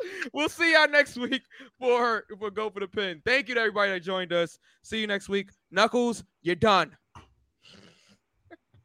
we'll 0.32 0.48
see 0.48 0.72
y'all 0.72 0.88
next 0.88 1.16
week 1.16 1.42
for 1.78 2.24
for 2.38 2.50
go 2.50 2.70
for 2.70 2.80
the 2.80 2.88
pin. 2.88 3.22
Thank 3.24 3.48
you 3.48 3.54
to 3.54 3.60
everybody 3.60 3.92
that 3.92 4.00
joined 4.00 4.32
us. 4.32 4.58
See 4.82 5.00
you 5.00 5.06
next 5.06 5.28
week. 5.28 5.50
Knuckles, 5.70 6.24
you're 6.42 6.54
done. 6.54 6.96